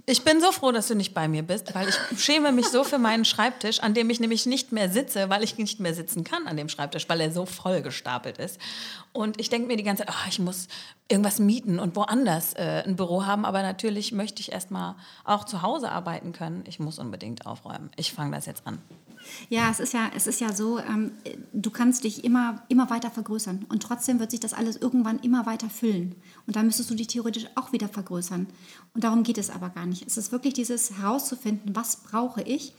ich 0.10 0.24
bin 0.24 0.42
so 0.42 0.52
froh, 0.52 0.72
dass 0.72 0.88
du 0.88 0.96
nicht 0.96 1.14
bei 1.14 1.28
mir 1.28 1.44
bist, 1.44 1.76
weil 1.76 1.88
ich 1.88 2.24
schäme 2.24 2.52
mich 2.52 2.68
so 2.68 2.84
für 2.84 2.98
meinen 2.98 3.26
Schreibtisch, 3.26 3.80
an 3.80 3.94
dem 3.94 4.10
ich 4.10 4.20
nämlich 4.20 4.48
nicht 4.48 4.72
mehr 4.72 4.90
sitze, 4.90 5.30
weil 5.30 5.44
ich 5.44 5.58
nicht 5.58 5.80
mehr 5.80 5.94
sitzen 5.94 6.24
kann 6.24 6.48
an 6.48 6.58
dem 6.58 6.68
Schreibtisch, 6.68 7.08
weil 7.08 7.22
er 7.22 7.32
so 7.32 7.46
voll 7.46 7.84
gestapelt 7.84 8.40
ist. 8.40 8.60
Und 9.14 9.40
ich 9.40 9.52
denke 9.52 9.68
mir 9.68 9.78
die 9.78 9.84
ganze 9.84 10.06
Zeit, 10.06 10.16
oh, 10.16 10.28
ich 10.28 10.40
muss 10.40 10.68
irgendwas 11.10 11.38
mieten 11.38 11.80
und 11.80 11.96
woanders 11.96 12.54
äh, 12.54 12.84
ein 12.86 12.96
Büro 12.96 13.26
haben, 13.28 13.46
aber 13.46 13.62
natürlich 13.62 14.12
möchte 14.12 14.42
ich 14.42 14.52
erstmal 14.52 14.96
auch 15.26 15.46
zu 15.46 15.62
Hause 15.62 15.92
arbeiten 15.92 16.34
können. 16.34 16.64
Ich 16.68 16.80
muss 16.80 16.98
unbedingt 16.98 17.46
aufräumen. 17.46 17.92
Ich 17.96 18.12
fange 18.12 18.36
das 18.36 18.48
jetzt 18.48 18.66
an. 18.66 18.82
Ja, 19.50 19.70
es 19.70 19.80
ist 19.80 19.94
ja, 19.94 20.12
es 20.16 20.28
ist 20.28 20.42
ja 20.42 20.54
so, 20.54 20.80
ähm, 20.80 21.12
du 21.54 21.70
kannst 21.72 22.04
dich 22.04 22.24
immer, 22.24 22.64
immer 22.70 22.90
weiter 22.90 23.12
vergrößern 23.12 23.66
und 23.70 23.84
trotzdem 23.84 24.20
wird 24.20 24.32
sich 24.32 24.40
das 24.40 24.54
alles 24.54 24.78
irgendwann 24.78 25.20
immer 25.20 25.46
weiter 25.46 25.70
füllen. 25.70 26.16
Und 26.48 26.56
da 26.56 26.64
müsstest 26.64 26.90
du 26.90 26.96
dich 26.96 27.08
theoretisch 27.08 27.46
auch 27.56 27.72
wieder 27.72 27.88
vergrößern. 27.88 28.48
Und 28.94 29.04
darum 29.04 29.24
geht 29.24 29.38
es 29.38 29.50
aber 29.50 29.70
gar 29.70 29.86
nicht. 29.86 30.06
Es 30.06 30.18
ist 30.18 30.32
wirklich 30.32 30.54
dieses 30.54 30.98
herauszufinden, 30.98 31.76
was 31.76 31.98
brauche 31.98 32.42
ich. 32.42 32.74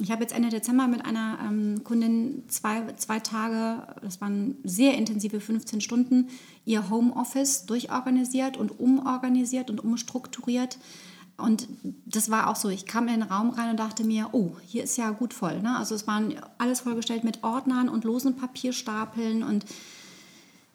Ich 0.00 0.10
habe 0.10 0.22
jetzt 0.22 0.34
Ende 0.34 0.48
Dezember 0.48 0.88
mit 0.88 1.04
einer 1.04 1.38
ähm, 1.40 1.84
Kundin 1.84 2.42
zwei, 2.48 2.92
zwei 2.96 3.20
Tage, 3.20 3.86
das 4.02 4.20
waren 4.20 4.56
sehr 4.64 4.94
intensive 4.94 5.40
15 5.40 5.80
Stunden, 5.80 6.28
ihr 6.64 6.90
Homeoffice 6.90 7.66
durchorganisiert 7.66 8.56
und 8.56 8.80
umorganisiert 8.80 9.70
und 9.70 9.84
umstrukturiert. 9.84 10.78
Und 11.36 11.68
das 12.06 12.30
war 12.30 12.48
auch 12.48 12.56
so, 12.56 12.68
ich 12.68 12.86
kam 12.86 13.08
in 13.08 13.20
den 13.20 13.22
Raum 13.24 13.50
rein 13.50 13.70
und 13.70 13.78
dachte 13.78 14.04
mir, 14.04 14.28
oh, 14.32 14.56
hier 14.64 14.84
ist 14.84 14.96
ja 14.96 15.10
gut 15.10 15.34
voll. 15.34 15.60
Ne? 15.60 15.76
Also 15.76 15.94
es 15.94 16.06
waren 16.06 16.34
alles 16.58 16.80
vollgestellt 16.80 17.24
mit 17.24 17.42
Ordnern 17.42 17.88
und 17.88 18.04
losen 18.04 18.36
Papierstapeln 18.36 19.42
und 19.42 19.64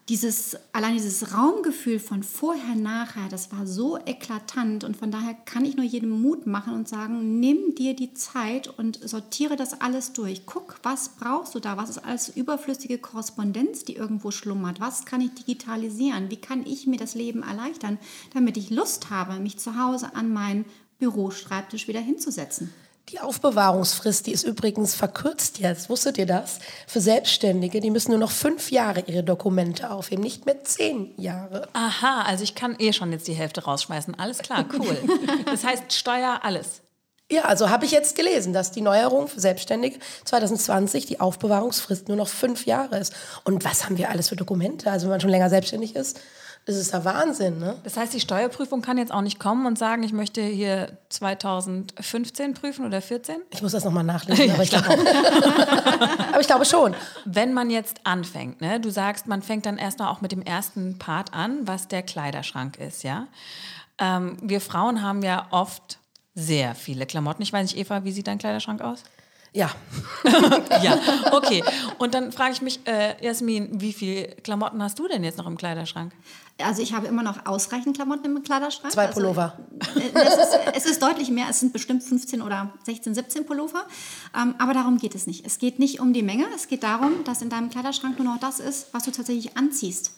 dieses, 0.09 0.57
allein 0.73 0.95
dieses 0.95 1.35
Raumgefühl 1.35 1.99
von 1.99 2.23
vorher, 2.23 2.73
nachher, 2.73 3.29
das 3.29 3.51
war 3.51 3.67
so 3.67 3.97
eklatant 3.97 4.83
und 4.83 4.97
von 4.97 5.11
daher 5.11 5.35
kann 5.35 5.65
ich 5.65 5.75
nur 5.75 5.85
jedem 5.85 6.09
Mut 6.09 6.47
machen 6.47 6.73
und 6.73 6.89
sagen, 6.89 7.39
nimm 7.39 7.75
dir 7.75 7.95
die 7.95 8.15
Zeit 8.15 8.67
und 8.67 8.99
sortiere 9.07 9.55
das 9.55 9.79
alles 9.81 10.11
durch. 10.13 10.47
Guck, 10.47 10.79
was 10.81 11.09
brauchst 11.09 11.53
du 11.53 11.59
da? 11.59 11.77
Was 11.77 11.91
ist 11.91 11.99
alles 11.99 12.29
überflüssige 12.29 12.97
Korrespondenz, 12.97 13.85
die 13.85 13.95
irgendwo 13.95 14.31
schlummert? 14.31 14.79
Was 14.79 15.05
kann 15.05 15.21
ich 15.21 15.35
digitalisieren? 15.35 16.31
Wie 16.31 16.41
kann 16.41 16.65
ich 16.65 16.87
mir 16.87 16.97
das 16.97 17.13
Leben 17.13 17.43
erleichtern, 17.43 17.99
damit 18.33 18.57
ich 18.57 18.71
Lust 18.71 19.11
habe, 19.11 19.39
mich 19.39 19.59
zu 19.59 19.77
Hause 19.77 20.15
an 20.15 20.33
meinen 20.33 20.65
Büroschreibtisch 20.97 21.87
wieder 21.87 22.01
hinzusetzen? 22.01 22.73
Die 23.11 23.19
Aufbewahrungsfrist, 23.19 24.27
die 24.27 24.31
ist 24.33 24.43
übrigens 24.43 24.93
verkürzt 24.93 25.57
jetzt. 25.57 25.89
Wusstet 25.89 26.19
ihr 26.19 26.27
das? 26.27 26.59
Für 26.85 27.01
Selbstständige, 27.01 27.79
die 27.79 27.89
müssen 27.89 28.11
nur 28.11 28.19
noch 28.19 28.29
fünf 28.29 28.69
Jahre 28.69 29.01
ihre 29.07 29.23
Dokumente 29.23 29.89
aufheben, 29.89 30.23
nicht 30.23 30.45
mehr 30.45 30.63
zehn 30.63 31.13
Jahre. 31.17 31.67
Aha, 31.73 32.21
also 32.21 32.43
ich 32.43 32.53
kann 32.53 32.75
eh 32.77 32.93
schon 32.93 33.11
jetzt 33.11 33.27
die 33.27 33.33
Hälfte 33.33 33.63
rausschmeißen. 33.63 34.19
Alles 34.19 34.39
klar, 34.39 34.65
cool. 34.77 34.97
Das 35.45 35.63
heißt 35.63 35.91
Steuer, 35.93 36.41
alles. 36.43 36.81
Ja, 37.31 37.43
also 37.43 37.69
habe 37.69 37.85
ich 37.85 37.91
jetzt 37.91 38.15
gelesen, 38.15 38.53
dass 38.53 38.71
die 38.71 38.81
Neuerung 38.81 39.27
für 39.27 39.39
Selbstständige 39.39 39.99
2020 40.25 41.05
die 41.05 41.19
Aufbewahrungsfrist 41.19 42.07
nur 42.07 42.17
noch 42.17 42.27
fünf 42.27 42.65
Jahre 42.65 42.99
ist. 42.99 43.13
Und 43.43 43.65
was 43.65 43.85
haben 43.85 43.97
wir 43.97 44.09
alles 44.09 44.29
für 44.29 44.35
Dokumente? 44.35 44.91
Also 44.91 45.05
wenn 45.05 45.11
man 45.11 45.21
schon 45.21 45.29
länger 45.29 45.49
selbstständig 45.49 45.95
ist, 45.95 46.19
das 46.69 46.77
ist 46.77 46.93
der 46.93 47.03
Wahnsinn, 47.03 47.57
ne? 47.57 47.75
Das 47.83 47.97
heißt, 47.97 48.13
die 48.13 48.19
Steuerprüfung 48.19 48.83
kann 48.83 48.99
jetzt 48.99 49.11
auch 49.11 49.21
nicht 49.21 49.39
kommen 49.39 49.65
und 49.65 49.79
sagen, 49.79 50.03
ich 50.03 50.13
möchte 50.13 50.41
hier 50.41 50.99
2015 51.09 52.53
prüfen 52.53 52.85
oder 52.85 53.01
14? 53.01 53.37
Ich 53.49 53.63
muss 53.63 53.71
das 53.71 53.83
nochmal 53.83 54.03
nachlesen, 54.03 54.51
aber 54.51 54.61
ich, 54.61 54.69
glaube 54.69 54.87
aber 56.29 56.39
ich 56.39 56.45
glaube 56.45 56.65
schon. 56.65 56.93
Wenn 57.25 57.53
man 57.53 57.71
jetzt 57.71 58.01
anfängt, 58.03 58.61
ne, 58.61 58.79
du 58.79 58.91
sagst, 58.91 59.25
man 59.25 59.41
fängt 59.41 59.65
dann 59.65 59.79
erstmal 59.79 60.09
auch 60.09 60.21
mit 60.21 60.31
dem 60.31 60.43
ersten 60.43 60.99
Part 60.99 61.33
an, 61.33 61.67
was 61.67 61.87
der 61.87 62.03
Kleiderschrank 62.03 62.77
ist, 62.77 63.03
ja? 63.03 63.25
Ähm, 63.97 64.37
wir 64.41 64.61
Frauen 64.61 65.01
haben 65.01 65.23
ja 65.23 65.47
oft 65.49 65.97
sehr 66.35 66.75
viele 66.75 67.07
Klamotten. 67.07 67.41
Ich 67.41 67.51
weiß 67.51 67.63
nicht, 67.63 67.77
Eva, 67.77 68.03
wie 68.03 68.11
sieht 68.11 68.27
dein 68.27 68.37
Kleiderschrank 68.37 68.81
aus? 68.81 69.03
Ja. 69.53 69.71
ja, 70.83 70.99
okay. 71.31 71.63
Und 71.97 72.13
dann 72.13 72.31
frage 72.31 72.53
ich 72.53 72.61
mich, 72.61 72.85
äh, 72.87 73.15
Jasmin, 73.23 73.81
wie 73.81 73.93
viele 73.93 74.27
Klamotten 74.43 74.81
hast 74.83 74.99
du 74.99 75.07
denn 75.07 75.23
jetzt 75.23 75.37
noch 75.37 75.47
im 75.47 75.57
Kleiderschrank? 75.57 76.13
Also 76.63 76.81
ich 76.81 76.93
habe 76.93 77.07
immer 77.07 77.23
noch 77.23 77.45
ausreichend 77.45 77.95
Klamotten 77.95 78.25
im 78.25 78.43
Kleiderschrank. 78.43 78.93
Zwei 78.93 79.07
also, 79.07 79.19
Pullover. 79.19 79.57
Es, 79.79 80.33
ist, 80.33 80.59
es 80.73 80.85
ist 80.85 81.01
deutlich 81.01 81.29
mehr, 81.29 81.47
es 81.49 81.59
sind 81.59 81.71
bestimmt 81.73 82.03
15 82.03 82.41
oder 82.41 82.73
16, 82.83 83.15
17 83.15 83.45
Pullover. 83.45 83.85
Ähm, 84.35 84.55
aber 84.57 84.73
darum 84.73 84.97
geht 84.97 85.15
es 85.15 85.25
nicht. 85.25 85.45
Es 85.45 85.57
geht 85.57 85.79
nicht 85.79 85.99
um 85.99 86.13
die 86.13 86.23
Menge, 86.23 86.45
es 86.55 86.67
geht 86.67 86.83
darum, 86.83 87.23
dass 87.23 87.41
in 87.41 87.49
deinem 87.49 87.69
Kleiderschrank 87.69 88.19
nur 88.19 88.27
noch 88.33 88.39
das 88.39 88.59
ist, 88.59 88.93
was 88.93 89.03
du 89.03 89.11
tatsächlich 89.11 89.57
anziehst. 89.57 90.11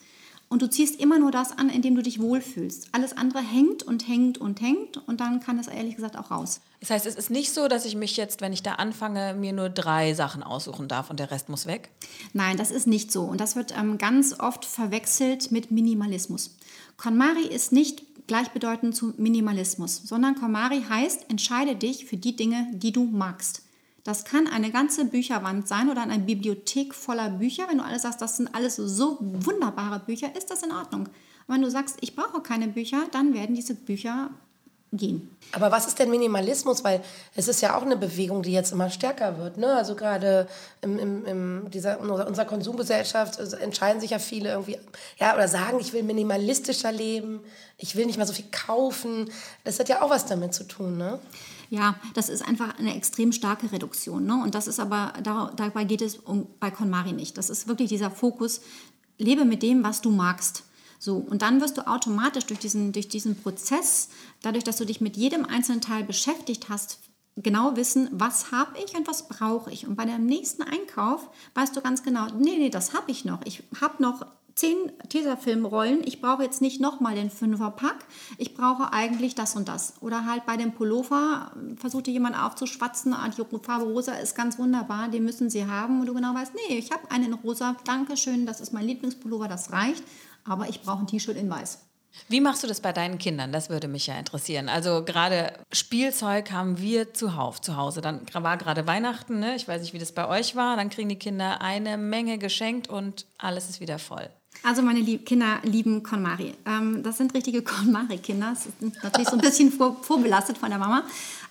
Und 0.51 0.61
du 0.61 0.69
ziehst 0.69 0.99
immer 0.99 1.17
nur 1.17 1.31
das 1.31 1.57
an, 1.57 1.69
in 1.69 1.81
dem 1.81 1.95
du 1.95 2.03
dich 2.03 2.19
wohlfühlst. 2.19 2.89
Alles 2.91 3.15
andere 3.15 3.39
hängt 3.39 3.83
und 3.83 4.05
hängt 4.05 4.37
und 4.37 4.59
hängt 4.59 4.97
und 5.07 5.21
dann 5.21 5.39
kann 5.39 5.57
es 5.57 5.69
ehrlich 5.69 5.95
gesagt 5.95 6.17
auch 6.17 6.29
raus. 6.29 6.59
Das 6.81 6.89
heißt, 6.89 7.05
es 7.05 7.15
ist 7.15 7.29
nicht 7.29 7.53
so, 7.53 7.69
dass 7.69 7.85
ich 7.85 7.95
mich 7.95 8.17
jetzt, 8.17 8.41
wenn 8.41 8.51
ich 8.51 8.61
da 8.61 8.73
anfange, 8.73 9.33
mir 9.33 9.53
nur 9.53 9.69
drei 9.69 10.13
Sachen 10.13 10.43
aussuchen 10.43 10.89
darf 10.89 11.09
und 11.09 11.21
der 11.21 11.31
Rest 11.31 11.47
muss 11.47 11.67
weg? 11.67 11.89
Nein, 12.33 12.57
das 12.57 12.69
ist 12.69 12.85
nicht 12.85 13.13
so. 13.13 13.21
Und 13.23 13.39
das 13.39 13.55
wird 13.55 13.73
ähm, 13.79 13.97
ganz 13.97 14.37
oft 14.41 14.65
verwechselt 14.65 15.53
mit 15.53 15.71
Minimalismus. 15.71 16.57
KonMari 16.97 17.47
ist 17.47 17.71
nicht 17.71 18.27
gleichbedeutend 18.27 18.93
zu 18.93 19.13
Minimalismus, 19.15 20.01
sondern 20.03 20.35
KonMari 20.35 20.83
heißt, 20.89 21.29
entscheide 21.29 21.77
dich 21.77 22.07
für 22.07 22.17
die 22.17 22.35
Dinge, 22.35 22.67
die 22.73 22.91
du 22.91 23.05
magst. 23.05 23.61
Das 24.03 24.25
kann 24.25 24.47
eine 24.47 24.71
ganze 24.71 25.05
Bücherwand 25.05 25.67
sein 25.67 25.89
oder 25.89 26.01
eine 26.01 26.19
Bibliothek 26.19 26.95
voller 26.95 27.29
Bücher. 27.29 27.67
Wenn 27.69 27.77
du 27.77 27.83
alles 27.83 28.01
sagst, 28.01 28.21
das 28.21 28.37
sind 28.37 28.53
alles 28.55 28.75
so 28.75 29.17
wunderbare 29.19 29.99
Bücher, 29.99 30.35
ist 30.35 30.49
das 30.49 30.63
in 30.63 30.71
Ordnung. 30.71 31.07
Und 31.47 31.55
wenn 31.55 31.61
du 31.61 31.69
sagst, 31.69 31.97
ich 32.01 32.15
brauche 32.15 32.41
keine 32.41 32.67
Bücher, 32.67 33.03
dann 33.11 33.33
werden 33.33 33.55
diese 33.55 33.75
Bücher 33.75 34.31
gehen. 34.93 35.29
Aber 35.53 35.71
was 35.71 35.87
ist 35.87 35.99
denn 35.99 36.09
Minimalismus? 36.09 36.83
Weil 36.83 37.01
es 37.35 37.47
ist 37.47 37.61
ja 37.61 37.77
auch 37.77 37.81
eine 37.81 37.95
Bewegung, 37.95 38.43
die 38.43 38.51
jetzt 38.51 38.71
immer 38.71 38.89
stärker 38.89 39.37
wird. 39.37 39.57
Ne? 39.57 39.73
Also 39.73 39.95
gerade 39.95 40.47
in, 40.81 40.99
in, 40.99 41.25
in 41.25 41.71
dieser, 41.71 41.99
in 41.99 42.09
unserer 42.09 42.45
Konsumgesellschaft 42.45 43.39
entscheiden 43.53 44.01
sich 44.01 44.11
ja 44.11 44.19
viele 44.19 44.49
irgendwie, 44.49 44.77
ja, 45.17 45.33
oder 45.33 45.47
sagen, 45.47 45.79
ich 45.79 45.93
will 45.93 46.03
minimalistischer 46.03 46.91
leben, 46.91 47.41
ich 47.77 47.95
will 47.95 48.05
nicht 48.05 48.17
mehr 48.17 48.27
so 48.27 48.33
viel 48.33 48.45
kaufen. 48.51 49.29
Das 49.63 49.79
hat 49.79 49.89
ja 49.89 50.01
auch 50.01 50.09
was 50.09 50.25
damit 50.25 50.53
zu 50.53 50.65
tun, 50.65 50.97
ne? 50.97 51.19
Ja, 51.71 51.95
das 52.15 52.27
ist 52.27 52.45
einfach 52.45 52.77
eine 52.79 52.93
extrem 52.97 53.31
starke 53.31 53.71
Reduktion. 53.71 54.25
Ne? 54.25 54.35
Und 54.43 54.55
das 54.55 54.67
ist 54.67 54.81
aber, 54.81 55.13
da, 55.23 55.53
dabei 55.55 55.85
geht 55.85 56.01
es 56.01 56.17
um, 56.17 56.47
bei 56.59 56.69
KonMari 56.69 57.13
nicht. 57.13 57.37
Das 57.37 57.49
ist 57.49 57.65
wirklich 57.69 57.87
dieser 57.87 58.11
Fokus, 58.11 58.59
lebe 59.17 59.45
mit 59.45 59.63
dem, 59.63 59.81
was 59.81 60.01
du 60.01 60.11
magst. 60.11 60.65
So, 60.99 61.15
und 61.15 61.41
dann 61.41 61.61
wirst 61.61 61.77
du 61.77 61.87
automatisch 61.87 62.45
durch 62.45 62.59
diesen, 62.59 62.91
durch 62.91 63.07
diesen 63.07 63.41
Prozess, 63.41 64.09
dadurch, 64.41 64.65
dass 64.65 64.75
du 64.75 64.85
dich 64.85 64.99
mit 64.99 65.15
jedem 65.15 65.45
einzelnen 65.45 65.79
Teil 65.79 66.03
beschäftigt 66.03 66.67
hast, 66.67 66.99
genau 67.37 67.77
wissen, 67.77 68.09
was 68.11 68.51
habe 68.51 68.77
ich 68.83 68.93
und 68.97 69.07
was 69.07 69.29
brauche 69.29 69.71
ich. 69.71 69.87
Und 69.87 69.95
bei 69.95 70.03
deinem 70.03 70.25
nächsten 70.25 70.63
Einkauf 70.63 71.29
weißt 71.53 71.73
du 71.73 71.79
ganz 71.79 72.03
genau, 72.03 72.27
nee, 72.37 72.57
nee, 72.57 72.69
das 72.69 72.93
habe 72.93 73.09
ich 73.09 73.23
noch. 73.23 73.45
Ich 73.45 73.63
habe 73.79 74.03
noch 74.03 74.25
zehn 74.55 74.91
Tesafilmrollen, 75.09 76.05
ich 76.05 76.21
brauche 76.21 76.43
jetzt 76.43 76.61
nicht 76.61 76.81
nochmal 76.81 77.15
den 77.15 77.29
Fünferpack, 77.29 78.05
ich 78.37 78.53
brauche 78.53 78.93
eigentlich 78.93 79.35
das 79.35 79.55
und 79.55 79.67
das. 79.67 79.93
Oder 80.01 80.25
halt 80.25 80.45
bei 80.45 80.57
dem 80.57 80.73
Pullover 80.73 81.51
versuchte 81.77 82.11
jemand 82.11 82.37
aufzuschwatzen, 82.37 83.13
ah, 83.13 83.29
die 83.29 83.41
Farbe 83.63 83.85
rosa 83.85 84.13
ist 84.13 84.35
ganz 84.35 84.57
wunderbar, 84.59 85.09
den 85.09 85.23
müssen 85.23 85.49
sie 85.49 85.65
haben 85.65 86.01
und 86.01 86.07
du 86.07 86.13
genau 86.13 86.33
weißt, 86.33 86.53
nee, 86.55 86.77
ich 86.77 86.91
habe 86.91 87.09
einen 87.11 87.25
in 87.25 87.33
rosa, 87.33 87.75
danke 87.85 88.17
schön, 88.17 88.45
das 88.45 88.61
ist 88.61 88.73
mein 88.73 88.85
Lieblingspullover, 88.85 89.47
das 89.47 89.71
reicht, 89.71 90.03
aber 90.43 90.69
ich 90.69 90.81
brauche 90.81 90.99
ein 90.99 91.07
T-Shirt 91.07 91.37
in 91.37 91.49
weiß. 91.49 91.79
Wie 92.27 92.41
machst 92.41 92.63
du 92.63 92.67
das 92.67 92.81
bei 92.81 92.91
deinen 92.91 93.17
Kindern? 93.17 93.53
Das 93.53 93.69
würde 93.69 93.87
mich 93.87 94.07
ja 94.07 94.17
interessieren. 94.17 94.67
Also 94.67 95.05
gerade 95.05 95.53
Spielzeug 95.71 96.51
haben 96.51 96.77
wir 96.77 97.13
zuhauf 97.13 97.61
zu 97.61 97.77
Hause. 97.77 98.01
Dann 98.01 98.21
war 98.33 98.57
gerade 98.57 98.85
Weihnachten, 98.85 99.39
ne? 99.39 99.55
ich 99.55 99.67
weiß 99.67 99.81
nicht, 99.81 99.93
wie 99.93 99.99
das 99.99 100.11
bei 100.11 100.27
euch 100.27 100.55
war. 100.55 100.75
Dann 100.75 100.89
kriegen 100.89 101.07
die 101.07 101.19
Kinder 101.19 101.61
eine 101.61 101.97
Menge 101.97 102.37
geschenkt 102.37 102.89
und 102.89 103.27
alles 103.37 103.69
ist 103.69 103.79
wieder 103.79 103.97
voll. 103.97 104.29
Also 104.63 104.83
meine 104.83 104.99
Lieb 104.99 105.25
Kinder 105.25 105.59
lieben 105.63 106.03
KonMari. 106.03 106.53
Ähm, 106.65 107.01
das 107.01 107.17
sind 107.17 107.33
richtige 107.33 107.61
KonMari-Kinder. 107.63 108.51
Das 108.51 108.67
ist 108.67 109.03
natürlich 109.03 109.27
so 109.27 109.35
ein 109.35 109.41
bisschen 109.41 109.71
vor, 109.71 109.97
vorbelastet 110.03 110.57
von 110.57 110.69
der 110.69 110.77
Mama. 110.77 111.03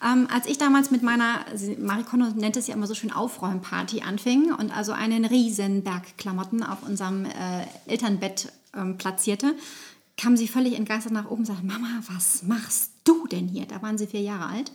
Ähm, 0.04 0.28
als 0.32 0.46
ich 0.46 0.58
damals 0.58 0.90
mit 0.90 1.02
meiner, 1.02 1.44
Marie 1.78 2.04
Kondo 2.04 2.26
nennt 2.26 2.56
es 2.56 2.68
ja 2.68 2.74
immer 2.74 2.86
so 2.86 2.94
schön 2.94 3.12
Aufräumparty 3.12 4.02
anfing 4.02 4.52
und 4.52 4.76
also 4.76 4.92
einen 4.92 5.24
riesen 5.24 5.82
Berg 5.82 6.16
Klamotten 6.18 6.62
auf 6.62 6.84
unserem 6.84 7.24
äh, 7.24 7.66
Elternbett 7.86 8.52
ähm, 8.76 8.96
platzierte, 8.96 9.56
kam 10.16 10.36
sie 10.36 10.46
völlig 10.46 10.74
entgeistert 10.74 11.12
nach 11.12 11.26
oben 11.26 11.40
und 11.40 11.46
sagte, 11.46 11.66
Mama, 11.66 11.88
was 12.12 12.44
machst 12.44 12.92
du 13.04 13.26
denn 13.26 13.48
hier? 13.48 13.66
Da 13.66 13.82
waren 13.82 13.98
sie 13.98 14.06
vier 14.06 14.20
Jahre 14.20 14.46
alt. 14.46 14.70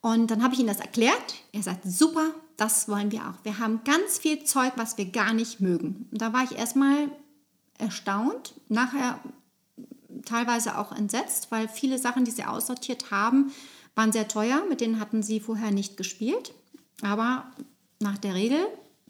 Und 0.00 0.30
dann 0.30 0.42
habe 0.42 0.54
ich 0.54 0.60
ihm 0.60 0.66
das 0.66 0.80
erklärt. 0.80 1.34
Er 1.52 1.62
sagt, 1.62 1.84
super, 1.84 2.30
das 2.56 2.88
wollen 2.88 3.12
wir 3.12 3.20
auch. 3.20 3.44
Wir 3.44 3.58
haben 3.58 3.80
ganz 3.84 4.18
viel 4.18 4.44
Zeug, 4.44 4.72
was 4.76 4.98
wir 4.98 5.06
gar 5.06 5.32
nicht 5.32 5.60
mögen. 5.60 6.06
Und 6.10 6.20
da 6.20 6.32
war 6.32 6.44
ich 6.44 6.58
erstmal 6.58 7.08
erstaunt, 7.82 8.54
nachher 8.68 9.18
teilweise 10.24 10.78
auch 10.78 10.92
entsetzt, 10.92 11.50
weil 11.50 11.68
viele 11.68 11.98
Sachen, 11.98 12.24
die 12.24 12.30
sie 12.30 12.44
aussortiert 12.44 13.10
haben, 13.10 13.52
waren 13.94 14.12
sehr 14.12 14.28
teuer. 14.28 14.62
Mit 14.68 14.80
denen 14.80 15.00
hatten 15.00 15.22
sie 15.22 15.40
vorher 15.40 15.70
nicht 15.70 15.96
gespielt. 15.96 16.54
Aber 17.02 17.46
nach 18.00 18.18
der 18.18 18.34
Regel, 18.34 18.64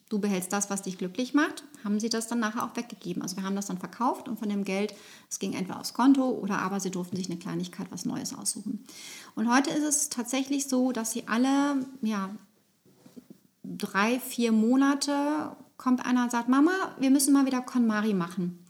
du 0.09 0.19
behältst 0.19 0.53
das, 0.53 0.71
was 0.71 0.83
dich 0.83 0.99
glücklich 0.99 1.35
macht, 1.35 1.65
haben 1.85 2.01
sie 2.01 2.09
das 2.09 2.29
dann 2.29 2.41
nachher 2.41 2.65
auch 2.65 2.77
weggegeben. 2.77 3.23
Also 3.23 3.37
wir 3.37 3.45
haben 3.45 3.57
das 3.57 3.67
dann 3.67 3.79
verkauft 3.79 4.29
und 4.29 4.39
von 4.39 4.49
dem 4.49 4.65
Geld, 4.65 4.95
es 5.29 5.39
ging 5.39 5.53
entweder 5.53 5.81
aufs 5.81 5.95
Konto 5.95 6.31
oder 6.31 6.59
aber 6.59 6.81
sie 6.81 6.91
durften 6.91 7.17
sich 7.17 7.31
eine 7.31 7.39
Kleinigkeit, 7.39 7.89
was 7.91 8.05
Neues 8.05 8.35
aussuchen. 8.35 8.85
Und 9.35 9.53
heute 9.53 9.71
ist 9.71 9.85
es 9.85 10.09
tatsächlich 10.09 10.69
so, 10.69 10.93
dass 10.93 11.13
sie 11.13 11.29
alle, 11.29 11.87
ja, 12.03 12.31
drei, 13.65 14.21
vier 14.21 14.53
Monate 14.53 15.57
kommt 15.77 16.05
einer 16.05 16.25
und 16.25 16.31
sagt, 16.31 16.49
Mama, 16.49 16.95
wir 16.99 17.11
müssen 17.11 17.33
mal 17.33 17.47
wieder 17.47 17.61
KonMari 17.61 18.15
machen. 18.15 18.62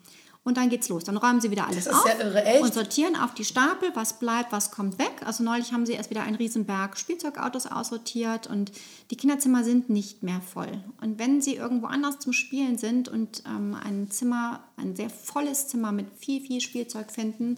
Und 0.45 0.57
dann 0.57 0.71
geht's 0.71 0.89
los. 0.89 1.05
Dann 1.05 1.17
räumen 1.17 1.41
sie 1.41 1.53
wieder 1.53 1.69
alles 1.69 1.87
auf 1.87 2.05
ja 2.05 2.19
irre, 2.19 2.61
und 2.63 2.75
sortieren 2.75 3.15
auf 3.15 3.33
die 3.33 3.45
Stapel, 3.45 3.91
was 3.95 4.19
bleibt, 4.19 4.51
was 4.51 4.73
kommt 4.73 4.99
weg. 4.99 5.23
Also 5.25 5.45
neulich 5.45 5.73
haben 5.73 5.87
sie 5.87 5.93
erst 5.93 6.11
wieder 6.11 6.23
einen 6.23 6.35
Riesenberg 6.35 6.99
Spielzeugautos 6.99 7.67
aussortiert 7.67 8.49
und 8.49 8.73
die 9.13 9.17
Kinderzimmer 9.17 9.63
sind 9.63 9.89
nicht 9.89 10.25
mehr 10.25 10.41
voll. 10.41 10.83
Und 11.01 11.21
wenn 11.21 11.41
sie 11.41 11.55
irgendwo 11.55 11.87
anders 11.87 12.19
zum 12.19 12.33
Spielen 12.33 12.77
sind 12.77 13.09
und 13.09 13.45
ähm, 13.47 13.77
ein 13.81 14.11
Zimmer, 14.11 14.65
ein 14.77 14.97
sehr 14.97 15.11
volles 15.11 15.69
Zimmer 15.69 15.93
mit 15.93 16.07
viel, 16.19 16.41
viel 16.41 16.61
Spielzeug 16.61 17.13
finden, 17.13 17.57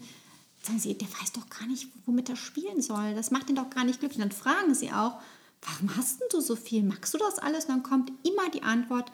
sagen 0.63 0.79
sie, 0.79 0.93
der 0.93 1.09
weiß 1.09 1.33
doch 1.33 1.49
gar 1.49 1.67
nicht, 1.67 1.89
womit 2.05 2.29
er 2.29 2.37
spielen 2.37 2.83
soll. 2.83 3.15
Das 3.15 3.31
macht 3.31 3.49
ihn 3.49 3.57
doch 3.57 3.71
gar 3.71 3.85
nicht 3.85 4.01
glücklich. 4.01 4.21
Dann 4.21 4.31
fragen 4.31 4.75
sie 4.75 4.93
auch, 4.93 5.21
warum 5.63 5.97
hast 5.97 6.21
denn 6.21 6.29
du 6.31 6.41
so 6.41 6.55
viel? 6.55 6.83
Magst 6.83 7.15
du 7.15 7.19
das 7.19 7.39
alles? 7.39 7.65
Und 7.65 7.71
dann 7.71 7.83
kommt 7.83 8.13
immer 8.25 8.51
die 8.53 8.63
Antwort, 8.63 9.11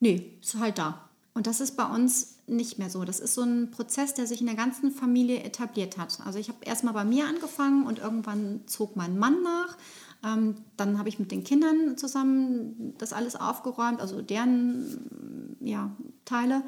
nee, 0.00 0.32
ist 0.42 0.56
halt 0.56 0.76
da. 0.76 1.08
Und 1.32 1.46
das 1.46 1.60
ist 1.60 1.76
bei 1.76 1.86
uns 1.86 2.33
nicht 2.46 2.78
mehr 2.78 2.90
so. 2.90 3.04
Das 3.04 3.20
ist 3.20 3.34
so 3.34 3.42
ein 3.42 3.70
Prozess, 3.70 4.14
der 4.14 4.26
sich 4.26 4.40
in 4.40 4.46
der 4.46 4.56
ganzen 4.56 4.90
Familie 4.90 5.42
etabliert 5.42 5.98
hat. 5.98 6.18
Also 6.24 6.38
ich 6.38 6.48
habe 6.48 6.58
erstmal 6.64 6.94
bei 6.94 7.04
mir 7.04 7.26
angefangen 7.26 7.86
und 7.86 7.98
irgendwann 7.98 8.60
zog 8.66 8.96
mein 8.96 9.18
Mann 9.18 9.42
nach. 9.42 9.76
Ähm, 10.24 10.56
dann 10.76 10.98
habe 10.98 11.08
ich 11.08 11.18
mit 11.18 11.30
den 11.30 11.44
Kindern 11.44 11.96
zusammen 11.96 12.94
das 12.98 13.12
alles 13.12 13.36
aufgeräumt, 13.36 14.00
also 14.00 14.22
deren 14.22 15.56
ja, 15.60 15.90
Teile. 16.24 16.62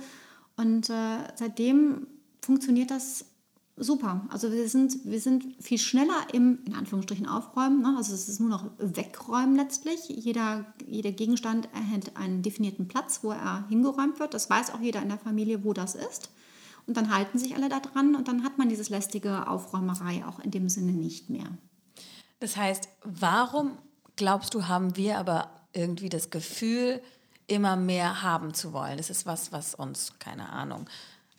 Und 0.56 0.90
äh, 0.90 1.18
seitdem 1.34 2.06
funktioniert 2.40 2.90
das 2.90 3.26
super. 3.76 4.26
Also 4.30 4.50
wir 4.52 4.68
sind, 4.68 5.04
wir 5.04 5.20
sind 5.20 5.44
viel 5.60 5.78
schneller 5.78 6.26
im, 6.32 6.60
in 6.64 6.74
Anführungsstrichen, 6.74 7.26
Aufräumen. 7.26 7.82
Ne? 7.82 7.94
Also 7.96 8.14
es 8.14 8.28
ist 8.28 8.40
nur 8.40 8.48
noch 8.48 8.70
Wegräumen 8.78 9.56
letztlich. 9.56 10.08
Jeder, 10.08 10.66
jeder 10.86 11.12
Gegenstand 11.12 11.68
erhält 11.74 12.16
einen 12.16 12.42
definierten 12.42 12.88
Platz, 12.88 13.20
wo 13.22 13.32
er 13.32 13.66
hingeräumt 13.68 14.18
wird. 14.18 14.34
Das 14.34 14.48
weiß 14.48 14.72
auch 14.72 14.80
jeder 14.80 15.02
in 15.02 15.08
der 15.08 15.18
Familie, 15.18 15.64
wo 15.64 15.72
das 15.72 15.94
ist. 15.94 16.30
Und 16.86 16.96
dann 16.96 17.14
halten 17.14 17.38
sich 17.38 17.54
alle 17.54 17.68
da 17.68 17.80
dran 17.80 18.14
und 18.14 18.28
dann 18.28 18.44
hat 18.44 18.58
man 18.58 18.68
dieses 18.68 18.88
lästige 18.88 19.48
Aufräumerei 19.48 20.24
auch 20.24 20.38
in 20.38 20.52
dem 20.52 20.68
Sinne 20.68 20.92
nicht 20.92 21.30
mehr. 21.30 21.48
Das 22.38 22.56
heißt, 22.56 22.88
warum 23.02 23.72
glaubst 24.14 24.54
du, 24.54 24.68
haben 24.68 24.96
wir 24.96 25.18
aber 25.18 25.50
irgendwie 25.72 26.08
das 26.08 26.30
Gefühl, 26.30 27.02
immer 27.48 27.76
mehr 27.76 28.22
haben 28.22 28.54
zu 28.54 28.72
wollen? 28.72 28.98
Das 28.98 29.10
ist 29.10 29.26
was, 29.26 29.52
was 29.52 29.74
uns, 29.74 30.12
keine 30.20 30.48
Ahnung, 30.50 30.86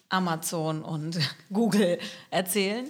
Amazon 0.10 0.84
und 0.84 1.20
Google 1.54 2.00
erzählen? 2.30 2.86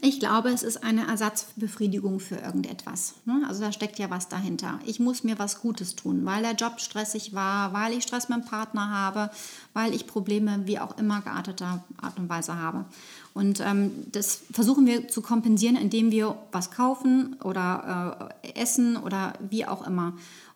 Ich 0.00 0.18
glaube, 0.18 0.48
es 0.48 0.62
ist 0.62 0.82
eine 0.82 1.06
Ersatzbefriedigung 1.06 2.18
für 2.18 2.36
irgendetwas. 2.36 3.14
Ne? 3.26 3.42
Also 3.46 3.60
da 3.60 3.70
steckt 3.70 3.98
ja 3.98 4.10
was 4.10 4.28
dahinter. 4.28 4.80
Ich 4.86 4.98
muss 4.98 5.22
mir 5.22 5.38
was 5.38 5.60
Gutes 5.60 5.94
tun, 5.94 6.24
weil 6.24 6.42
der 6.42 6.54
Job 6.54 6.80
stressig 6.80 7.32
war, 7.34 7.72
weil 7.72 7.92
ich 7.92 8.02
Stress 8.02 8.28
mit 8.28 8.38
dem 8.38 8.44
Partner 8.44 8.90
habe, 8.90 9.30
weil 9.72 9.94
ich 9.94 10.06
Probleme 10.06 10.62
wie 10.64 10.78
auch 10.78 10.98
immer 10.98 11.20
gearteter 11.20 11.84
Art 12.00 12.18
und 12.18 12.28
Weise 12.28 12.56
habe. 12.56 12.86
Und 13.34 13.60
ähm, 13.60 13.92
das 14.10 14.42
versuchen 14.52 14.86
wir 14.86 15.08
zu 15.08 15.22
kompensieren, 15.22 15.76
indem 15.76 16.10
wir 16.10 16.36
was 16.50 16.70
kaufen 16.70 17.36
oder 17.42 18.30
äh, 18.42 18.60
essen 18.60 18.96
oder 18.96 19.34
wie 19.48 19.66
auch 19.66 19.86
immer. 19.86 20.14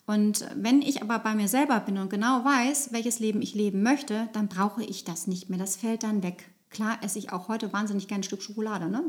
Und 0.08 0.46
wenn 0.56 0.80
ich 0.80 1.02
aber 1.02 1.18
bei 1.18 1.34
mir 1.34 1.48
selber 1.48 1.80
bin 1.80 1.98
und 1.98 2.08
genau 2.08 2.42
weiß, 2.42 2.92
welches 2.92 3.18
Leben 3.18 3.42
ich 3.42 3.54
leben 3.54 3.82
möchte, 3.82 4.30
dann 4.32 4.48
brauche 4.48 4.82
ich 4.82 5.04
das 5.04 5.26
nicht 5.26 5.50
mehr. 5.50 5.58
Das 5.58 5.76
fällt 5.76 6.02
dann 6.02 6.22
weg. 6.22 6.48
Klar 6.70 6.96
esse 7.02 7.18
ich 7.18 7.30
auch 7.30 7.48
heute 7.48 7.74
wahnsinnig 7.74 8.08
gerne 8.08 8.20
ein 8.20 8.24
Stück 8.24 8.40
Schokolade, 8.40 8.88
ne? 8.88 9.04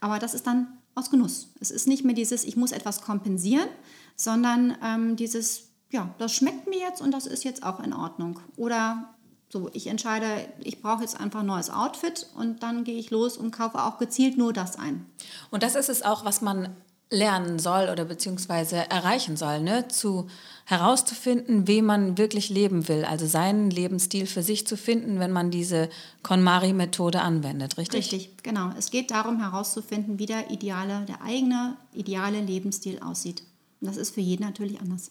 aber 0.00 0.18
das 0.18 0.34
ist 0.34 0.46
dann 0.46 0.66
aus 0.94 1.10
Genuss. 1.10 1.54
Es 1.58 1.70
ist 1.70 1.88
nicht 1.88 2.04
mehr 2.04 2.14
dieses, 2.14 2.44
ich 2.44 2.56
muss 2.56 2.72
etwas 2.72 3.00
kompensieren, 3.00 3.66
sondern 4.14 4.76
ähm, 4.84 5.16
dieses, 5.16 5.70
ja, 5.90 6.14
das 6.18 6.34
schmeckt 6.34 6.68
mir 6.68 6.80
jetzt 6.80 7.00
und 7.00 7.12
das 7.12 7.24
ist 7.24 7.44
jetzt 7.44 7.62
auch 7.62 7.80
in 7.80 7.94
Ordnung. 7.94 8.38
Oder 8.56 9.14
so, 9.48 9.70
ich 9.72 9.86
entscheide, 9.86 10.26
ich 10.60 10.82
brauche 10.82 11.00
jetzt 11.00 11.18
einfach 11.18 11.40
ein 11.40 11.46
neues 11.46 11.70
Outfit 11.70 12.28
und 12.36 12.62
dann 12.62 12.84
gehe 12.84 12.98
ich 12.98 13.10
los 13.10 13.38
und 13.38 13.52
kaufe 13.52 13.82
auch 13.82 13.96
gezielt 13.96 14.36
nur 14.36 14.52
das 14.52 14.78
ein. 14.78 15.06
Und 15.50 15.62
das 15.62 15.76
ist 15.76 15.88
es 15.88 16.02
auch, 16.02 16.26
was 16.26 16.42
man 16.42 16.76
lernen 17.12 17.58
soll 17.58 17.88
oder 17.90 18.04
beziehungsweise 18.04 18.90
erreichen 18.90 19.36
soll, 19.36 19.60
ne? 19.60 19.86
zu 19.88 20.26
herauszufinden, 20.64 21.68
wie 21.68 21.82
man 21.82 22.16
wirklich 22.18 22.48
leben 22.48 22.88
will, 22.88 23.04
also 23.04 23.26
seinen 23.26 23.70
Lebensstil 23.70 24.26
für 24.26 24.42
sich 24.42 24.66
zu 24.66 24.76
finden, 24.76 25.20
wenn 25.20 25.30
man 25.30 25.50
diese 25.50 25.88
KonMari-Methode 26.22 27.20
anwendet, 27.20 27.76
richtig? 27.76 28.12
Richtig, 28.12 28.42
genau. 28.42 28.70
Es 28.78 28.90
geht 28.90 29.10
darum 29.10 29.38
herauszufinden, 29.40 30.18
wie 30.18 30.26
der 30.26 30.50
ideale, 30.50 31.04
der 31.04 31.22
eigene 31.22 31.76
ideale 31.92 32.40
Lebensstil 32.40 33.00
aussieht. 33.00 33.42
Und 33.80 33.88
das 33.88 33.96
ist 33.96 34.14
für 34.14 34.20
jeden 34.20 34.44
natürlich 34.44 34.80
anders. 34.80 35.10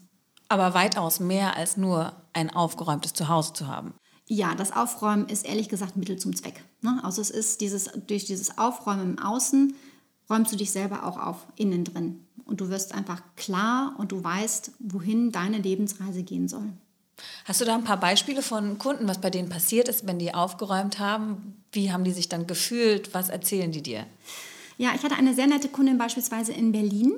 Aber 0.50 0.74
weitaus 0.74 1.20
mehr 1.20 1.56
als 1.56 1.78
nur 1.78 2.14
ein 2.34 2.50
aufgeräumtes 2.50 3.14
Zuhause 3.14 3.54
zu 3.54 3.68
haben. 3.68 3.94
Ja, 4.28 4.56
das 4.56 4.72
Aufräumen 4.72 5.28
ist 5.28 5.46
ehrlich 5.46 5.70
gesagt 5.70 5.98
Mittel 5.98 6.18
zum 6.18 6.36
Zweck. 6.36 6.64
Ne? 6.82 7.00
Also 7.04 7.22
es 7.22 7.30
ist 7.30 7.62
dieses, 7.62 7.90
durch 8.08 8.26
dieses 8.26 8.58
Aufräumen 8.58 9.18
im 9.18 9.20
Außen 9.20 9.76
räumst 10.32 10.52
du 10.52 10.56
dich 10.56 10.72
selber 10.72 11.06
auch 11.06 11.18
auf, 11.18 11.46
innen 11.56 11.84
drin. 11.84 12.26
Und 12.46 12.62
du 12.62 12.70
wirst 12.70 12.94
einfach 12.94 13.22
klar 13.36 13.96
und 13.98 14.12
du 14.12 14.24
weißt, 14.24 14.72
wohin 14.80 15.32
deine 15.32 15.58
Lebensreise 15.58 16.24
gehen 16.24 16.48
soll. 16.48 16.74
Hast 17.46 17.62
du 17.62 17.66
da 17.66 17.76
ein 17.76 17.84
paar 17.84 18.00
Beispiele 18.00 18.42
von 18.42 18.78
Kunden, 18.80 19.08
was 19.08 19.22
bei 19.22 19.30
denen 19.30 19.50
passiert 19.50 19.88
ist, 19.88 20.08
wenn 20.08 20.18
die 20.18 20.34
aufgeräumt 20.34 20.98
haben? 20.98 21.64
Wie 21.72 21.92
haben 21.92 22.04
die 22.04 22.12
sich 22.12 22.30
dann 22.30 22.48
gefühlt? 22.48 23.14
Was 23.14 23.30
erzählen 23.30 23.72
die 23.72 23.84
dir? 23.84 24.06
Ja, 24.82 24.94
ich 24.96 25.04
hatte 25.04 25.16
eine 25.16 25.36
sehr 25.36 25.46
nette 25.46 25.70
Kundin 25.70 26.00
beispielsweise 26.00 26.54
in 26.54 26.72
Berlin 26.72 27.14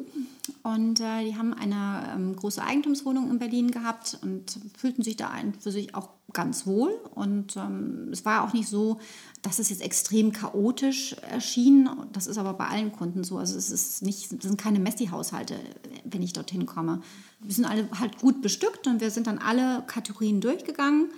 und 0.63 0.99
äh, 0.99 1.23
die 1.23 1.37
haben 1.37 1.53
eine 1.53 2.11
ähm, 2.13 2.35
große 2.35 2.61
Eigentumswohnung 2.61 3.31
in 3.31 3.39
Berlin 3.39 3.71
gehabt 3.71 4.19
und 4.21 4.59
fühlten 4.77 5.01
sich 5.01 5.15
da 5.15 5.29
ein, 5.29 5.53
für 5.53 5.71
sich 5.71 5.95
auch 5.95 6.09
ganz 6.33 6.67
wohl. 6.67 6.91
Und 7.15 7.55
ähm, 7.55 8.09
es 8.11 8.25
war 8.25 8.43
auch 8.43 8.51
nicht 8.51 8.67
so, 8.67 8.99
dass 9.43 9.59
es 9.59 9.69
jetzt 9.69 9.81
extrem 9.81 10.33
chaotisch 10.33 11.15
erschien. 11.31 11.89
Das 12.11 12.27
ist 12.27 12.37
aber 12.37 12.51
bei 12.51 12.67
allen 12.67 12.91
Kunden 12.91 13.23
so. 13.23 13.37
Also 13.37 13.57
es 13.57 13.71
ist 13.71 14.01
nicht, 14.01 14.33
das 14.33 14.43
sind 14.43 14.57
keine 14.57 14.79
Messi-Haushalte, 14.79 15.55
wenn 16.03 16.21
ich 16.21 16.33
dorthin 16.33 16.65
komme. 16.65 17.01
Wir 17.39 17.55
sind 17.55 17.63
alle 17.63 17.87
halt 17.97 18.19
gut 18.19 18.41
bestückt 18.41 18.87
und 18.87 18.99
wir 18.99 19.09
sind 19.09 19.25
dann 19.25 19.37
alle 19.37 19.83
Kategorien 19.87 20.41
durchgegangen. 20.41 21.11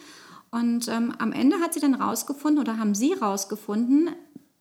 Und 0.51 0.89
ähm, 0.89 1.11
am 1.17 1.31
Ende 1.31 1.57
hat 1.57 1.73
sie 1.73 1.79
dann 1.79 1.95
rausgefunden 1.95 2.61
oder 2.61 2.77
haben 2.77 2.93
sie 2.93 3.13
rausgefunden, 3.13 4.11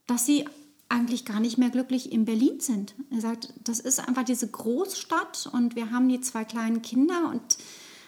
dass 0.06 0.24
sie 0.24 0.46
eigentlich 0.94 1.24
gar 1.24 1.40
nicht 1.40 1.58
mehr 1.58 1.70
glücklich 1.70 2.12
in 2.12 2.24
Berlin 2.24 2.60
sind. 2.60 2.94
Er 3.10 3.20
sagt, 3.20 3.52
das 3.64 3.80
ist 3.80 4.00
einfach 4.00 4.24
diese 4.24 4.48
Großstadt 4.48 5.50
und 5.52 5.76
wir 5.76 5.90
haben 5.90 6.08
die 6.08 6.20
zwei 6.20 6.44
kleinen 6.44 6.82
Kinder 6.82 7.30
und 7.30 7.58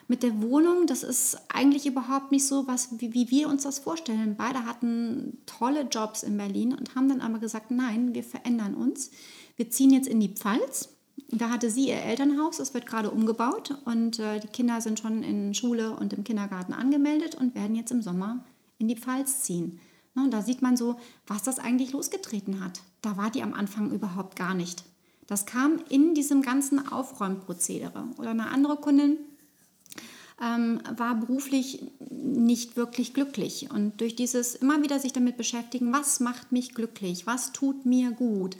mit 0.08 0.22
der 0.22 0.40
Wohnung, 0.40 0.86
das 0.86 1.02
ist 1.02 1.36
eigentlich 1.52 1.84
überhaupt 1.84 2.30
nicht 2.30 2.46
so, 2.46 2.68
was, 2.68 3.00
wie, 3.00 3.12
wie 3.12 3.28
wir 3.30 3.48
uns 3.48 3.64
das 3.64 3.80
vorstellen. 3.80 4.36
Beide 4.38 4.64
hatten 4.64 5.38
tolle 5.46 5.82
Jobs 5.82 6.22
in 6.22 6.36
Berlin 6.36 6.74
und 6.74 6.94
haben 6.94 7.08
dann 7.08 7.20
aber 7.20 7.40
gesagt, 7.40 7.72
nein, 7.72 8.14
wir 8.14 8.22
verändern 8.22 8.74
uns. 8.74 9.10
Wir 9.56 9.68
ziehen 9.68 9.90
jetzt 9.90 10.06
in 10.06 10.20
die 10.20 10.28
Pfalz. 10.28 10.90
Da 11.30 11.50
hatte 11.50 11.70
sie 11.70 11.88
ihr 11.88 11.96
Elternhaus, 11.96 12.58
das 12.58 12.72
wird 12.72 12.86
gerade 12.86 13.10
umgebaut 13.10 13.76
und 13.84 14.20
äh, 14.20 14.38
die 14.38 14.46
Kinder 14.46 14.80
sind 14.80 15.00
schon 15.00 15.24
in 15.24 15.54
Schule 15.54 15.96
und 15.96 16.12
im 16.12 16.22
Kindergarten 16.22 16.72
angemeldet 16.72 17.34
und 17.34 17.56
werden 17.56 17.74
jetzt 17.74 17.90
im 17.90 18.02
Sommer 18.02 18.44
in 18.78 18.86
die 18.86 18.96
Pfalz 18.96 19.42
ziehen. 19.42 19.80
Ne, 20.16 20.24
und 20.24 20.32
da 20.32 20.42
sieht 20.42 20.62
man 20.62 20.76
so, 20.76 20.96
was 21.26 21.44
das 21.44 21.58
eigentlich 21.60 21.92
losgetreten 21.92 22.64
hat. 22.64 22.80
Da 23.02 23.16
war 23.16 23.30
die 23.30 23.42
am 23.42 23.54
Anfang 23.54 23.92
überhaupt 23.92 24.34
gar 24.34 24.54
nicht. 24.54 24.82
Das 25.26 25.46
kam 25.46 25.78
in 25.88 26.14
diesem 26.14 26.42
ganzen 26.42 26.88
Aufräumprozedere. 26.90 28.08
Oder 28.16 28.30
eine 28.30 28.48
andere 28.48 28.76
Kundin 28.76 29.18
ähm, 30.42 30.80
war 30.96 31.14
beruflich 31.16 31.82
nicht 32.10 32.76
wirklich 32.76 33.12
glücklich. 33.12 33.70
Und 33.70 34.00
durch 34.00 34.16
dieses 34.16 34.54
immer 34.54 34.82
wieder 34.82 34.98
sich 34.98 35.12
damit 35.12 35.36
beschäftigen, 35.36 35.92
was 35.92 36.20
macht 36.20 36.50
mich 36.50 36.74
glücklich, 36.74 37.26
was 37.26 37.52
tut 37.52 37.84
mir 37.84 38.10
gut, 38.12 38.56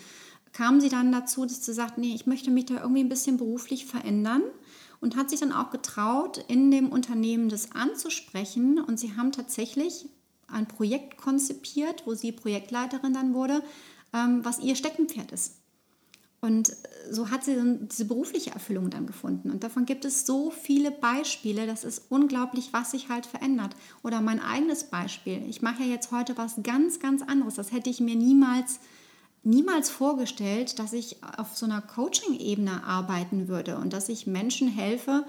kam 0.53 0.81
sie 0.81 0.89
dann 0.89 1.13
dazu, 1.13 1.45
dass 1.45 1.65
sie 1.65 1.75
sagt, 1.75 1.99
nee, 1.99 2.15
ich 2.15 2.27
möchte 2.27 2.51
mich 2.51 2.67
da 2.67 2.81
irgendwie 2.81 3.01
ein 3.01 3.09
bisschen 3.09 3.37
beruflich 3.37 3.87
verändern 3.87 4.43
und 5.01 5.17
hat 5.17 5.31
sich 5.31 5.41
dann 5.41 5.53
auch 5.53 5.71
getraut, 5.71 6.45
in 6.49 6.71
dem 6.71 6.89
Unternehmen 6.89 7.49
das 7.49 7.73
anzusprechen. 7.73 8.79
Und 8.81 8.99
sie 8.99 9.17
haben 9.17 9.33
tatsächlich 9.33 10.07
ein 10.49 10.67
Projekt 10.67 11.17
konzipiert, 11.17 12.03
wo 12.07 12.15
sie 12.15 12.33
Projektleiterin 12.33 13.15
dann 13.15 13.35
wurde, 13.35 13.63
ähm, 14.13 14.45
was 14.45 14.59
ihr 14.61 14.77
Steckenpferd 14.77 15.33
ist. 15.33 15.55
Und 16.41 16.77
so 17.11 17.31
hat 17.31 17.45
sie 17.45 17.57
diese 17.91 18.05
berufliche 18.05 18.51
Erfüllung 18.51 18.91
dann 18.91 19.07
gefunden. 19.07 19.51
Und 19.51 19.65
davon 19.65 19.87
gibt 19.87 20.05
es 20.05 20.27
so 20.27 20.51
viele 20.51 20.91
Beispiele. 20.91 21.67
Das 21.67 21.83
ist 21.83 22.05
unglaublich, 22.09 22.73
was 22.73 22.93
sich 22.93 23.09
halt 23.09 23.27
verändert. 23.27 23.75
Oder 24.03 24.21
mein 24.21 24.41
eigenes 24.41 24.85
Beispiel. 24.85 25.43
Ich 25.49 25.63
mache 25.63 25.83
ja 25.83 25.89
jetzt 25.89 26.13
heute 26.13 26.37
was 26.37 26.63
ganz, 26.63 27.01
ganz 27.01 27.23
anderes. 27.23 27.55
Das 27.55 27.73
hätte 27.73 27.91
ich 27.91 28.01
mir 28.01 28.15
niemals, 28.15 28.81
niemals 29.43 29.91
vorgestellt, 29.91 30.79
dass 30.79 30.93
ich 30.93 31.17
auf 31.37 31.57
so 31.57 31.67
einer 31.67 31.81
Coaching-Ebene 31.81 32.85
arbeiten 32.85 33.49
würde 33.49 33.79
und 33.79 33.93
dass 33.93 34.09
ich 34.09 34.27
Menschen 34.27 34.69
helfe, 34.69 35.25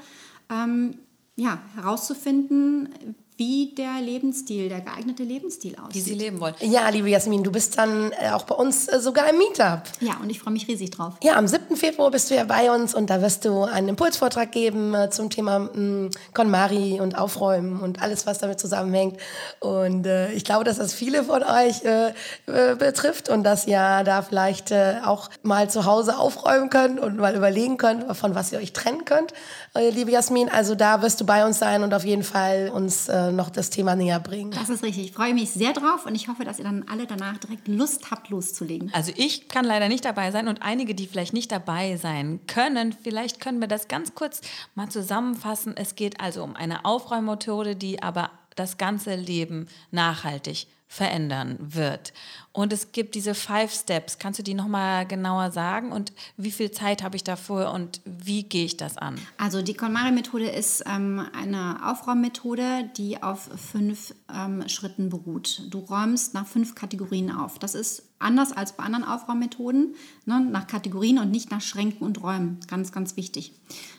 ähm, 0.49 0.99
ja, 1.35 1.59
herauszufinden, 1.75 3.15
wie 3.37 3.73
der 3.77 4.01
Lebensstil, 4.01 4.67
der 4.67 4.81
geeignete 4.81 5.21
Lebensstil 5.21 5.75
aussieht. 5.75 5.93
Wie 5.93 6.01
sie 6.01 6.15
leben 6.15 6.39
wollen. 6.39 6.55
Ja, 6.59 6.89
liebe 6.89 7.07
Jasmin, 7.07 7.43
du 7.43 7.51
bist 7.51 7.77
dann 7.77 8.11
äh, 8.13 8.31
auch 8.31 8.43
bei 8.43 8.55
uns 8.55 8.87
äh, 8.87 8.99
sogar 8.99 9.29
im 9.29 9.37
Meetup. 9.37 9.83
Ja, 9.99 10.17
und 10.21 10.31
ich 10.31 10.39
freue 10.39 10.53
mich 10.53 10.67
riesig 10.67 10.89
drauf. 10.89 11.13
Ja, 11.21 11.35
am 11.35 11.47
7. 11.47 11.75
Februar 11.75 12.09
bist 12.09 12.31
du 12.31 12.35
ja 12.35 12.45
bei 12.45 12.71
uns 12.71 12.95
und 12.95 13.11
da 13.11 13.21
wirst 13.21 13.45
du 13.45 13.61
einen 13.61 13.89
Impulsvortrag 13.89 14.51
geben 14.51 14.95
äh, 14.95 15.11
zum 15.11 15.29
Thema 15.29 15.59
mh, 15.59 16.09
KonMari 16.33 16.99
und 16.99 17.15
Aufräumen 17.15 17.79
und 17.79 18.01
alles, 18.01 18.25
was 18.25 18.39
damit 18.39 18.59
zusammenhängt. 18.59 19.17
Und 19.59 20.07
äh, 20.07 20.31
ich 20.31 20.43
glaube, 20.43 20.63
dass 20.63 20.77
das 20.77 20.93
viele 20.95 21.23
von 21.23 21.43
euch 21.43 21.83
äh, 21.83 22.09
äh, 22.47 22.75
betrifft 22.75 23.29
und 23.29 23.43
dass 23.43 23.67
ihr 23.67 24.03
da 24.03 24.23
vielleicht 24.23 24.73
auch 25.05 25.29
mal 25.43 25.69
zu 25.69 25.85
Hause 25.85 26.17
aufräumen 26.17 26.69
könnt 26.69 26.99
und 26.99 27.17
mal 27.17 27.35
überlegen 27.35 27.77
könnt, 27.77 28.03
von 28.17 28.33
was 28.33 28.51
ihr 28.51 28.59
euch 28.59 28.73
trennen 28.73 29.05
könnt, 29.05 29.33
liebe 29.75 30.11
Jasmin. 30.11 30.49
Also 30.49 30.75
da 30.75 31.01
wirst 31.01 31.21
du 31.21 31.25
bei 31.25 31.45
uns 31.45 31.59
sein 31.59 31.83
und 31.83 31.93
auf 31.93 32.03
jeden 32.03 32.23
Fall 32.23 32.71
uns 32.73 33.07
noch 33.31 33.49
das 33.49 33.69
Thema 33.69 33.95
näher 33.95 34.19
bringen. 34.19 34.51
Das 34.51 34.69
ist 34.69 34.83
richtig. 34.83 35.05
Ich 35.05 35.11
freue 35.11 35.33
mich 35.33 35.51
sehr 35.51 35.73
drauf 35.73 36.05
und 36.05 36.15
ich 36.15 36.27
hoffe, 36.27 36.43
dass 36.43 36.59
ihr 36.59 36.65
dann 36.65 36.85
alle 36.89 37.05
danach 37.05 37.37
direkt 37.37 37.67
Lust 37.67 38.11
habt, 38.11 38.29
loszulegen. 38.29 38.91
Also 38.93 39.11
ich 39.15 39.47
kann 39.47 39.65
leider 39.65 39.87
nicht 39.87 40.05
dabei 40.05 40.31
sein 40.31 40.47
und 40.47 40.61
einige, 40.61 40.95
die 40.95 41.07
vielleicht 41.07 41.33
nicht 41.33 41.51
dabei 41.51 41.97
sein 41.97 42.39
können, 42.47 42.93
vielleicht 42.93 43.39
können 43.39 43.59
wir 43.59 43.67
das 43.67 43.87
ganz 43.87 44.15
kurz 44.15 44.41
mal 44.75 44.89
zusammenfassen. 44.89 45.75
Es 45.75 45.95
geht 45.95 46.19
also 46.19 46.43
um 46.43 46.55
eine 46.55 46.85
Aufräummethode, 46.85 47.75
die 47.75 48.01
aber 48.01 48.31
das 48.55 48.77
ganze 48.77 49.15
Leben 49.15 49.67
nachhaltig 49.91 50.67
verändern 50.87 51.57
wird. 51.59 52.13
Und 52.53 52.73
es 52.73 52.91
gibt 52.91 53.13
diese 53.13 53.35
Five 53.35 53.71
Steps. 53.71 54.17
Kannst 54.17 54.39
du 54.39 54.43
die 54.43 54.53
nochmal 54.53 55.05
genauer 55.05 55.51
sagen? 55.51 55.91
Und 55.91 56.13
wie 56.37 56.51
viel 56.51 56.71
Zeit 56.71 57.03
habe 57.03 57.15
ich 57.15 57.23
dafür 57.23 57.71
und 57.71 58.01
wie 58.05 58.43
gehe 58.43 58.65
ich 58.65 58.77
das 58.77 58.97
an? 58.97 59.19
Also 59.37 59.61
die 59.61 59.73
KonMari-Methode 59.73 60.49
ist 60.49 60.83
ähm, 60.87 61.23
eine 61.37 61.87
Aufräummethode, 61.87 62.89
die 62.97 63.21
auf 63.21 63.49
fünf 63.71 64.15
ähm, 64.33 64.67
Schritten 64.69 65.09
beruht. 65.09 65.63
Du 65.69 65.79
räumst 65.79 66.33
nach 66.33 66.47
fünf 66.47 66.73
Kategorien 66.73 67.31
auf. 67.31 67.59
Das 67.59 67.75
ist 67.75 68.03
anders 68.17 68.53
als 68.53 68.71
bei 68.71 68.83
anderen 68.83 69.05
Aufräummethoden, 69.05 69.93
ne? 70.25 70.39
nach 70.39 70.67
Kategorien 70.67 71.19
und 71.19 71.29
nicht 71.29 71.51
nach 71.51 71.61
Schränken 71.61 72.07
und 72.07 72.23
Räumen. 72.23 72.59
Ganz, 72.67 72.91
ganz 72.91 73.17
wichtig. 73.17 73.53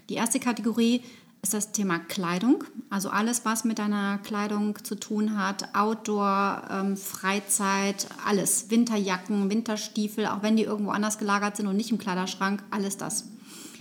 Die 0.09 0.14
erste 0.14 0.40
Kategorie 0.40 1.03
ist 1.42 1.55
das 1.55 1.72
Thema 1.72 1.98
Kleidung. 1.98 2.64
Also 2.90 3.11
alles, 3.11 3.44
was 3.44 3.64
mit 3.64 3.79
deiner 3.79 4.18
Kleidung 4.18 4.83
zu 4.85 4.96
tun 4.96 5.38
hat, 5.38 5.74
Outdoor, 5.74 6.62
ähm, 6.70 6.96
Freizeit, 6.96 8.09
alles. 8.27 8.70
Winterjacken, 8.70 9.48
Winterstiefel, 9.51 10.27
auch 10.27 10.42
wenn 10.42 10.57
die 10.57 10.64
irgendwo 10.64 10.90
anders 10.90 11.18
gelagert 11.18 11.57
sind 11.57 11.66
und 11.66 11.77
nicht 11.77 11.90
im 11.90 11.98
Kleiderschrank, 11.98 12.62
alles 12.70 12.96
das. 12.96 13.27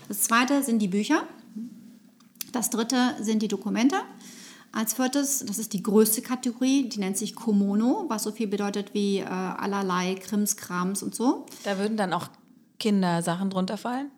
Das 0.08 0.22
zweite 0.22 0.64
sind 0.64 0.80
die 0.80 0.88
Bücher. 0.88 1.24
Das 2.52 2.70
dritte 2.70 3.16
sind 3.20 3.42
die 3.42 3.48
Dokumente. 3.48 3.98
Als 4.72 4.94
viertes, 4.94 5.44
das 5.46 5.58
ist 5.58 5.74
die 5.74 5.82
größte 5.82 6.22
Kategorie, 6.22 6.88
die 6.90 7.00
nennt 7.00 7.18
sich 7.18 7.36
Komono, 7.36 8.06
was 8.10 8.24
so 8.24 8.32
viel 8.32 8.48
bedeutet 8.48 8.94
wie 8.94 9.20
äh, 9.20 9.26
allerlei 9.26 10.16
Krimskrams 10.16 11.02
und 11.02 11.16
so. 11.16 11.46
Da 11.64 11.80
würden 11.80 11.98
dann 11.98 12.14
auch 12.14 12.28
Kindersachen 12.80 13.50
drunter 13.50 13.78
fallen? 13.78 14.12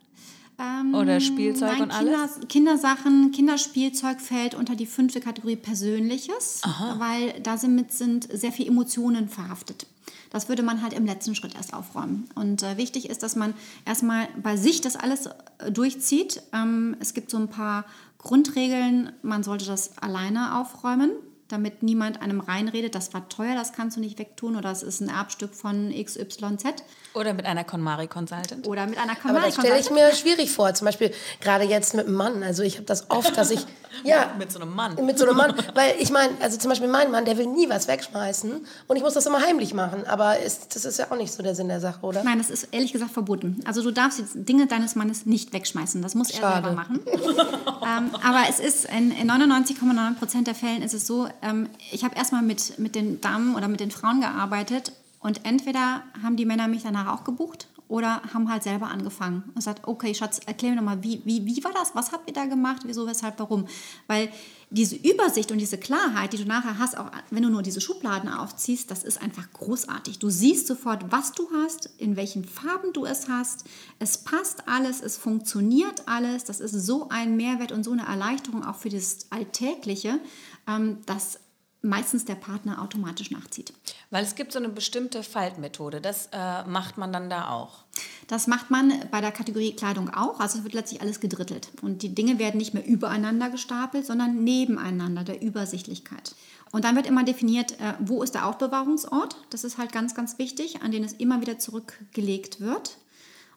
Ähm, 0.60 0.94
Oder 0.94 1.20
Spielzeug 1.22 1.72
nein, 1.72 1.84
und 1.84 1.92
alles? 1.92 2.12
Kinder, 2.14 2.48
Kindersachen, 2.48 3.32
Kinderspielzeug 3.32 4.20
fällt 4.20 4.56
unter 4.56 4.76
die 4.76 4.86
fünfte 4.86 5.22
Kategorie 5.22 5.56
Persönliches, 5.56 6.62
Aha. 6.64 7.00
weil 7.00 7.40
da 7.42 7.58
sind, 7.58 7.92
sind 7.92 8.28
sehr 8.32 8.52
viele 8.52 8.70
Emotionen 8.70 9.30
verhaftet. 9.30 9.88
Das 10.32 10.50
würde 10.50 10.62
man 10.62 10.82
halt 10.84 10.94
im 10.94 11.06
letzten 11.06 11.34
Schritt 11.34 11.56
erst 11.56 11.74
aufräumen. 11.74 12.30
Und 12.36 12.62
äh, 12.62 12.78
wichtig 12.78 13.10
ist, 13.10 13.24
dass 13.24 13.36
man 13.36 13.54
erstmal 13.86 14.28
bei 14.42 14.58
sich 14.58 14.82
das 14.82 14.96
alles 14.96 15.28
äh, 15.60 15.72
durchzieht. 15.72 16.44
Ähm, 16.54 16.98
es 17.00 17.14
gibt 17.14 17.32
so 17.32 17.38
ein 17.38 17.48
paar 17.48 17.86
Grundregeln. 18.18 19.12
Man 19.22 19.44
sollte 19.44 19.66
das 19.66 19.98
alleine 19.98 20.60
aufräumen. 20.60 21.12
damit 21.48 21.82
niemand 21.82 22.22
einem 22.22 22.42
reinredet, 22.42 22.94
das 22.94 23.12
war 23.16 23.28
teuer, 23.28 23.56
das 23.56 23.74
kannst 23.74 23.98
du 23.98 24.02
nicht 24.02 24.20
wegtun 24.20 24.56
oder 24.56 24.70
das 24.70 24.84
ist 24.84 25.02
ein 25.02 25.10
Erbstück 25.10 25.56
von 25.56 25.92
XYZ. 25.92 26.84
Oder 27.14 27.34
mit 27.34 27.46
einer 27.46 27.64
KonMari 27.64 28.08
Consultant. 28.08 28.68
Oder 28.68 28.86
mit 28.86 28.98
einer 28.98 29.14
Aber 29.14 29.22
KonMari 29.22 29.46
das 29.46 29.54
stelle 29.56 29.76
Consultant. 29.76 30.00
ich 30.00 30.14
mir 30.14 30.16
schwierig 30.16 30.52
vor. 30.52 30.74
Zum 30.74 30.86
Beispiel 30.86 31.12
gerade 31.42 31.66
jetzt 31.66 31.96
mit 31.96 32.06
einem 32.06 32.16
Mann. 32.16 32.44
Also 32.44 32.64
ich 32.64 32.76
habe 32.76 32.86
das 32.86 33.10
oft, 33.10 33.36
dass 33.36 33.50
ich 33.52 33.66
ja 34.04 34.34
Mit 34.38 34.52
so 34.52 34.60
einem 34.60 34.76
Mann. 34.76 34.96
mit 35.06 35.18
so 35.18 35.26
einem 35.26 35.36
Mann, 35.38 35.56
weil 35.74 35.96
ich 36.00 36.12
meine, 36.12 36.34
also 36.40 36.58
zum 36.58 36.70
Beispiel 36.70 36.88
mein 36.88 37.10
Mann, 37.12 37.26
der 37.26 37.38
will 37.38 37.48
nie 37.48 37.68
was 37.70 37.88
wegschmeißen 37.88 38.66
und 38.88 38.96
ich 38.96 39.02
muss 39.02 39.14
das 39.16 39.26
immer 39.26 39.42
heimlich 39.42 39.74
machen. 39.74 40.06
Aber 40.08 40.40
ist, 40.40 40.76
das 40.76 40.86
ist 40.86 41.00
ja 41.00 41.08
auch 41.12 41.18
nicht 41.18 41.34
so 41.34 41.42
der 41.42 41.56
Sinn 41.56 41.68
der 41.68 41.80
Sache, 41.80 42.00
oder? 42.02 42.24
Nein, 42.24 42.38
das 42.38 42.50
ist 42.50 42.68
ehrlich 42.72 42.94
gesagt 42.94 43.12
verboten. 43.12 43.62
Also 43.66 43.82
du 43.82 43.92
darfst 43.92 44.20
die 44.20 44.46
Dinge 44.46 44.68
deines 44.68 44.96
Mannes 44.96 45.26
nicht 45.26 45.52
wegschmeißen. 45.52 46.02
Das 46.02 46.14
muss 46.16 46.30
er 46.30 46.40
Schade. 46.42 46.68
selber 46.68 46.76
machen. 46.76 47.00
ähm, 47.08 48.12
aber 48.24 48.44
es 48.50 48.60
ist 48.60 48.86
in, 48.86 49.12
in 49.12 49.30
99,9 49.30 50.16
Prozent 50.16 50.48
der 50.48 50.56
Fällen 50.56 50.84
ist 50.84 50.94
es 50.94 51.08
so, 51.08 51.28
ähm, 51.42 51.70
ich 51.92 52.04
habe 52.04 52.16
erstmal 52.16 52.44
mit, 52.44 52.78
mit 52.78 52.96
den 52.96 53.20
Damen 53.22 53.56
oder 53.56 53.68
mit 53.68 53.80
den 53.80 53.92
Frauen 53.92 54.22
gearbeitet 54.22 54.92
und 55.20 55.46
entweder 55.46 56.04
haben 56.24 56.38
die 56.38 56.46
Männer 56.46 56.68
mich 56.68 56.84
danach 56.84 57.08
auch 57.14 57.24
gebucht 57.24 57.68
oder 57.90 58.22
haben 58.34 58.50
halt 58.50 58.62
selber 58.64 58.88
angefangen 58.88 59.44
und 59.48 59.56
gesagt, 59.56 59.88
okay, 59.88 60.14
Schatz, 60.14 60.40
erklär 60.46 60.72
mir 60.72 60.78
nochmal, 60.78 61.04
wie, 61.04 61.22
wie, 61.26 61.46
wie 61.46 61.64
war 61.64 61.74
das? 61.74 61.96
Was 61.96 62.12
habt 62.12 62.30
ihr 62.30 62.34
da 62.34 62.46
gemacht? 62.46 62.84
Wieso, 62.86 63.08
weshalb, 63.08 63.40
warum? 63.40 63.68
Weil 64.06 64.30
diese 64.70 64.96
Übersicht 64.96 65.52
und 65.52 65.58
diese 65.58 65.80
Klarheit, 65.80 66.32
die 66.32 66.38
du 66.38 66.46
nachher 66.46 66.78
hast, 66.78 66.96
auch 66.96 67.10
wenn 67.32 67.42
du 67.42 67.50
nur 67.50 67.64
diese 67.64 67.82
Schubladen 67.82 68.30
aufziehst, 68.30 68.92
das 68.92 69.04
ist 69.04 69.20
einfach 69.20 69.52
großartig. 69.54 70.20
Du 70.20 70.30
siehst 70.30 70.68
sofort, 70.68 71.12
was 71.12 71.32
du 71.32 71.50
hast, 71.52 71.90
in 71.98 72.16
welchen 72.16 72.46
Farben 72.46 72.94
du 72.94 73.06
es 73.06 73.28
hast. 73.28 73.66
Es 73.98 74.20
passt 74.20 74.68
alles, 74.68 75.02
es 75.02 75.18
funktioniert 75.18 76.08
alles. 76.08 76.44
Das 76.44 76.60
ist 76.60 76.74
so 76.74 77.10
ein 77.10 77.36
Mehrwert 77.36 77.72
und 77.72 77.84
so 77.84 77.92
eine 77.92 78.06
Erleichterung 78.06 78.64
auch 78.64 78.76
für 78.76 78.90
das 78.90 79.32
Alltägliche, 79.32 80.20
ähm, 80.68 81.00
dass 81.08 81.40
meistens 81.82 82.26
der 82.26 82.36
Partner 82.36 82.82
automatisch 82.82 83.32
nachzieht. 83.32 83.74
Weil 84.10 84.24
es 84.24 84.36
gibt 84.36 84.52
so 84.52 84.60
eine 84.60 84.70
bestimmte 84.70 85.24
Faltmethode. 85.24 86.02
Das 86.02 86.30
äh, 86.32 86.64
macht 86.66 86.98
man 86.98 87.14
dann 87.14 87.30
da 87.30 87.50
auch. 87.50 87.86
Das 88.28 88.48
macht 88.48 88.70
man 88.70 88.94
bei 89.12 89.22
der 89.22 89.32
Kategorie 89.32 89.76
Kleidung 89.76 90.10
auch. 90.10 90.40
Also 90.40 90.60
es 90.60 90.64
wird 90.64 90.74
letztlich 90.74 91.02
alles 91.02 91.20
gedrittelt. 91.20 91.70
Und 91.82 92.04
die 92.04 92.14
Dinge 92.14 92.38
werden 92.38 92.58
nicht 92.58 92.74
mehr 92.74 92.86
übereinander 92.86 93.50
gestapelt, 93.50 94.06
sondern 94.06 94.44
nebeneinander, 94.44 95.24
der 95.24 95.42
Übersichtlichkeit. 95.42 96.36
Und 96.72 96.84
dann 96.84 96.96
wird 96.96 97.08
immer 97.08 97.24
definiert, 97.24 97.80
äh, 97.80 97.94
wo 98.00 98.22
ist 98.24 98.36
der 98.36 98.46
Aufbewahrungsort. 98.46 99.38
Das 99.50 99.64
ist 99.64 99.78
halt 99.78 99.92
ganz, 99.92 100.16
ganz 100.16 100.38
wichtig, 100.38 100.82
an 100.82 100.92
den 100.92 101.04
es 101.04 101.14
immer 101.14 101.42
wieder 101.42 101.60
zurückgelegt 101.60 102.60
wird. 102.60 102.98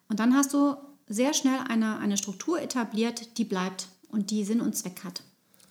Und 0.09 0.21
dann 0.21 0.35
hast 0.35 0.53
du 0.53 0.77
sehr 1.09 1.35
schnell 1.35 1.59
eine, 1.69 1.99
eine 1.99 2.17
Struktur 2.17 2.61
etabliert, 2.61 3.37
die 3.39 3.45
bleibt 3.45 3.89
und 4.09 4.31
die 4.31 4.45
Sinn 4.45 4.61
und 4.61 4.77
Zweck 4.77 5.03
hat. 5.05 5.23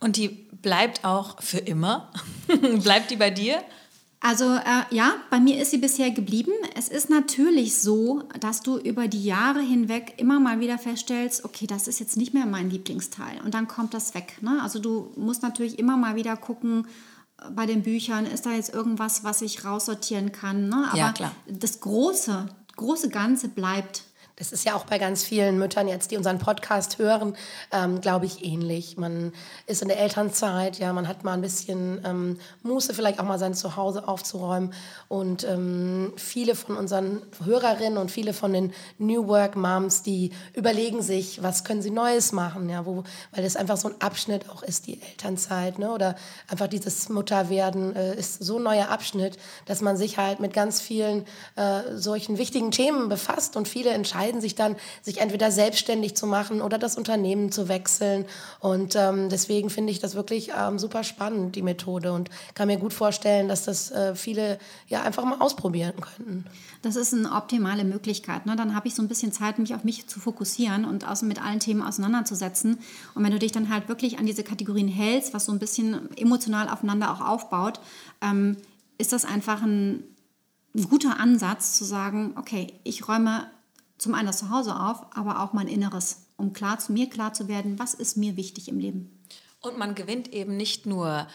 Und 0.02 0.18
die 0.18 0.28
bleibt 0.62 1.06
auch 1.06 1.42
für 1.42 1.60
immer. 1.60 2.12
bleibt 2.84 3.12
die 3.12 3.16
bei 3.16 3.30
dir? 3.30 3.64
Also 4.24 4.46
äh, 4.54 4.96
ja, 4.96 5.16
bei 5.32 5.40
mir 5.40 5.60
ist 5.60 5.72
sie 5.72 5.80
bisher 5.80 6.12
geblieben. 6.12 6.52
Es 6.76 6.90
ist 6.90 7.10
natürlich 7.10 7.76
so, 7.78 8.24
dass 8.40 8.62
du 8.62 8.78
über 8.78 9.08
die 9.08 9.24
Jahre 9.24 9.62
hinweg 9.62 10.14
immer 10.18 10.40
mal 10.40 10.60
wieder 10.60 10.78
feststellst, 10.78 11.44
okay, 11.44 11.66
das 11.66 11.88
ist 11.88 12.00
jetzt 12.00 12.18
nicht 12.18 12.32
mehr 12.34 12.46
mein 12.46 12.70
Lieblingsteil 12.70 13.42
und 13.44 13.56
dann 13.56 13.68
kommt 13.68 13.96
das 13.96 14.14
weg. 14.14 14.38
Ne? 14.42 14.60
Also 14.62 14.78
du 14.78 15.12
musst 15.16 15.42
natürlich 15.42 15.80
immer 15.80 15.98
mal 15.98 16.16
wieder 16.16 16.38
gucken, 16.38 16.86
äh, 17.40 17.50
bei 17.50 17.66
den 17.66 17.82
Büchern, 17.82 18.28
ist 18.28 18.46
da 18.46 18.52
jetzt 18.54 18.72
irgendwas, 18.72 19.24
was 19.24 19.42
ich 19.42 19.66
raussortieren 19.66 20.32
kann. 20.32 20.70
Ne? 20.70 20.86
Aber 20.88 20.98
Ja, 20.98 21.14
klar. 21.14 21.32
das 21.48 21.80
große, 21.80 22.48
große 22.76 23.10
Ganze 23.10 23.50
bleibt. 23.50 24.04
Das 24.42 24.52
ist 24.52 24.66
ja 24.66 24.74
auch 24.74 24.86
bei 24.86 24.98
ganz 24.98 25.24
vielen 25.24 25.60
Müttern 25.60 25.88
jetzt, 25.88 26.10
die 26.10 26.18
unseren 26.18 26.40
Podcast 26.40 26.98
hören, 26.98 27.36
ähm, 27.72 28.02
glaube 28.02 28.26
ich, 28.26 28.44
ähnlich. 28.44 28.98
Man 28.98 29.34
ist 29.68 29.84
in 29.84 29.88
der 29.88 30.00
Elternzeit, 30.00 30.80
ja, 30.80 30.92
man 30.94 31.08
hat 31.08 31.24
mal 31.24 31.34
ein 31.34 31.42
bisschen 31.42 32.02
ähm, 32.04 32.40
Muße, 32.64 32.96
vielleicht 32.96 33.20
auch 33.20 33.26
mal 33.26 33.38
sein 33.38 33.54
Zuhause 33.54 34.08
aufzuräumen. 34.08 34.74
Und 35.10 35.44
ähm, 35.44 36.14
viele 36.16 36.56
von 36.56 36.76
unseren 36.76 37.22
Hörerinnen 37.46 38.00
und 38.00 38.10
viele 38.10 38.34
von 38.34 38.52
den 38.52 38.74
New 38.98 39.28
Work 39.28 39.56
Moms, 39.56 40.02
die 40.02 40.32
überlegen 40.56 41.04
sich, 41.04 41.44
was 41.44 41.64
können 41.64 41.84
sie 41.84 41.92
Neues 41.92 42.32
machen, 42.32 42.68
ja, 42.68 42.84
wo, 42.88 43.04
weil 43.34 43.44
das 43.44 43.56
einfach 43.56 43.78
so 43.78 43.90
ein 43.90 43.96
Abschnitt 44.02 44.50
auch 44.50 44.64
ist, 44.64 44.88
die 44.88 45.00
Elternzeit, 45.04 45.78
ne, 45.78 45.92
oder 45.92 46.16
einfach 46.48 46.66
dieses 46.66 47.10
Mutterwerden 47.10 47.96
äh, 47.96 48.16
ist 48.16 48.44
so 48.44 48.58
ein 48.58 48.64
neuer 48.64 48.90
Abschnitt, 48.90 49.38
dass 49.68 49.82
man 49.82 49.98
sich 49.98 50.18
halt 50.18 50.40
mit 50.40 50.52
ganz 50.52 50.82
vielen 50.82 51.28
äh, 51.58 51.96
solchen 51.96 52.40
wichtigen 52.40 52.72
Themen 52.72 53.08
befasst 53.08 53.56
und 53.56 53.68
viele 53.68 53.92
entscheiden 53.92 54.31
sich 54.40 54.56
dann, 54.56 54.76
sich 55.02 55.20
entweder 55.20 55.52
selbstständig 55.52 56.16
zu 56.16 56.28
machen 56.28 56.62
oder 56.62 56.78
das 56.78 56.96
Unternehmen 56.96 57.52
zu 57.52 57.68
wechseln. 57.68 58.26
Und 58.60 58.96
ähm, 58.96 59.28
deswegen 59.30 59.70
finde 59.70 59.92
ich 59.92 60.00
das 60.00 60.16
wirklich 60.16 60.52
ähm, 60.58 60.80
super 60.80 61.04
spannend, 61.04 61.56
die 61.56 61.62
Methode. 61.64 62.14
Und 62.14 62.30
kann 62.54 62.68
mir 62.68 62.78
gut 62.78 62.94
vorstellen, 62.94 63.50
dass 63.50 63.66
das 63.66 63.92
äh, 63.92 64.16
viele 64.16 64.60
ja 64.88 65.02
einfach 65.02 65.26
mal 65.26 65.40
ausprobieren 65.40 65.96
könnten. 66.00 66.46
Das 66.82 66.96
ist 66.96 67.14
eine 67.14 67.32
optimale 67.32 67.84
Möglichkeit. 67.84 68.46
Ne? 68.46 68.56
Dann 68.56 68.76
habe 68.76 68.88
ich 68.88 68.96
so 68.96 69.02
ein 69.02 69.08
bisschen 69.08 69.32
Zeit, 69.32 69.60
mich 69.60 69.76
auf 69.76 69.84
mich 69.84 70.08
zu 70.08 70.20
fokussieren 70.20 70.86
und 70.86 71.08
außen 71.08 71.28
mit 71.28 71.44
allen 71.44 71.60
Themen 71.60 71.82
auseinanderzusetzen. 71.82 72.80
Und 73.14 73.24
wenn 73.24 73.32
du 73.32 73.40
dich 73.40 73.52
dann 73.52 73.70
halt 73.70 73.90
wirklich 73.90 74.20
an 74.20 74.26
diese 74.26 74.44
Kategorien 74.44 74.88
hältst, 74.88 75.34
was 75.34 75.46
so 75.46 75.52
ein 75.52 75.60
bisschen 75.60 76.16
emotional 76.18 76.70
aufeinander 76.70 77.12
auch 77.12 77.22
aufbaut, 77.22 77.80
ähm, 78.22 78.58
ist 78.98 79.14
das 79.14 79.26
einfach 79.26 79.62
ein, 79.62 80.04
ein 80.76 80.90
guter 80.90 81.20
Ansatz 81.20 81.74
zu 81.78 81.84
sagen, 81.84 82.34
okay, 82.38 82.74
ich 82.84 83.08
räume 83.08 83.48
zum 84.02 84.16
einen 84.16 84.26
das 84.26 84.40
Zuhause 84.40 84.76
auf, 84.76 85.06
aber 85.16 85.44
auch 85.44 85.54
mein 85.54 85.68
Inneres, 85.68 86.26
um 86.36 86.54
klar 86.54 86.80
zu 86.80 86.92
mir 86.92 87.08
klar 87.08 87.34
zu 87.34 87.48
werden, 87.48 87.78
was 87.78 87.94
ist 87.94 88.18
mir 88.18 88.36
wichtig 88.36 88.68
im 88.68 88.80
Leben. 88.80 89.20
Und 89.62 89.78
man 89.78 89.94
gewinnt 89.94 90.34
eben 90.34 90.58
nicht 90.58 90.88
nur 90.88 91.28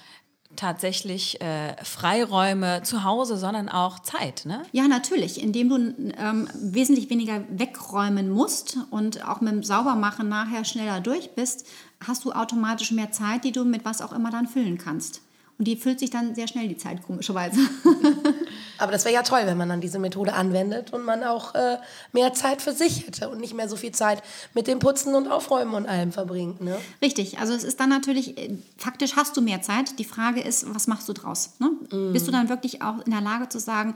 tatsächlich 0.57 1.41
äh, 1.41 1.77
Freiräume 1.85 2.83
zu 2.83 3.05
Hause, 3.05 3.37
sondern 3.37 3.69
auch 3.69 4.01
Zeit. 4.01 4.47
Ne? 4.47 4.65
Ja, 4.73 4.89
natürlich, 4.89 5.41
indem 5.41 5.69
du 5.69 5.77
ähm, 6.19 6.49
wesentlich 6.61 7.09
weniger 7.09 7.45
wegräumen 7.51 8.31
musst 8.31 8.79
und 8.91 9.25
auch 9.25 9.41
mit 9.41 9.53
dem 9.53 9.63
Saubermachen 9.63 10.29
nachher 10.29 10.65
schneller 10.65 11.01
durch 11.01 11.37
bist, 11.37 11.67
hast 12.05 12.25
du 12.25 12.33
automatisch 12.33 12.91
mehr 12.91 13.13
Zeit, 13.13 13.45
die 13.45 13.53
du 13.53 13.65
mit 13.65 13.85
was 13.85 14.03
auch 14.03 14.13
immer 14.13 14.33
dann 14.33 14.49
füllen 14.49 14.77
kannst. 14.77 15.21
Und 15.59 15.67
die 15.67 15.77
füllt 15.77 15.99
sich 16.01 16.11
dann 16.11 16.35
sehr 16.35 16.49
schnell 16.49 16.69
die 16.69 16.77
Zeit, 16.77 17.03
komischerweise. 17.03 17.59
Aber 18.79 18.93
das 18.93 19.07
wäre 19.07 19.15
ja 19.15 19.23
toll, 19.23 19.41
wenn 19.45 19.57
man 19.57 19.71
dann 19.71 19.81
diese 19.81 19.99
Methode 19.99 20.35
anwendet 20.35 20.93
und 20.93 21.05
man 21.05 21.25
auch 21.25 21.55
äh, 21.55 21.79
mehr 22.13 22.35
Zeit 22.35 22.61
für 22.61 22.73
sich 22.73 23.07
hätte 23.07 23.31
und 23.31 23.41
nicht 23.41 23.55
mehr 23.55 23.69
so 23.69 23.77
viel 23.77 23.93
Zeit 23.93 24.23
mit 24.53 24.67
dem 24.67 24.81
Putzen 24.81 25.15
und 25.15 25.29
Aufräumen 25.29 25.75
und 25.75 25.87
allem 25.87 26.13
verbringt. 26.13 26.61
Ne? 26.61 26.77
Richtig, 27.01 27.39
also 27.39 27.55
es 27.55 27.65
ist 27.65 27.81
dann 27.81 27.89
natürlich, 27.89 28.37
äh, 28.37 28.59
faktisch 28.77 29.17
hast 29.17 29.37
du 29.37 29.41
mehr 29.41 29.63
Zeit. 29.63 29.99
Die 29.99 30.05
Frage 30.05 30.41
ist, 30.41 30.75
was 30.75 30.89
machst 30.89 31.09
du 31.09 31.15
draus? 31.15 31.55
Ne? 31.59 31.71
Bist 32.13 32.29
du 32.29 32.33
dann 32.33 32.51
wirklich 32.51 32.83
auch 32.83 33.05
in 33.07 33.13
der 33.13 33.23
Lage 33.23 33.49
zu 33.49 33.59
sagen, 33.59 33.95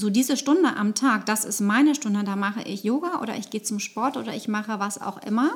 so 0.00 0.10
diese 0.10 0.36
Stunde 0.36 0.76
am 0.76 0.94
Tag, 0.94 1.26
das 1.26 1.44
ist 1.44 1.60
meine 1.60 1.94
Stunde, 1.94 2.22
da 2.22 2.36
mache 2.36 2.62
ich 2.62 2.84
Yoga 2.84 3.20
oder 3.20 3.36
ich 3.36 3.50
gehe 3.50 3.62
zum 3.62 3.80
Sport 3.80 4.16
oder 4.16 4.32
ich 4.32 4.46
mache 4.46 4.78
was 4.78 5.00
auch 5.00 5.20
immer. 5.22 5.50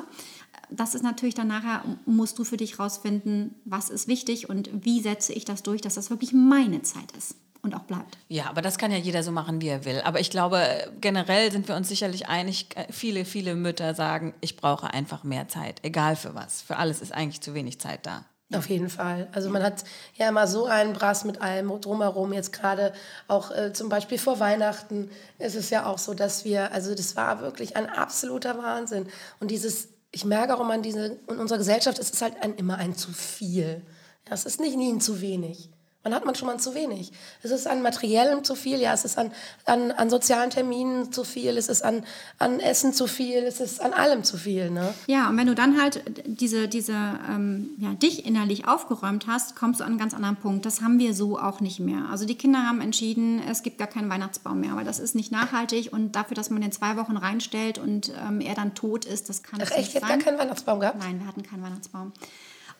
Das 0.75 0.95
ist 0.95 1.03
natürlich 1.03 1.35
dann 1.35 1.47
nachher, 1.47 1.83
musst 2.05 2.39
du 2.39 2.43
für 2.43 2.57
dich 2.57 2.79
rausfinden, 2.79 3.55
was 3.65 3.89
ist 3.89 4.07
wichtig 4.07 4.49
und 4.49 4.69
wie 4.85 5.01
setze 5.01 5.33
ich 5.33 5.45
das 5.45 5.63
durch, 5.63 5.81
dass 5.81 5.95
das 5.95 6.09
wirklich 6.09 6.33
meine 6.33 6.81
Zeit 6.81 7.11
ist 7.17 7.35
und 7.61 7.75
auch 7.75 7.83
bleibt. 7.83 8.17
Ja, 8.27 8.49
aber 8.49 8.61
das 8.61 8.77
kann 8.77 8.91
ja 8.91 8.97
jeder 8.97 9.23
so 9.23 9.31
machen, 9.31 9.61
wie 9.61 9.69
er 9.69 9.85
will. 9.85 10.01
Aber 10.03 10.19
ich 10.19 10.29
glaube, 10.29 10.91
generell 10.99 11.51
sind 11.51 11.67
wir 11.67 11.75
uns 11.75 11.87
sicherlich 11.87 12.27
einig, 12.27 12.75
äh, 12.75 12.91
viele, 12.91 13.25
viele 13.25 13.55
Mütter 13.55 13.95
sagen, 13.95 14.33
ich 14.41 14.57
brauche 14.57 14.93
einfach 14.93 15.23
mehr 15.23 15.47
Zeit, 15.47 15.79
egal 15.83 16.15
für 16.15 16.35
was. 16.35 16.61
Für 16.61 16.77
alles 16.77 17.01
ist 17.01 17.13
eigentlich 17.13 17.41
zu 17.41 17.53
wenig 17.53 17.79
Zeit 17.79 18.05
da. 18.05 18.25
Auf 18.53 18.69
jeden 18.69 18.89
Fall. 18.89 19.27
Also 19.31 19.49
man 19.49 19.63
hat 19.63 19.83
ja 20.15 20.29
immer 20.29 20.47
so 20.47 20.65
einen 20.65 20.93
Brass 20.93 21.23
mit 21.25 21.41
allem 21.41 21.69
drumherum. 21.81 22.33
Jetzt 22.33 22.53
gerade 22.53 22.93
auch 23.27 23.49
äh, 23.49 23.73
zum 23.73 23.89
Beispiel 23.89 24.19
vor 24.19 24.39
Weihnachten 24.39 25.09
ist 25.39 25.55
es 25.55 25.69
ja 25.69 25.85
auch 25.85 25.97
so, 25.97 26.13
dass 26.13 26.45
wir, 26.45 26.71
also 26.71 26.93
das 26.93 27.15
war 27.15 27.41
wirklich 27.41 27.75
ein 27.77 27.89
absoluter 27.89 28.57
Wahnsinn. 28.57 29.07
Und 29.39 29.49
dieses, 29.49 29.89
ich 30.13 30.25
merke 30.25 30.55
auch 30.55 30.61
immer 30.61 30.75
in, 30.75 30.83
diese, 30.83 31.19
in 31.27 31.39
unserer 31.39 31.57
Gesellschaft, 31.57 31.99
es 31.99 32.11
ist 32.11 32.21
halt 32.21 32.41
ein, 32.41 32.55
immer 32.55 32.77
ein 32.77 32.95
zu 32.95 33.11
viel. 33.11 33.81
Es 34.29 34.45
ist 34.45 34.61
nicht 34.61 34.77
nie 34.77 34.93
ein 34.93 35.01
zu 35.01 35.19
wenig. 35.19 35.69
Wann 36.03 36.13
hat 36.13 36.25
man 36.25 36.35
schon 36.35 36.47
mal 36.47 36.59
zu 36.59 36.75
wenig? 36.75 37.13
Es 37.43 37.51
ist 37.51 37.65
an 37.65 37.81
materiellem 37.81 38.43
zu 38.43 38.55
viel, 38.55 38.79
ja, 38.79 38.93
es 38.93 39.05
ist 39.05 39.17
an, 39.17 39.31
an, 39.65 39.91
an 39.91 40.09
sozialen 40.09 40.49
Terminen 40.49 41.13
zu 41.13 41.23
viel, 41.23 41.57
es 41.57 41.69
ist 41.69 41.81
an, 41.81 42.03
an 42.39 42.59
Essen 42.59 42.91
zu 42.91 43.07
viel, 43.07 43.43
es 43.43 43.61
ist 43.61 43.81
an 43.81 43.93
allem 43.93 44.25
zu 44.25 44.35
viel. 44.35 44.69
Ne? 44.69 44.93
Ja, 45.07 45.29
und 45.29 45.37
wenn 45.37 45.47
du 45.47 45.55
dann 45.55 45.81
halt 45.81 46.03
diese, 46.25 46.67
diese 46.67 46.93
ähm, 46.93 47.69
ja, 47.77 47.93
dich 47.93 48.25
innerlich 48.25 48.67
aufgeräumt 48.67 49.27
hast, 49.27 49.55
kommst 49.55 49.79
du 49.79 49.85
an 49.85 49.91
einen 49.91 49.99
ganz 49.99 50.13
anderen 50.13 50.35
Punkt. 50.35 50.65
Das 50.65 50.81
haben 50.81 50.99
wir 50.99 51.13
so 51.13 51.39
auch 51.39 51.61
nicht 51.61 51.79
mehr. 51.79 52.09
Also 52.11 52.25
die 52.25 52.35
Kinder 52.35 52.67
haben 52.67 52.81
entschieden, 52.81 53.41
es 53.49 53.63
gibt 53.63 53.77
gar 53.77 53.87
keinen 53.87 54.09
Weihnachtsbaum 54.09 54.59
mehr, 54.59 54.75
weil 54.75 54.85
das 54.85 54.99
ist 54.99 55.15
nicht 55.15 55.31
nachhaltig 55.31 55.93
und 55.93 56.17
dafür, 56.17 56.35
dass 56.35 56.49
man 56.49 56.61
den 56.61 56.73
zwei 56.73 56.97
Wochen 56.97 57.15
reinstellt 57.15 57.77
und 57.77 58.11
ähm, 58.27 58.41
er 58.41 58.55
dann 58.55 58.75
tot 58.75 59.05
ist, 59.05 59.29
das 59.29 59.41
kann 59.41 59.61
Ach 59.61 59.67
es 59.67 59.71
echt, 59.71 59.79
nicht 59.79 59.93
jetzt 59.93 60.07
sein. 60.07 60.19
gar 60.19 60.25
keinen 60.25 60.37
Weihnachtsbaum 60.37 60.81
gehabt? 60.81 60.99
Nein, 60.99 61.19
wir 61.21 61.27
hatten 61.27 61.43
keinen 61.43 61.63
Weihnachtsbaum. 61.63 62.11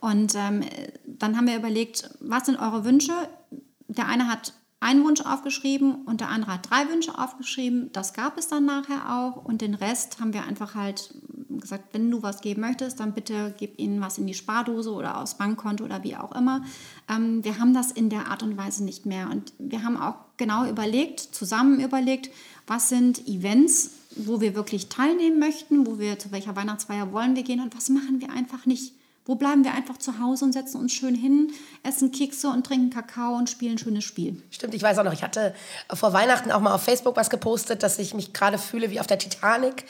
Und 0.03 0.35
ähm, 0.35 0.65
dann 1.05 1.37
haben 1.37 1.47
wir 1.47 1.55
überlegt, 1.55 2.09
was 2.19 2.47
sind 2.47 2.59
eure 2.59 2.83
Wünsche? 2.83 3.13
Der 3.87 4.05
eine 4.05 4.27
hat 4.27 4.51
einen 4.81 5.05
Wunsch 5.05 5.21
aufgeschrieben 5.21 6.03
und 6.03 6.19
der 6.19 6.27
andere 6.27 6.55
hat 6.55 6.69
drei 6.69 6.89
Wünsche 6.89 7.17
aufgeschrieben. 7.17 7.89
Das 7.93 8.11
gab 8.11 8.37
es 8.37 8.49
dann 8.49 8.65
nachher 8.65 9.09
auch. 9.09 9.45
Und 9.45 9.61
den 9.61 9.75
Rest 9.75 10.19
haben 10.19 10.33
wir 10.33 10.43
einfach 10.43 10.75
halt 10.75 11.15
gesagt, 11.47 11.93
wenn 11.93 12.11
du 12.11 12.21
was 12.21 12.41
geben 12.41 12.59
möchtest, 12.59 12.99
dann 12.99 13.13
bitte 13.13 13.55
gib 13.57 13.79
ihnen 13.79 14.01
was 14.01 14.17
in 14.17 14.27
die 14.27 14.33
Spardose 14.33 14.91
oder 14.91 15.21
aufs 15.21 15.37
Bankkonto 15.37 15.85
oder 15.85 16.03
wie 16.03 16.17
auch 16.17 16.35
immer. 16.35 16.65
Ähm, 17.09 17.41
wir 17.45 17.57
haben 17.57 17.73
das 17.73 17.89
in 17.89 18.09
der 18.09 18.27
Art 18.27 18.43
und 18.43 18.57
Weise 18.57 18.83
nicht 18.83 19.05
mehr. 19.05 19.29
Und 19.29 19.53
wir 19.57 19.83
haben 19.83 19.95
auch 19.95 20.15
genau 20.35 20.65
überlegt, 20.65 21.21
zusammen 21.21 21.79
überlegt, 21.79 22.29
was 22.67 22.89
sind 22.89 23.25
Events, 23.25 23.91
wo 24.17 24.41
wir 24.41 24.53
wirklich 24.53 24.89
teilnehmen 24.89 25.39
möchten, 25.39 25.87
wo 25.87 25.97
wir 25.97 26.19
zu 26.19 26.33
welcher 26.33 26.57
Weihnachtsfeier 26.57 27.13
wollen 27.13 27.37
wir 27.37 27.43
gehen 27.43 27.61
und 27.61 27.73
was 27.73 27.87
machen 27.87 28.19
wir 28.19 28.31
einfach 28.31 28.65
nicht. 28.65 28.91
Wo 29.25 29.35
bleiben 29.35 29.63
wir 29.63 29.73
einfach 29.73 29.97
zu 29.97 30.19
Hause 30.19 30.43
und 30.43 30.51
setzen 30.51 30.81
uns 30.81 30.91
schön 30.91 31.15
hin, 31.15 31.53
essen 31.81 32.11
Kekse 32.11 32.49
und 32.49 32.65
trinken 32.65 32.89
Kakao 32.89 33.35
und 33.35 33.49
spielen 33.49 33.73
ein 33.73 33.77
schönes 33.77 34.03
Spiel? 34.03 34.41
Stimmt, 34.51 34.73
ich 34.73 34.83
weiß 34.83 34.97
auch 34.97 35.05
noch, 35.05 35.13
ich 35.13 35.23
hatte 35.23 35.55
vor 35.93 36.11
Weihnachten 36.11 36.51
auch 36.51 36.59
mal 36.59 36.73
auf 36.73 36.83
Facebook 36.83 37.15
was 37.15 37.29
gepostet, 37.29 37.83
dass 37.83 37.99
ich 37.99 38.13
mich 38.13 38.33
gerade 38.33 38.57
fühle 38.57 38.91
wie 38.91 38.99
auf 38.99 39.07
der 39.07 39.19
Titanic, 39.19 39.85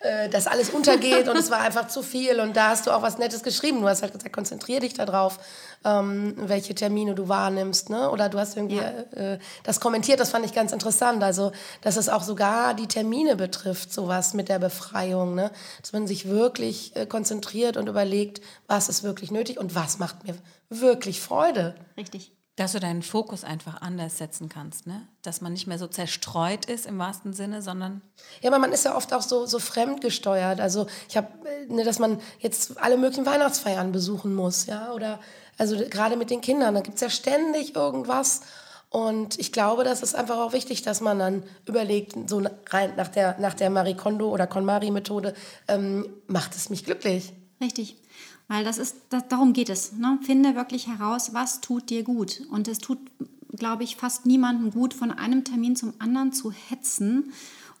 äh, 0.00 0.28
dass 0.28 0.46
alles 0.46 0.70
untergeht 0.70 1.28
und 1.28 1.36
es 1.36 1.50
war 1.50 1.60
einfach 1.60 1.88
zu 1.88 2.02
viel. 2.02 2.38
Und 2.38 2.56
da 2.56 2.68
hast 2.68 2.86
du 2.86 2.92
auch 2.92 3.02
was 3.02 3.18
Nettes 3.18 3.42
geschrieben. 3.42 3.80
Du 3.80 3.88
hast 3.88 4.02
halt 4.02 4.12
gesagt, 4.12 4.32
konzentrier 4.32 4.78
dich 4.78 4.94
darauf, 4.94 5.40
ähm, 5.84 6.34
welche 6.36 6.74
Termine 6.74 7.16
du 7.16 7.28
wahrnimmst. 7.28 7.90
Ne? 7.90 8.08
Oder 8.10 8.28
du 8.28 8.38
hast 8.38 8.56
irgendwie 8.56 8.76
ja. 8.76 9.32
äh, 9.32 9.38
das 9.64 9.80
kommentiert, 9.80 10.20
das 10.20 10.30
fand 10.30 10.44
ich 10.44 10.54
ganz 10.54 10.72
interessant. 10.72 11.22
Also, 11.24 11.50
dass 11.80 11.96
es 11.96 12.08
auch 12.08 12.22
sogar 12.22 12.74
die 12.74 12.86
Termine 12.86 13.34
betrifft, 13.34 13.92
sowas 13.92 14.34
mit 14.34 14.48
der 14.48 14.60
Befreiung. 14.60 15.34
Ne? 15.34 15.50
Dass 15.80 15.92
man 15.92 16.06
sich 16.06 16.28
wirklich 16.28 16.94
äh, 16.94 17.06
konzentriert 17.06 17.76
und 17.76 17.88
überlegt, 17.88 18.40
was 18.68 18.88
ist 18.88 19.02
wirklich 19.02 19.32
nötig 19.32 19.58
und 19.58 19.74
was 19.74 19.98
macht 19.98 20.24
mir 20.24 20.36
wirklich 20.70 21.20
Freude. 21.20 21.74
Richtig. 21.96 22.37
Dass 22.58 22.72
du 22.72 22.80
deinen 22.80 23.02
Fokus 23.02 23.44
einfach 23.44 23.82
anders 23.82 24.18
setzen 24.18 24.48
kannst, 24.48 24.88
ne? 24.88 25.06
Dass 25.22 25.40
man 25.40 25.52
nicht 25.52 25.68
mehr 25.68 25.78
so 25.78 25.86
zerstreut 25.86 26.64
ist 26.64 26.86
im 26.86 26.98
wahrsten 26.98 27.32
Sinne, 27.32 27.62
sondern. 27.62 28.02
Ja, 28.40 28.50
aber 28.50 28.58
man 28.58 28.72
ist 28.72 28.84
ja 28.84 28.96
oft 28.96 29.14
auch 29.14 29.22
so, 29.22 29.46
so 29.46 29.60
fremdgesteuert. 29.60 30.60
Also 30.60 30.88
ich 31.08 31.16
habe, 31.16 31.28
äh, 31.46 31.72
ne, 31.72 31.84
dass 31.84 32.00
man 32.00 32.20
jetzt 32.40 32.76
alle 32.78 32.96
möglichen 32.96 33.26
Weihnachtsfeiern 33.26 33.92
besuchen 33.92 34.34
muss, 34.34 34.66
ja, 34.66 34.90
oder 34.90 35.20
also 35.56 35.76
gerade 35.76 36.16
mit 36.16 36.30
den 36.30 36.40
Kindern, 36.40 36.74
da 36.74 36.80
gibt 36.80 36.96
es 36.96 37.00
ja 37.00 37.10
ständig 37.10 37.76
irgendwas. 37.76 38.40
Und 38.90 39.38
ich 39.38 39.52
glaube, 39.52 39.84
das 39.84 40.02
ist 40.02 40.16
einfach 40.16 40.38
auch 40.38 40.52
wichtig, 40.52 40.82
dass 40.82 41.00
man 41.00 41.20
dann 41.20 41.44
überlegt, 41.64 42.28
so 42.28 42.42
rein 42.70 42.94
nach 42.96 43.08
der, 43.08 43.38
nach 43.38 43.54
der 43.54 43.70
Marie 43.70 43.94
Kondo 43.94 44.30
oder 44.30 44.48
KonMari-Methode, 44.48 45.32
ähm, 45.68 46.08
macht 46.26 46.56
es 46.56 46.70
mich 46.70 46.84
glücklich. 46.84 47.32
Richtig. 47.60 47.96
Weil 48.46 48.64
das 48.64 48.78
ist, 48.78 48.96
das, 49.10 49.28
darum 49.28 49.52
geht 49.52 49.68
es. 49.68 49.92
Ne? 49.92 50.18
Finde 50.22 50.54
wirklich 50.54 50.88
heraus, 50.88 51.34
was 51.34 51.60
tut 51.60 51.90
dir 51.90 52.02
gut. 52.02 52.42
Und 52.50 52.68
es 52.68 52.78
tut, 52.78 52.98
glaube 53.50 53.84
ich, 53.84 53.96
fast 53.96 54.26
niemandem 54.26 54.70
gut, 54.70 54.94
von 54.94 55.10
einem 55.10 55.44
Termin 55.44 55.76
zum 55.76 55.94
anderen 55.98 56.32
zu 56.32 56.50
hetzen, 56.50 57.32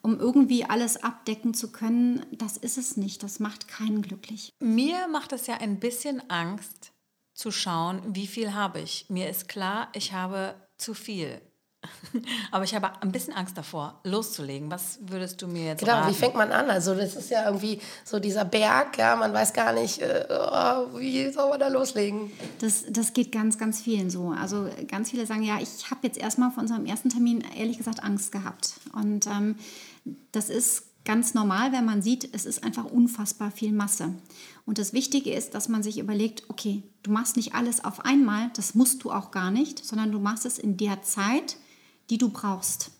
um 0.02 0.18
irgendwie 0.18 0.64
alles 0.64 1.02
abdecken 1.02 1.54
zu 1.54 1.72
können. 1.72 2.24
Das 2.32 2.56
ist 2.56 2.78
es 2.78 2.96
nicht. 2.96 3.22
Das 3.22 3.40
macht 3.40 3.68
keinen 3.68 4.02
glücklich. 4.02 4.52
Mir 4.60 5.08
macht 5.08 5.32
es 5.32 5.46
ja 5.46 5.54
ein 5.54 5.80
bisschen 5.80 6.28
Angst, 6.28 6.92
zu 7.38 7.52
schauen, 7.52 8.02
wie 8.04 8.26
viel 8.26 8.52
habe 8.52 8.80
ich. 8.80 9.06
Mir 9.08 9.30
ist 9.30 9.48
klar, 9.48 9.88
ich 9.94 10.12
habe 10.12 10.56
zu 10.76 10.92
viel. 10.92 11.40
Aber 12.50 12.64
ich 12.64 12.74
habe 12.74 12.90
ein 13.00 13.12
bisschen 13.12 13.34
Angst 13.34 13.56
davor, 13.56 14.00
loszulegen. 14.04 14.70
Was 14.70 14.98
würdest 15.02 15.40
du 15.42 15.46
mir 15.46 15.66
jetzt 15.66 15.80
genau, 15.80 15.92
raten? 15.92 16.06
Genau, 16.06 16.16
wie 16.16 16.20
fängt 16.20 16.34
man 16.34 16.52
an? 16.52 16.70
Also 16.70 16.94
das 16.94 17.14
ist 17.14 17.30
ja 17.30 17.44
irgendwie 17.44 17.80
so 18.04 18.18
dieser 18.18 18.44
Berg, 18.44 18.98
ja, 18.98 19.14
man 19.16 19.32
weiß 19.32 19.52
gar 19.52 19.72
nicht, 19.72 20.00
äh, 20.00 20.26
oh, 20.28 20.98
wie 20.98 21.30
soll 21.30 21.50
man 21.50 21.60
da 21.60 21.68
loslegen? 21.68 22.32
Das, 22.60 22.84
das 22.88 23.12
geht 23.12 23.32
ganz, 23.32 23.58
ganz 23.58 23.80
vielen 23.80 24.10
so. 24.10 24.30
Also 24.30 24.68
ganz 24.88 25.10
viele 25.10 25.26
sagen, 25.26 25.42
ja, 25.42 25.58
ich 25.60 25.90
habe 25.90 26.00
jetzt 26.02 26.18
erstmal 26.18 26.50
von 26.50 26.62
unserem 26.62 26.86
ersten 26.86 27.10
Termin 27.10 27.44
ehrlich 27.56 27.78
gesagt 27.78 28.02
Angst 28.02 28.32
gehabt. 28.32 28.74
Und 28.92 29.26
ähm, 29.26 29.56
das 30.32 30.50
ist 30.50 30.84
ganz 31.04 31.32
normal, 31.32 31.72
wenn 31.72 31.84
man 31.84 32.02
sieht, 32.02 32.34
es 32.34 32.44
ist 32.44 32.62
einfach 32.64 32.84
unfassbar 32.84 33.50
viel 33.50 33.72
Masse. 33.72 34.14
Und 34.66 34.78
das 34.78 34.92
Wichtige 34.92 35.32
ist, 35.32 35.54
dass 35.54 35.68
man 35.68 35.82
sich 35.82 35.98
überlegt, 35.98 36.42
okay, 36.48 36.82
du 37.02 37.10
machst 37.10 37.36
nicht 37.36 37.54
alles 37.54 37.82
auf 37.82 38.04
einmal, 38.04 38.50
das 38.54 38.74
musst 38.74 39.04
du 39.04 39.10
auch 39.10 39.30
gar 39.30 39.50
nicht, 39.50 39.82
sondern 39.84 40.12
du 40.12 40.18
machst 40.18 40.44
es 40.44 40.58
in 40.58 40.76
der 40.76 41.00
Zeit, 41.02 41.56
die 42.10 42.18
du 42.18 42.28
brauchst. 42.30 42.90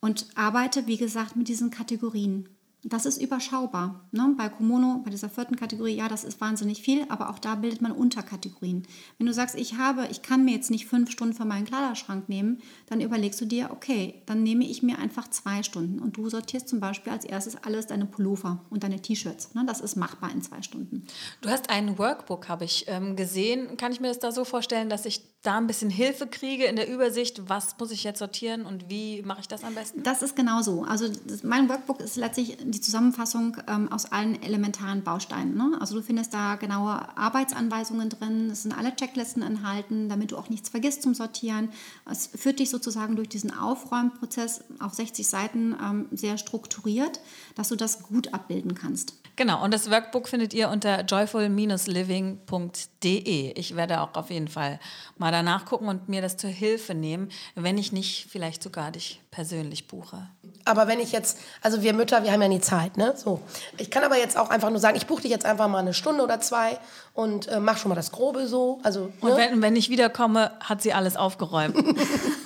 Und 0.00 0.26
arbeite, 0.34 0.86
wie 0.86 0.98
gesagt, 0.98 1.36
mit 1.36 1.48
diesen 1.48 1.70
Kategorien. 1.70 2.48
Das 2.86 3.06
ist 3.06 3.20
überschaubar. 3.20 4.04
Ne? 4.12 4.34
Bei 4.36 4.50
Komono, 4.50 5.00
bei 5.02 5.10
dieser 5.10 5.30
vierten 5.30 5.56
Kategorie, 5.56 5.96
ja, 5.96 6.06
das 6.06 6.22
ist 6.22 6.42
wahnsinnig 6.42 6.82
viel, 6.82 7.06
aber 7.08 7.30
auch 7.30 7.38
da 7.38 7.54
bildet 7.54 7.80
man 7.80 7.92
Unterkategorien. 7.92 8.86
Wenn 9.16 9.26
du 9.26 9.32
sagst, 9.32 9.54
ich 9.54 9.78
habe, 9.78 10.06
ich 10.10 10.20
kann 10.20 10.44
mir 10.44 10.52
jetzt 10.52 10.70
nicht 10.70 10.84
fünf 10.84 11.10
Stunden 11.10 11.34
für 11.34 11.46
meinen 11.46 11.64
Kleiderschrank 11.64 12.28
nehmen, 12.28 12.60
dann 12.86 13.00
überlegst 13.00 13.40
du 13.40 13.46
dir, 13.46 13.70
okay, 13.70 14.22
dann 14.26 14.42
nehme 14.42 14.66
ich 14.66 14.82
mir 14.82 14.98
einfach 14.98 15.28
zwei 15.28 15.62
Stunden 15.62 15.98
und 15.98 16.18
du 16.18 16.28
sortierst 16.28 16.68
zum 16.68 16.78
Beispiel 16.78 17.10
als 17.10 17.24
erstes 17.24 17.56
alles 17.56 17.86
deine 17.86 18.04
Pullover 18.04 18.62
und 18.68 18.84
deine 18.84 19.00
T-Shirts. 19.00 19.54
Ne? 19.54 19.64
Das 19.66 19.80
ist 19.80 19.96
machbar 19.96 20.30
in 20.30 20.42
zwei 20.42 20.60
Stunden. 20.60 21.06
Du 21.40 21.48
hast 21.48 21.70
ein 21.70 21.96
Workbook, 21.98 22.50
habe 22.50 22.66
ich 22.66 22.84
ähm, 22.88 23.16
gesehen. 23.16 23.78
Kann 23.78 23.92
ich 23.92 24.00
mir 24.00 24.08
das 24.08 24.18
da 24.18 24.30
so 24.30 24.44
vorstellen, 24.44 24.90
dass 24.90 25.06
ich 25.06 25.22
da 25.44 25.58
ein 25.58 25.66
bisschen 25.66 25.90
Hilfe 25.90 26.26
kriege 26.26 26.64
in 26.64 26.74
der 26.74 26.88
Übersicht, 26.88 27.48
was 27.48 27.76
muss 27.78 27.90
ich 27.90 28.02
jetzt 28.02 28.18
sortieren 28.18 28.64
und 28.64 28.88
wie 28.88 29.22
mache 29.22 29.40
ich 29.40 29.48
das 29.48 29.62
am 29.62 29.74
besten? 29.74 30.02
Das 30.02 30.22
ist 30.22 30.34
genau 30.34 30.62
so. 30.62 30.84
Also 30.84 31.06
das, 31.26 31.42
mein 31.42 31.68
Workbook 31.68 32.00
ist 32.00 32.16
letztlich 32.16 32.56
die 32.62 32.80
Zusammenfassung 32.80 33.58
ähm, 33.68 33.92
aus 33.92 34.10
allen 34.10 34.42
elementaren 34.42 35.04
Bausteinen. 35.04 35.54
Ne? 35.54 35.76
Also 35.80 35.96
du 35.96 36.02
findest 36.02 36.32
da 36.32 36.56
genaue 36.56 37.16
Arbeitsanweisungen 37.16 38.08
drin, 38.08 38.48
es 38.50 38.62
sind 38.62 38.76
alle 38.76 38.96
Checklisten 38.96 39.42
enthalten, 39.42 40.08
damit 40.08 40.32
du 40.32 40.38
auch 40.38 40.48
nichts 40.48 40.70
vergisst 40.70 41.02
zum 41.02 41.14
Sortieren. 41.14 41.68
Es 42.10 42.26
führt 42.26 42.58
dich 42.58 42.70
sozusagen 42.70 43.14
durch 43.14 43.28
diesen 43.28 43.56
Aufräumprozess 43.56 44.64
auf 44.80 44.94
60 44.94 45.26
Seiten 45.26 45.76
ähm, 45.78 46.08
sehr 46.10 46.38
strukturiert, 46.38 47.20
dass 47.54 47.68
du 47.68 47.76
das 47.76 48.02
gut 48.02 48.32
abbilden 48.32 48.74
kannst. 48.74 49.14
Genau, 49.36 49.64
und 49.64 49.74
das 49.74 49.90
Workbook 49.90 50.28
findet 50.28 50.54
ihr 50.54 50.68
unter 50.68 51.00
joyful-living.de. 51.00 53.58
Ich 53.58 53.74
werde 53.74 54.00
auch 54.00 54.14
auf 54.14 54.30
jeden 54.30 54.46
Fall 54.46 54.78
mal 55.18 55.32
danach 55.34 55.64
gucken 55.66 55.88
und 55.88 56.08
mir 56.08 56.22
das 56.22 56.36
zur 56.36 56.50
Hilfe 56.50 56.94
nehmen, 56.94 57.30
wenn 57.54 57.76
ich 57.76 57.92
nicht 57.92 58.26
vielleicht 58.30 58.62
sogar 58.62 58.90
dich 58.90 59.20
persönlich 59.30 59.88
buche. 59.88 60.28
Aber 60.64 60.86
wenn 60.86 61.00
ich 61.00 61.12
jetzt, 61.12 61.38
also 61.60 61.82
wir 61.82 61.92
Mütter, 61.92 62.22
wir 62.22 62.32
haben 62.32 62.40
ja 62.40 62.48
nie 62.48 62.60
Zeit, 62.60 62.96
ne? 62.96 63.14
So. 63.16 63.40
Ich 63.76 63.90
kann 63.90 64.04
aber 64.04 64.16
jetzt 64.16 64.38
auch 64.38 64.48
einfach 64.48 64.70
nur 64.70 64.78
sagen, 64.78 64.96
ich 64.96 65.06
buche 65.06 65.22
dich 65.22 65.30
jetzt 65.30 65.44
einfach 65.44 65.68
mal 65.68 65.78
eine 65.78 65.92
Stunde 65.92 66.22
oder 66.22 66.40
zwei 66.40 66.78
und 67.12 67.48
äh, 67.48 67.60
mach 67.60 67.76
schon 67.76 67.90
mal 67.90 67.94
das 67.96 68.12
Grobe 68.12 68.46
so. 68.46 68.78
Also, 68.82 69.06
ne? 69.06 69.12
Und 69.20 69.36
wenn, 69.36 69.62
wenn 69.62 69.76
ich 69.76 69.90
wiederkomme, 69.90 70.52
hat 70.60 70.82
sie 70.82 70.92
alles 70.92 71.16
aufgeräumt. 71.16 71.76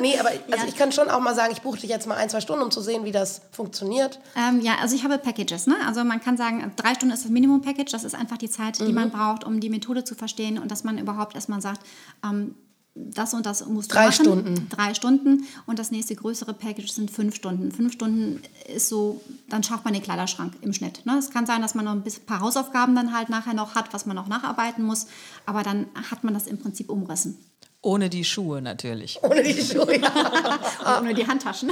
Nee, 0.00 0.18
aber 0.18 0.30
also 0.30 0.64
ja. 0.64 0.68
ich 0.68 0.76
kann 0.76 0.92
schon 0.92 1.08
auch 1.08 1.20
mal 1.20 1.34
sagen, 1.34 1.52
ich 1.52 1.62
buche 1.62 1.80
dich 1.80 1.90
jetzt 1.90 2.06
mal 2.06 2.16
ein, 2.16 2.30
zwei 2.30 2.40
Stunden, 2.40 2.62
um 2.62 2.70
zu 2.70 2.80
sehen, 2.80 3.04
wie 3.04 3.12
das 3.12 3.42
funktioniert. 3.52 4.20
Ähm, 4.36 4.60
ja, 4.60 4.76
also 4.80 4.94
ich 4.94 5.04
habe 5.04 5.18
Packages. 5.18 5.66
Ne? 5.66 5.76
Also 5.86 6.04
man 6.04 6.20
kann 6.20 6.36
sagen, 6.36 6.72
drei 6.76 6.94
Stunden 6.94 7.14
ist 7.14 7.24
das 7.24 7.30
Minimum-Package. 7.30 7.92
Das 7.92 8.04
ist 8.04 8.14
einfach 8.14 8.38
die 8.38 8.50
Zeit, 8.50 8.78
die 8.78 8.84
mhm. 8.84 8.94
man 8.94 9.10
braucht, 9.10 9.44
um 9.44 9.60
die 9.60 9.70
Methode 9.70 10.04
zu 10.04 10.14
verstehen 10.14 10.58
und 10.58 10.70
dass 10.70 10.84
man 10.84 10.98
überhaupt 10.98 11.34
erstmal 11.34 11.60
sagt, 11.60 11.80
ähm, 12.24 12.54
das 12.98 13.32
und 13.32 13.46
das 13.46 13.64
musst 13.66 13.90
du 13.90 13.94
Drei 13.94 14.06
machen. 14.06 14.24
Stunden. 14.24 14.68
Drei 14.70 14.94
Stunden. 14.94 15.46
Und 15.66 15.78
das 15.78 15.90
nächste 15.90 16.16
größere 16.16 16.54
Package 16.54 16.90
sind 16.90 17.10
fünf 17.10 17.34
Stunden. 17.34 17.70
Fünf 17.70 17.92
Stunden 17.92 18.42
ist 18.66 18.88
so, 18.88 19.20
dann 19.48 19.62
schafft 19.62 19.84
man 19.84 19.94
den 19.94 20.02
Kleiderschrank 20.02 20.54
im 20.60 20.72
Schnitt. 20.72 21.06
Ne? 21.06 21.16
Es 21.18 21.30
kann 21.30 21.46
sein, 21.46 21.62
dass 21.62 21.74
man 21.74 21.84
noch 21.84 21.92
ein 21.92 22.04
paar 22.26 22.40
Hausaufgaben 22.40 22.94
dann 22.94 23.16
halt 23.16 23.28
nachher 23.28 23.54
noch 23.54 23.74
hat, 23.74 23.92
was 23.92 24.06
man 24.06 24.16
noch 24.16 24.26
nacharbeiten 24.26 24.84
muss. 24.84 25.06
Aber 25.46 25.62
dann 25.62 25.86
hat 26.10 26.24
man 26.24 26.34
das 26.34 26.46
im 26.46 26.58
Prinzip 26.58 26.90
umrissen. 26.90 27.38
Ohne 27.80 28.10
die 28.10 28.24
Schuhe 28.24 28.60
natürlich. 28.60 29.20
Ohne 29.22 29.42
die 29.42 29.62
Schuhe, 29.62 30.00
ja. 30.00 30.98
Ohne 31.00 31.14
die 31.14 31.26
Handtaschen. 31.26 31.70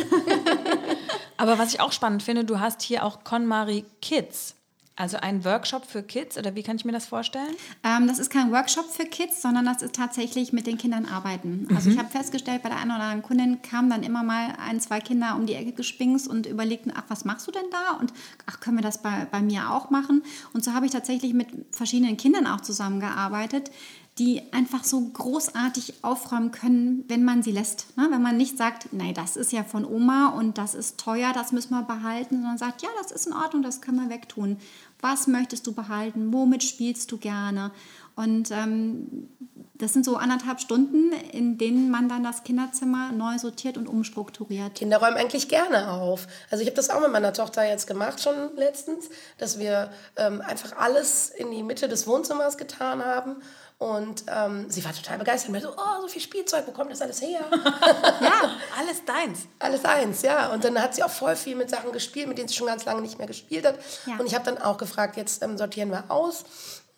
Aber 1.36 1.58
was 1.58 1.74
ich 1.74 1.80
auch 1.80 1.92
spannend 1.92 2.22
finde, 2.22 2.44
du 2.44 2.60
hast 2.60 2.82
hier 2.82 3.04
auch 3.04 3.24
KonMari 3.24 3.84
Kids. 4.00 4.54
Also 4.98 5.18
ein 5.18 5.44
Workshop 5.44 5.84
für 5.84 6.02
Kids 6.02 6.38
oder 6.38 6.54
wie 6.54 6.62
kann 6.62 6.76
ich 6.76 6.86
mir 6.86 6.92
das 6.92 7.04
vorstellen? 7.04 7.54
Ähm, 7.84 8.06
das 8.06 8.18
ist 8.18 8.30
kein 8.30 8.50
Workshop 8.50 8.86
für 8.90 9.04
Kids, 9.04 9.42
sondern 9.42 9.66
das 9.66 9.82
ist 9.82 9.94
tatsächlich 9.94 10.54
mit 10.54 10.66
den 10.66 10.78
Kindern 10.78 11.04
arbeiten. 11.04 11.68
Also 11.74 11.90
mhm. 11.90 11.94
ich 11.94 11.98
habe 11.98 12.10
festgestellt, 12.10 12.62
bei 12.62 12.70
der 12.70 12.78
einen 12.78 12.92
oder 12.92 13.02
anderen 13.02 13.22
Kundin 13.22 13.60
kamen 13.60 13.90
dann 13.90 14.02
immer 14.02 14.22
mal 14.22 14.54
ein, 14.56 14.80
zwei 14.80 15.00
Kinder 15.00 15.36
um 15.36 15.44
die 15.44 15.52
Ecke 15.52 15.72
gespingst 15.72 16.26
und 16.26 16.46
überlegten, 16.46 16.94
ach, 16.96 17.04
was 17.08 17.26
machst 17.26 17.46
du 17.46 17.50
denn 17.50 17.66
da? 17.70 17.98
Und 17.98 18.14
ach, 18.46 18.60
können 18.60 18.78
wir 18.78 18.82
das 18.82 19.02
bei, 19.02 19.26
bei 19.30 19.42
mir 19.42 19.70
auch 19.70 19.90
machen? 19.90 20.22
Und 20.54 20.64
so 20.64 20.72
habe 20.72 20.86
ich 20.86 20.92
tatsächlich 20.92 21.34
mit 21.34 21.48
verschiedenen 21.72 22.16
Kindern 22.16 22.46
auch 22.46 22.62
zusammengearbeitet, 22.62 23.70
die 24.18 24.42
einfach 24.52 24.82
so 24.82 25.00
großartig 25.00 26.02
aufräumen 26.02 26.50
können, 26.50 27.04
wenn 27.08 27.22
man 27.22 27.42
sie 27.42 27.52
lässt. 27.52 27.96
Ne? 27.98 28.08
Wenn 28.10 28.22
man 28.22 28.38
nicht 28.38 28.56
sagt, 28.56 28.88
nein, 28.92 29.12
das 29.12 29.36
ist 29.36 29.52
ja 29.52 29.62
von 29.62 29.84
Oma 29.84 30.28
und 30.28 30.56
das 30.56 30.74
ist 30.74 30.98
teuer, 30.98 31.32
das 31.34 31.52
müssen 31.52 31.74
wir 31.74 31.82
behalten, 31.82 32.36
sondern 32.36 32.56
sagt, 32.56 32.80
ja, 32.80 32.88
das 33.02 33.12
ist 33.12 33.26
in 33.26 33.34
Ordnung, 33.34 33.62
das 33.62 33.82
können 33.82 34.00
wir 34.00 34.08
wegtun. 34.08 34.56
Was 35.02 35.26
möchtest 35.26 35.66
du 35.66 35.74
behalten? 35.74 36.32
Womit 36.32 36.62
spielst 36.62 37.12
du 37.12 37.18
gerne? 37.18 37.72
Und 38.14 38.50
ähm, 38.50 39.28
das 39.74 39.92
sind 39.92 40.06
so 40.06 40.16
anderthalb 40.16 40.60
Stunden, 40.60 41.12
in 41.32 41.58
denen 41.58 41.90
man 41.90 42.08
dann 42.08 42.24
das 42.24 42.44
Kinderzimmer 42.44 43.12
neu 43.12 43.36
sortiert 43.38 43.76
und 43.76 43.86
umstrukturiert. 43.86 44.74
Kinder 44.74 44.96
räumen 44.96 45.18
eigentlich 45.18 45.50
gerne 45.50 45.90
auf. 45.90 46.26
Also 46.50 46.62
ich 46.62 46.68
habe 46.68 46.76
das 46.76 46.88
auch 46.88 47.02
mit 47.02 47.12
meiner 47.12 47.34
Tochter 47.34 47.68
jetzt 47.68 47.86
gemacht 47.86 48.22
schon 48.22 48.34
letztens, 48.56 49.10
dass 49.36 49.58
wir 49.58 49.90
ähm, 50.16 50.40
einfach 50.40 50.78
alles 50.78 51.28
in 51.28 51.50
die 51.50 51.62
Mitte 51.62 51.88
des 51.88 52.06
Wohnzimmers 52.06 52.56
getan 52.56 53.04
haben 53.04 53.36
Und 53.78 54.24
ähm, 54.34 54.70
sie 54.70 54.82
war 54.86 54.92
total 54.94 55.18
begeistert. 55.18 55.54
Und 55.54 55.60
so, 55.60 55.68
oh, 55.68 56.00
so 56.00 56.08
viel 56.08 56.22
Spielzeug, 56.22 56.66
wo 56.66 56.72
kommt 56.72 56.90
das 56.90 57.02
alles 57.02 57.20
her? 57.20 57.40
ja, 58.22 58.56
alles 58.78 59.04
deins. 59.04 59.40
Alles 59.58 59.84
eins, 59.84 60.22
ja. 60.22 60.50
Und 60.52 60.64
dann 60.64 60.80
hat 60.80 60.94
sie 60.94 61.02
auch 61.02 61.10
voll 61.10 61.36
viel 61.36 61.56
mit 61.56 61.68
Sachen 61.68 61.92
gespielt, 61.92 62.26
mit 62.26 62.38
denen 62.38 62.48
sie 62.48 62.54
schon 62.54 62.68
ganz 62.68 62.86
lange 62.86 63.02
nicht 63.02 63.18
mehr 63.18 63.26
gespielt 63.26 63.66
hat. 63.66 63.78
Ja. 64.06 64.16
Und 64.18 64.26
ich 64.26 64.34
habe 64.34 64.46
dann 64.46 64.56
auch 64.56 64.78
gefragt, 64.78 65.18
jetzt 65.18 65.42
ähm, 65.42 65.58
sortieren 65.58 65.90
wir 65.90 66.04
aus. 66.10 66.44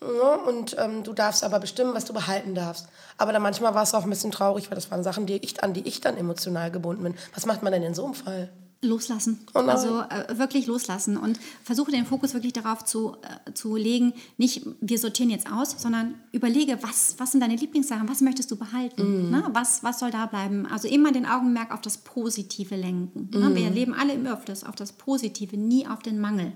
Ja, 0.01 0.35
und 0.37 0.77
ähm, 0.79 1.03
du 1.03 1.13
darfst 1.13 1.43
aber 1.43 1.59
bestimmen, 1.59 1.95
was 1.95 2.05
du 2.05 2.13
behalten 2.13 2.55
darfst. 2.55 2.87
Aber 3.17 3.33
dann 3.33 3.43
manchmal 3.43 3.75
war 3.75 3.83
es 3.83 3.95
auch 3.95 4.05
ein 4.05 4.11
bisschen 4.11 4.31
traurig, 4.31 4.71
weil 4.71 4.77
das 4.77 4.93
waren 4.93 5.03
Sachen, 5.03 5.27
die 5.27 5.39
ich, 5.39 5.65
an 5.65 5.75
die 5.75 5.89
ich 5.89 6.01
dann 6.01 6.17
emotional 6.17 6.71
gebunden 6.71 7.03
bin. 7.03 7.17
Was 7.35 7.47
macht 7.47 7.65
man 7.65 7.73
denn 7.73 7.83
in 7.83 7.95
so 7.95 8.05
einem 8.05 8.15
Fall? 8.15 8.51
Loslassen. 8.81 9.41
Oh 9.55 9.59
also 9.59 10.03
äh, 10.03 10.39
wirklich 10.39 10.69
loslassen 10.69 11.17
und 11.17 11.41
versuche 11.65 11.91
den 11.91 12.07
Fokus 12.07 12.33
wirklich 12.35 12.53
darauf 12.53 12.85
zu, 12.85 13.17
äh, 13.23 13.53
zu 13.53 13.75
legen, 13.75 14.13
nicht 14.37 14.65
wir 14.81 14.99
sortieren 14.99 15.31
jetzt 15.31 15.51
aus, 15.51 15.75
sondern 15.79 16.15
überlege, 16.31 16.79
was, 16.81 17.17
was 17.19 17.33
sind 17.33 17.41
deine 17.41 17.57
Lieblingssachen, 17.57 18.09
was 18.09 18.21
möchtest 18.21 18.53
du 18.53 18.57
behalten, 18.57 19.31
ne? 19.31 19.49
was, 19.53 19.83
was 19.83 19.99
soll 19.99 20.13
da 20.13 20.27
bleiben. 20.27 20.65
Also 20.67 20.87
immer 20.87 21.11
den 21.11 21.27
Augenmerk 21.27 21.73
auf 21.73 21.81
das 21.81 21.99
Positive 21.99 22.77
lenken. 22.77 23.31
Ne? 23.33 23.53
Wir 23.57 23.71
leben 23.71 23.95
alle 23.95 24.13
im 24.13 24.27
Öfters 24.27 24.63
auf 24.63 24.77
das 24.77 24.93
Positive, 24.93 25.57
nie 25.57 25.89
auf 25.89 25.99
den 26.01 26.21
Mangel. 26.21 26.53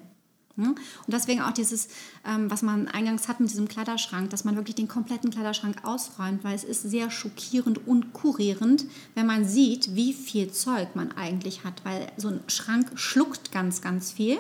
Ne? 0.57 0.69
Und 0.69 0.79
deswegen 1.09 1.41
auch 1.43 1.53
dieses, 1.53 1.89
ähm, 2.27 2.51
was 2.51 2.63
man 2.63 2.89
eingangs 2.89 3.29
hat 3.29 3.41
mit 3.41 3.51
diesem 3.51 3.69
Kleiderschrank, 3.69 4.31
dass 4.31 4.45
man 4.45 4.57
wirklich 4.57 4.75
den 4.75 4.89
kompletten 4.89 5.31
Kleiderschrank 5.31 5.85
ausräumt, 5.85 6.45
weil 6.45 6.55
es 6.55 6.65
ist 6.65 6.83
sehr 6.83 7.11
schockierend 7.11 7.87
und 7.87 8.13
kurierend, 8.13 8.85
wenn 9.15 9.27
man 9.27 9.45
sieht, 9.45 9.95
wie 9.95 10.13
viel 10.13 10.53
Zeug 10.53 10.95
man 10.95 11.13
eigentlich 11.13 11.65
hat, 11.65 11.85
weil 11.85 12.07
so 12.17 12.29
ein 12.29 12.41
Schrank 12.49 12.91
schluckt 12.97 13.53
ganz, 13.53 13.81
ganz 13.81 14.13
viel. 14.13 14.39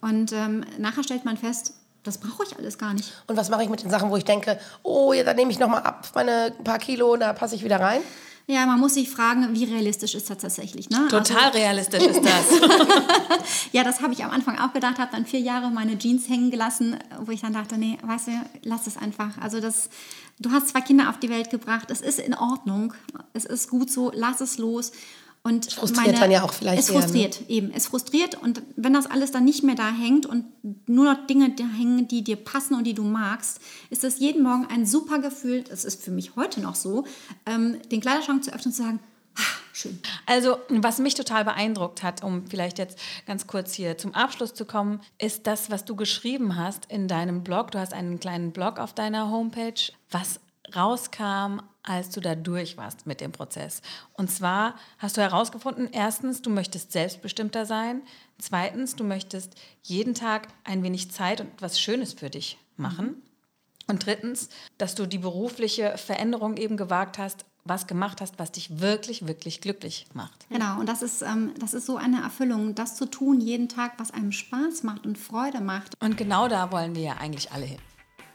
Und 0.00 0.32
ähm, 0.32 0.64
nachher 0.78 1.02
stellt 1.02 1.24
man 1.24 1.36
fest, 1.36 1.74
das 2.04 2.18
brauche 2.18 2.44
ich 2.44 2.56
alles 2.56 2.78
gar 2.78 2.94
nicht. 2.94 3.12
Und 3.26 3.36
was 3.36 3.50
mache 3.50 3.62
ich 3.62 3.68
mit 3.68 3.82
den 3.82 3.90
Sachen, 3.90 4.10
wo 4.10 4.16
ich 4.16 4.24
denke, 4.24 4.58
oh, 4.82 5.12
ja, 5.12 5.24
da 5.24 5.34
nehme 5.34 5.50
ich 5.50 5.58
nochmal 5.58 5.82
ab, 5.82 6.08
meine 6.14 6.52
paar 6.64 6.78
Kilo, 6.78 7.16
da 7.16 7.32
passe 7.32 7.54
ich 7.54 7.64
wieder 7.64 7.80
rein? 7.80 8.00
Ja, 8.50 8.64
man 8.64 8.80
muss 8.80 8.94
sich 8.94 9.10
fragen, 9.10 9.54
wie 9.54 9.64
realistisch 9.64 10.14
ist 10.14 10.30
das 10.30 10.38
tatsächlich. 10.38 10.88
Ne? 10.88 11.06
Total 11.10 11.50
realistisch 11.54 12.02
ist 12.02 12.24
das. 12.24 12.60
Ja, 13.72 13.84
das 13.84 14.00
habe 14.00 14.14
ich 14.14 14.24
am 14.24 14.30
Anfang 14.30 14.58
auch 14.58 14.72
gedacht, 14.72 14.98
habe 14.98 15.10
dann 15.12 15.26
vier 15.26 15.40
Jahre 15.40 15.70
meine 15.70 15.98
Jeans 15.98 16.28
hängen 16.28 16.50
gelassen, 16.50 16.98
wo 17.20 17.30
ich 17.30 17.42
dann 17.42 17.52
dachte, 17.52 17.76
nee, 17.76 17.98
weißt 18.02 18.28
du, 18.28 18.32
lass 18.62 18.86
es 18.86 18.96
einfach. 18.96 19.36
Also 19.38 19.60
das, 19.60 19.90
du 20.38 20.50
hast 20.50 20.68
zwei 20.68 20.80
Kinder 20.80 21.10
auf 21.10 21.18
die 21.18 21.28
Welt 21.28 21.50
gebracht, 21.50 21.90
es 21.90 22.00
ist 22.00 22.18
in 22.18 22.34
Ordnung, 22.34 22.94
es 23.34 23.44
ist 23.44 23.68
gut 23.68 23.90
so, 23.90 24.10
lass 24.14 24.40
es 24.40 24.56
los. 24.56 24.92
Und 25.48 25.72
frustriert 25.72 26.20
dann 26.20 26.30
ja 26.30 26.42
auch 26.42 26.52
vielleicht 26.52 26.80
Es 26.82 26.90
eher, 26.90 26.96
ne? 26.96 27.02
frustriert, 27.02 27.40
eben. 27.48 27.72
Es 27.72 27.86
frustriert 27.86 28.34
und 28.42 28.60
wenn 28.76 28.92
das 28.92 29.06
alles 29.06 29.30
dann 29.30 29.46
nicht 29.46 29.62
mehr 29.62 29.76
da 29.76 29.90
hängt 29.90 30.26
und 30.26 30.44
nur 30.86 31.06
noch 31.06 31.26
Dinge 31.26 31.50
da 31.50 31.64
hängen, 31.64 32.06
die 32.06 32.22
dir 32.22 32.36
passen 32.36 32.74
und 32.74 32.84
die 32.84 32.92
du 32.92 33.02
magst, 33.02 33.58
ist 33.88 34.04
das 34.04 34.18
jeden 34.18 34.42
Morgen 34.42 34.66
ein 34.66 34.84
super 34.84 35.20
Gefühl, 35.20 35.62
das 35.62 35.86
ist 35.86 36.02
für 36.02 36.10
mich 36.10 36.36
heute 36.36 36.60
noch 36.60 36.74
so, 36.74 37.04
ähm, 37.46 37.78
den 37.90 38.02
Kleiderschrank 38.02 38.44
zu 38.44 38.50
öffnen 38.50 38.66
und 38.66 38.72
zu 38.74 38.82
sagen, 38.82 39.00
ah, 39.36 39.42
schön. 39.72 39.98
Also, 40.26 40.58
was 40.68 40.98
mich 40.98 41.14
total 41.14 41.46
beeindruckt 41.46 42.02
hat, 42.02 42.22
um 42.22 42.46
vielleicht 42.46 42.78
jetzt 42.78 42.98
ganz 43.26 43.46
kurz 43.46 43.72
hier 43.72 43.96
zum 43.96 44.14
Abschluss 44.14 44.52
zu 44.52 44.66
kommen, 44.66 45.00
ist 45.16 45.46
das, 45.46 45.70
was 45.70 45.86
du 45.86 45.96
geschrieben 45.96 46.56
hast 46.56 46.84
in 46.90 47.08
deinem 47.08 47.42
Blog. 47.42 47.70
Du 47.70 47.78
hast 47.78 47.94
einen 47.94 48.20
kleinen 48.20 48.52
Blog 48.52 48.78
auf 48.78 48.92
deiner 48.92 49.30
Homepage, 49.30 49.80
was 50.10 50.40
rauskam, 50.74 51.60
als 51.88 52.10
du 52.10 52.20
da 52.20 52.34
durch 52.34 52.76
warst 52.76 53.06
mit 53.06 53.20
dem 53.20 53.32
Prozess. 53.32 53.82
Und 54.12 54.30
zwar 54.30 54.74
hast 54.98 55.16
du 55.16 55.20
herausgefunden, 55.20 55.88
erstens, 55.92 56.42
du 56.42 56.50
möchtest 56.50 56.92
selbstbestimmter 56.92 57.66
sein. 57.66 58.02
Zweitens, 58.38 58.94
du 58.94 59.04
möchtest 59.04 59.54
jeden 59.82 60.14
Tag 60.14 60.48
ein 60.64 60.82
wenig 60.82 61.10
Zeit 61.10 61.40
und 61.40 61.48
etwas 61.48 61.80
Schönes 61.80 62.12
für 62.12 62.30
dich 62.30 62.58
machen. 62.76 63.22
Und 63.86 64.04
drittens, 64.04 64.50
dass 64.76 64.94
du 64.94 65.06
die 65.06 65.18
berufliche 65.18 65.96
Veränderung 65.96 66.58
eben 66.58 66.76
gewagt 66.76 67.16
hast, 67.16 67.46
was 67.64 67.86
gemacht 67.86 68.20
hast, 68.20 68.38
was 68.38 68.52
dich 68.52 68.80
wirklich, 68.80 69.26
wirklich 69.26 69.60
glücklich 69.60 70.06
macht. 70.14 70.46
Genau, 70.48 70.78
und 70.78 70.88
das 70.88 71.02
ist, 71.02 71.22
ähm, 71.22 71.52
das 71.58 71.74
ist 71.74 71.86
so 71.86 71.96
eine 71.96 72.22
Erfüllung, 72.22 72.74
das 72.74 72.96
zu 72.96 73.06
tun 73.06 73.40
jeden 73.40 73.68
Tag, 73.68 73.94
was 73.98 74.10
einem 74.10 74.32
Spaß 74.32 74.82
macht 74.84 75.06
und 75.06 75.18
Freude 75.18 75.60
macht. 75.60 75.94
Und 76.00 76.16
genau 76.16 76.48
da 76.48 76.70
wollen 76.72 76.94
wir 76.94 77.02
ja 77.02 77.16
eigentlich 77.18 77.52
alle 77.52 77.66
hin. 77.66 77.78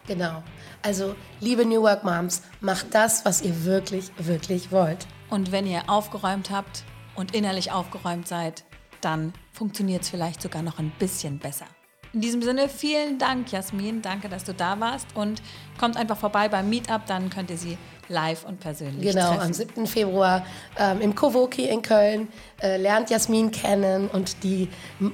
Genau. 0.08 0.44
Also, 0.82 1.16
liebe 1.40 1.66
New 1.66 1.82
Work 1.82 2.04
Moms, 2.04 2.42
macht 2.60 2.94
das, 2.94 3.24
was 3.26 3.42
ihr 3.42 3.64
wirklich, 3.64 4.12
wirklich 4.18 4.72
wollt. 4.72 5.08
Und 5.30 5.52
wenn 5.52 5.66
ihr 5.66 5.90
aufgeräumt 5.90 6.52
habt 6.52 6.84
und 7.16 7.34
innerlich 7.34 7.72
aufgeräumt 7.72 8.28
seid, 8.28 8.66
dann 9.02 9.34
funktioniert 9.52 10.04
es 10.04 10.10
vielleicht 10.10 10.42
sogar 10.42 10.62
noch 10.62 10.80
ein 10.80 10.92
bisschen 11.00 11.40
besser. 11.40 11.66
In 12.14 12.22
diesem 12.22 12.44
Sinne, 12.44 12.70
vielen 12.70 13.18
Dank, 13.18 13.52
Jasmin. 13.52 14.04
Danke, 14.04 14.30
dass 14.30 14.44
du 14.44 14.54
da 14.54 14.80
warst. 14.80 15.08
Und 15.16 15.42
kommt 15.80 15.98
einfach 15.98 16.18
vorbei 16.18 16.48
beim 16.48 16.70
Meetup, 16.70 17.06
dann 17.08 17.32
könnt 17.32 17.50
ihr 17.50 17.58
sie 17.58 17.78
live 18.10 18.46
und 18.46 18.60
persönlich 18.60 19.12
Genau, 19.14 19.30
treffen. 19.30 19.42
am 19.42 19.54
7. 19.54 19.88
Februar 19.88 20.46
ähm, 20.78 21.02
im 21.02 21.16
Kowoki 21.16 21.66
in 21.70 21.82
Köln 21.82 22.28
äh, 22.62 22.78
lernt 22.78 23.10
Jasmin 23.10 23.52
kennen 23.52 24.08
und 24.10 24.44
die 24.44 24.70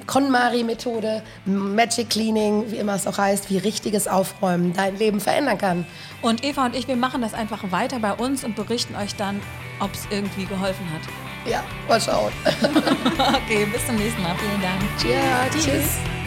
KonMari-Methode, 0.07 1.21
Magic 1.45 2.09
Cleaning, 2.09 2.71
wie 2.71 2.77
immer 2.77 2.95
es 2.95 3.07
auch 3.07 3.17
heißt, 3.17 3.49
wie 3.49 3.57
richtiges 3.57 4.07
Aufräumen 4.07 4.73
dein 4.73 4.97
Leben 4.97 5.19
verändern 5.19 5.57
kann. 5.57 5.85
Und 6.21 6.43
Eva 6.43 6.65
und 6.65 6.75
ich, 6.75 6.87
wir 6.87 6.95
machen 6.95 7.21
das 7.21 7.33
einfach 7.33 7.71
weiter 7.71 7.99
bei 7.99 8.13
uns 8.13 8.43
und 8.43 8.55
berichten 8.55 8.95
euch 8.95 9.15
dann, 9.15 9.41
ob 9.79 9.93
es 9.93 10.01
irgendwie 10.09 10.45
geholfen 10.45 10.85
hat. 10.93 11.01
Ja, 11.49 11.63
mal 11.87 12.01
schauen. 12.01 12.31
Okay, 13.45 13.65
bis 13.71 13.85
zum 13.85 13.95
nächsten 13.95 14.21
Mal. 14.21 14.35
Vielen 14.37 14.61
Dank. 14.61 14.81
Ja, 15.09 15.49
tschüss. 15.51 16.18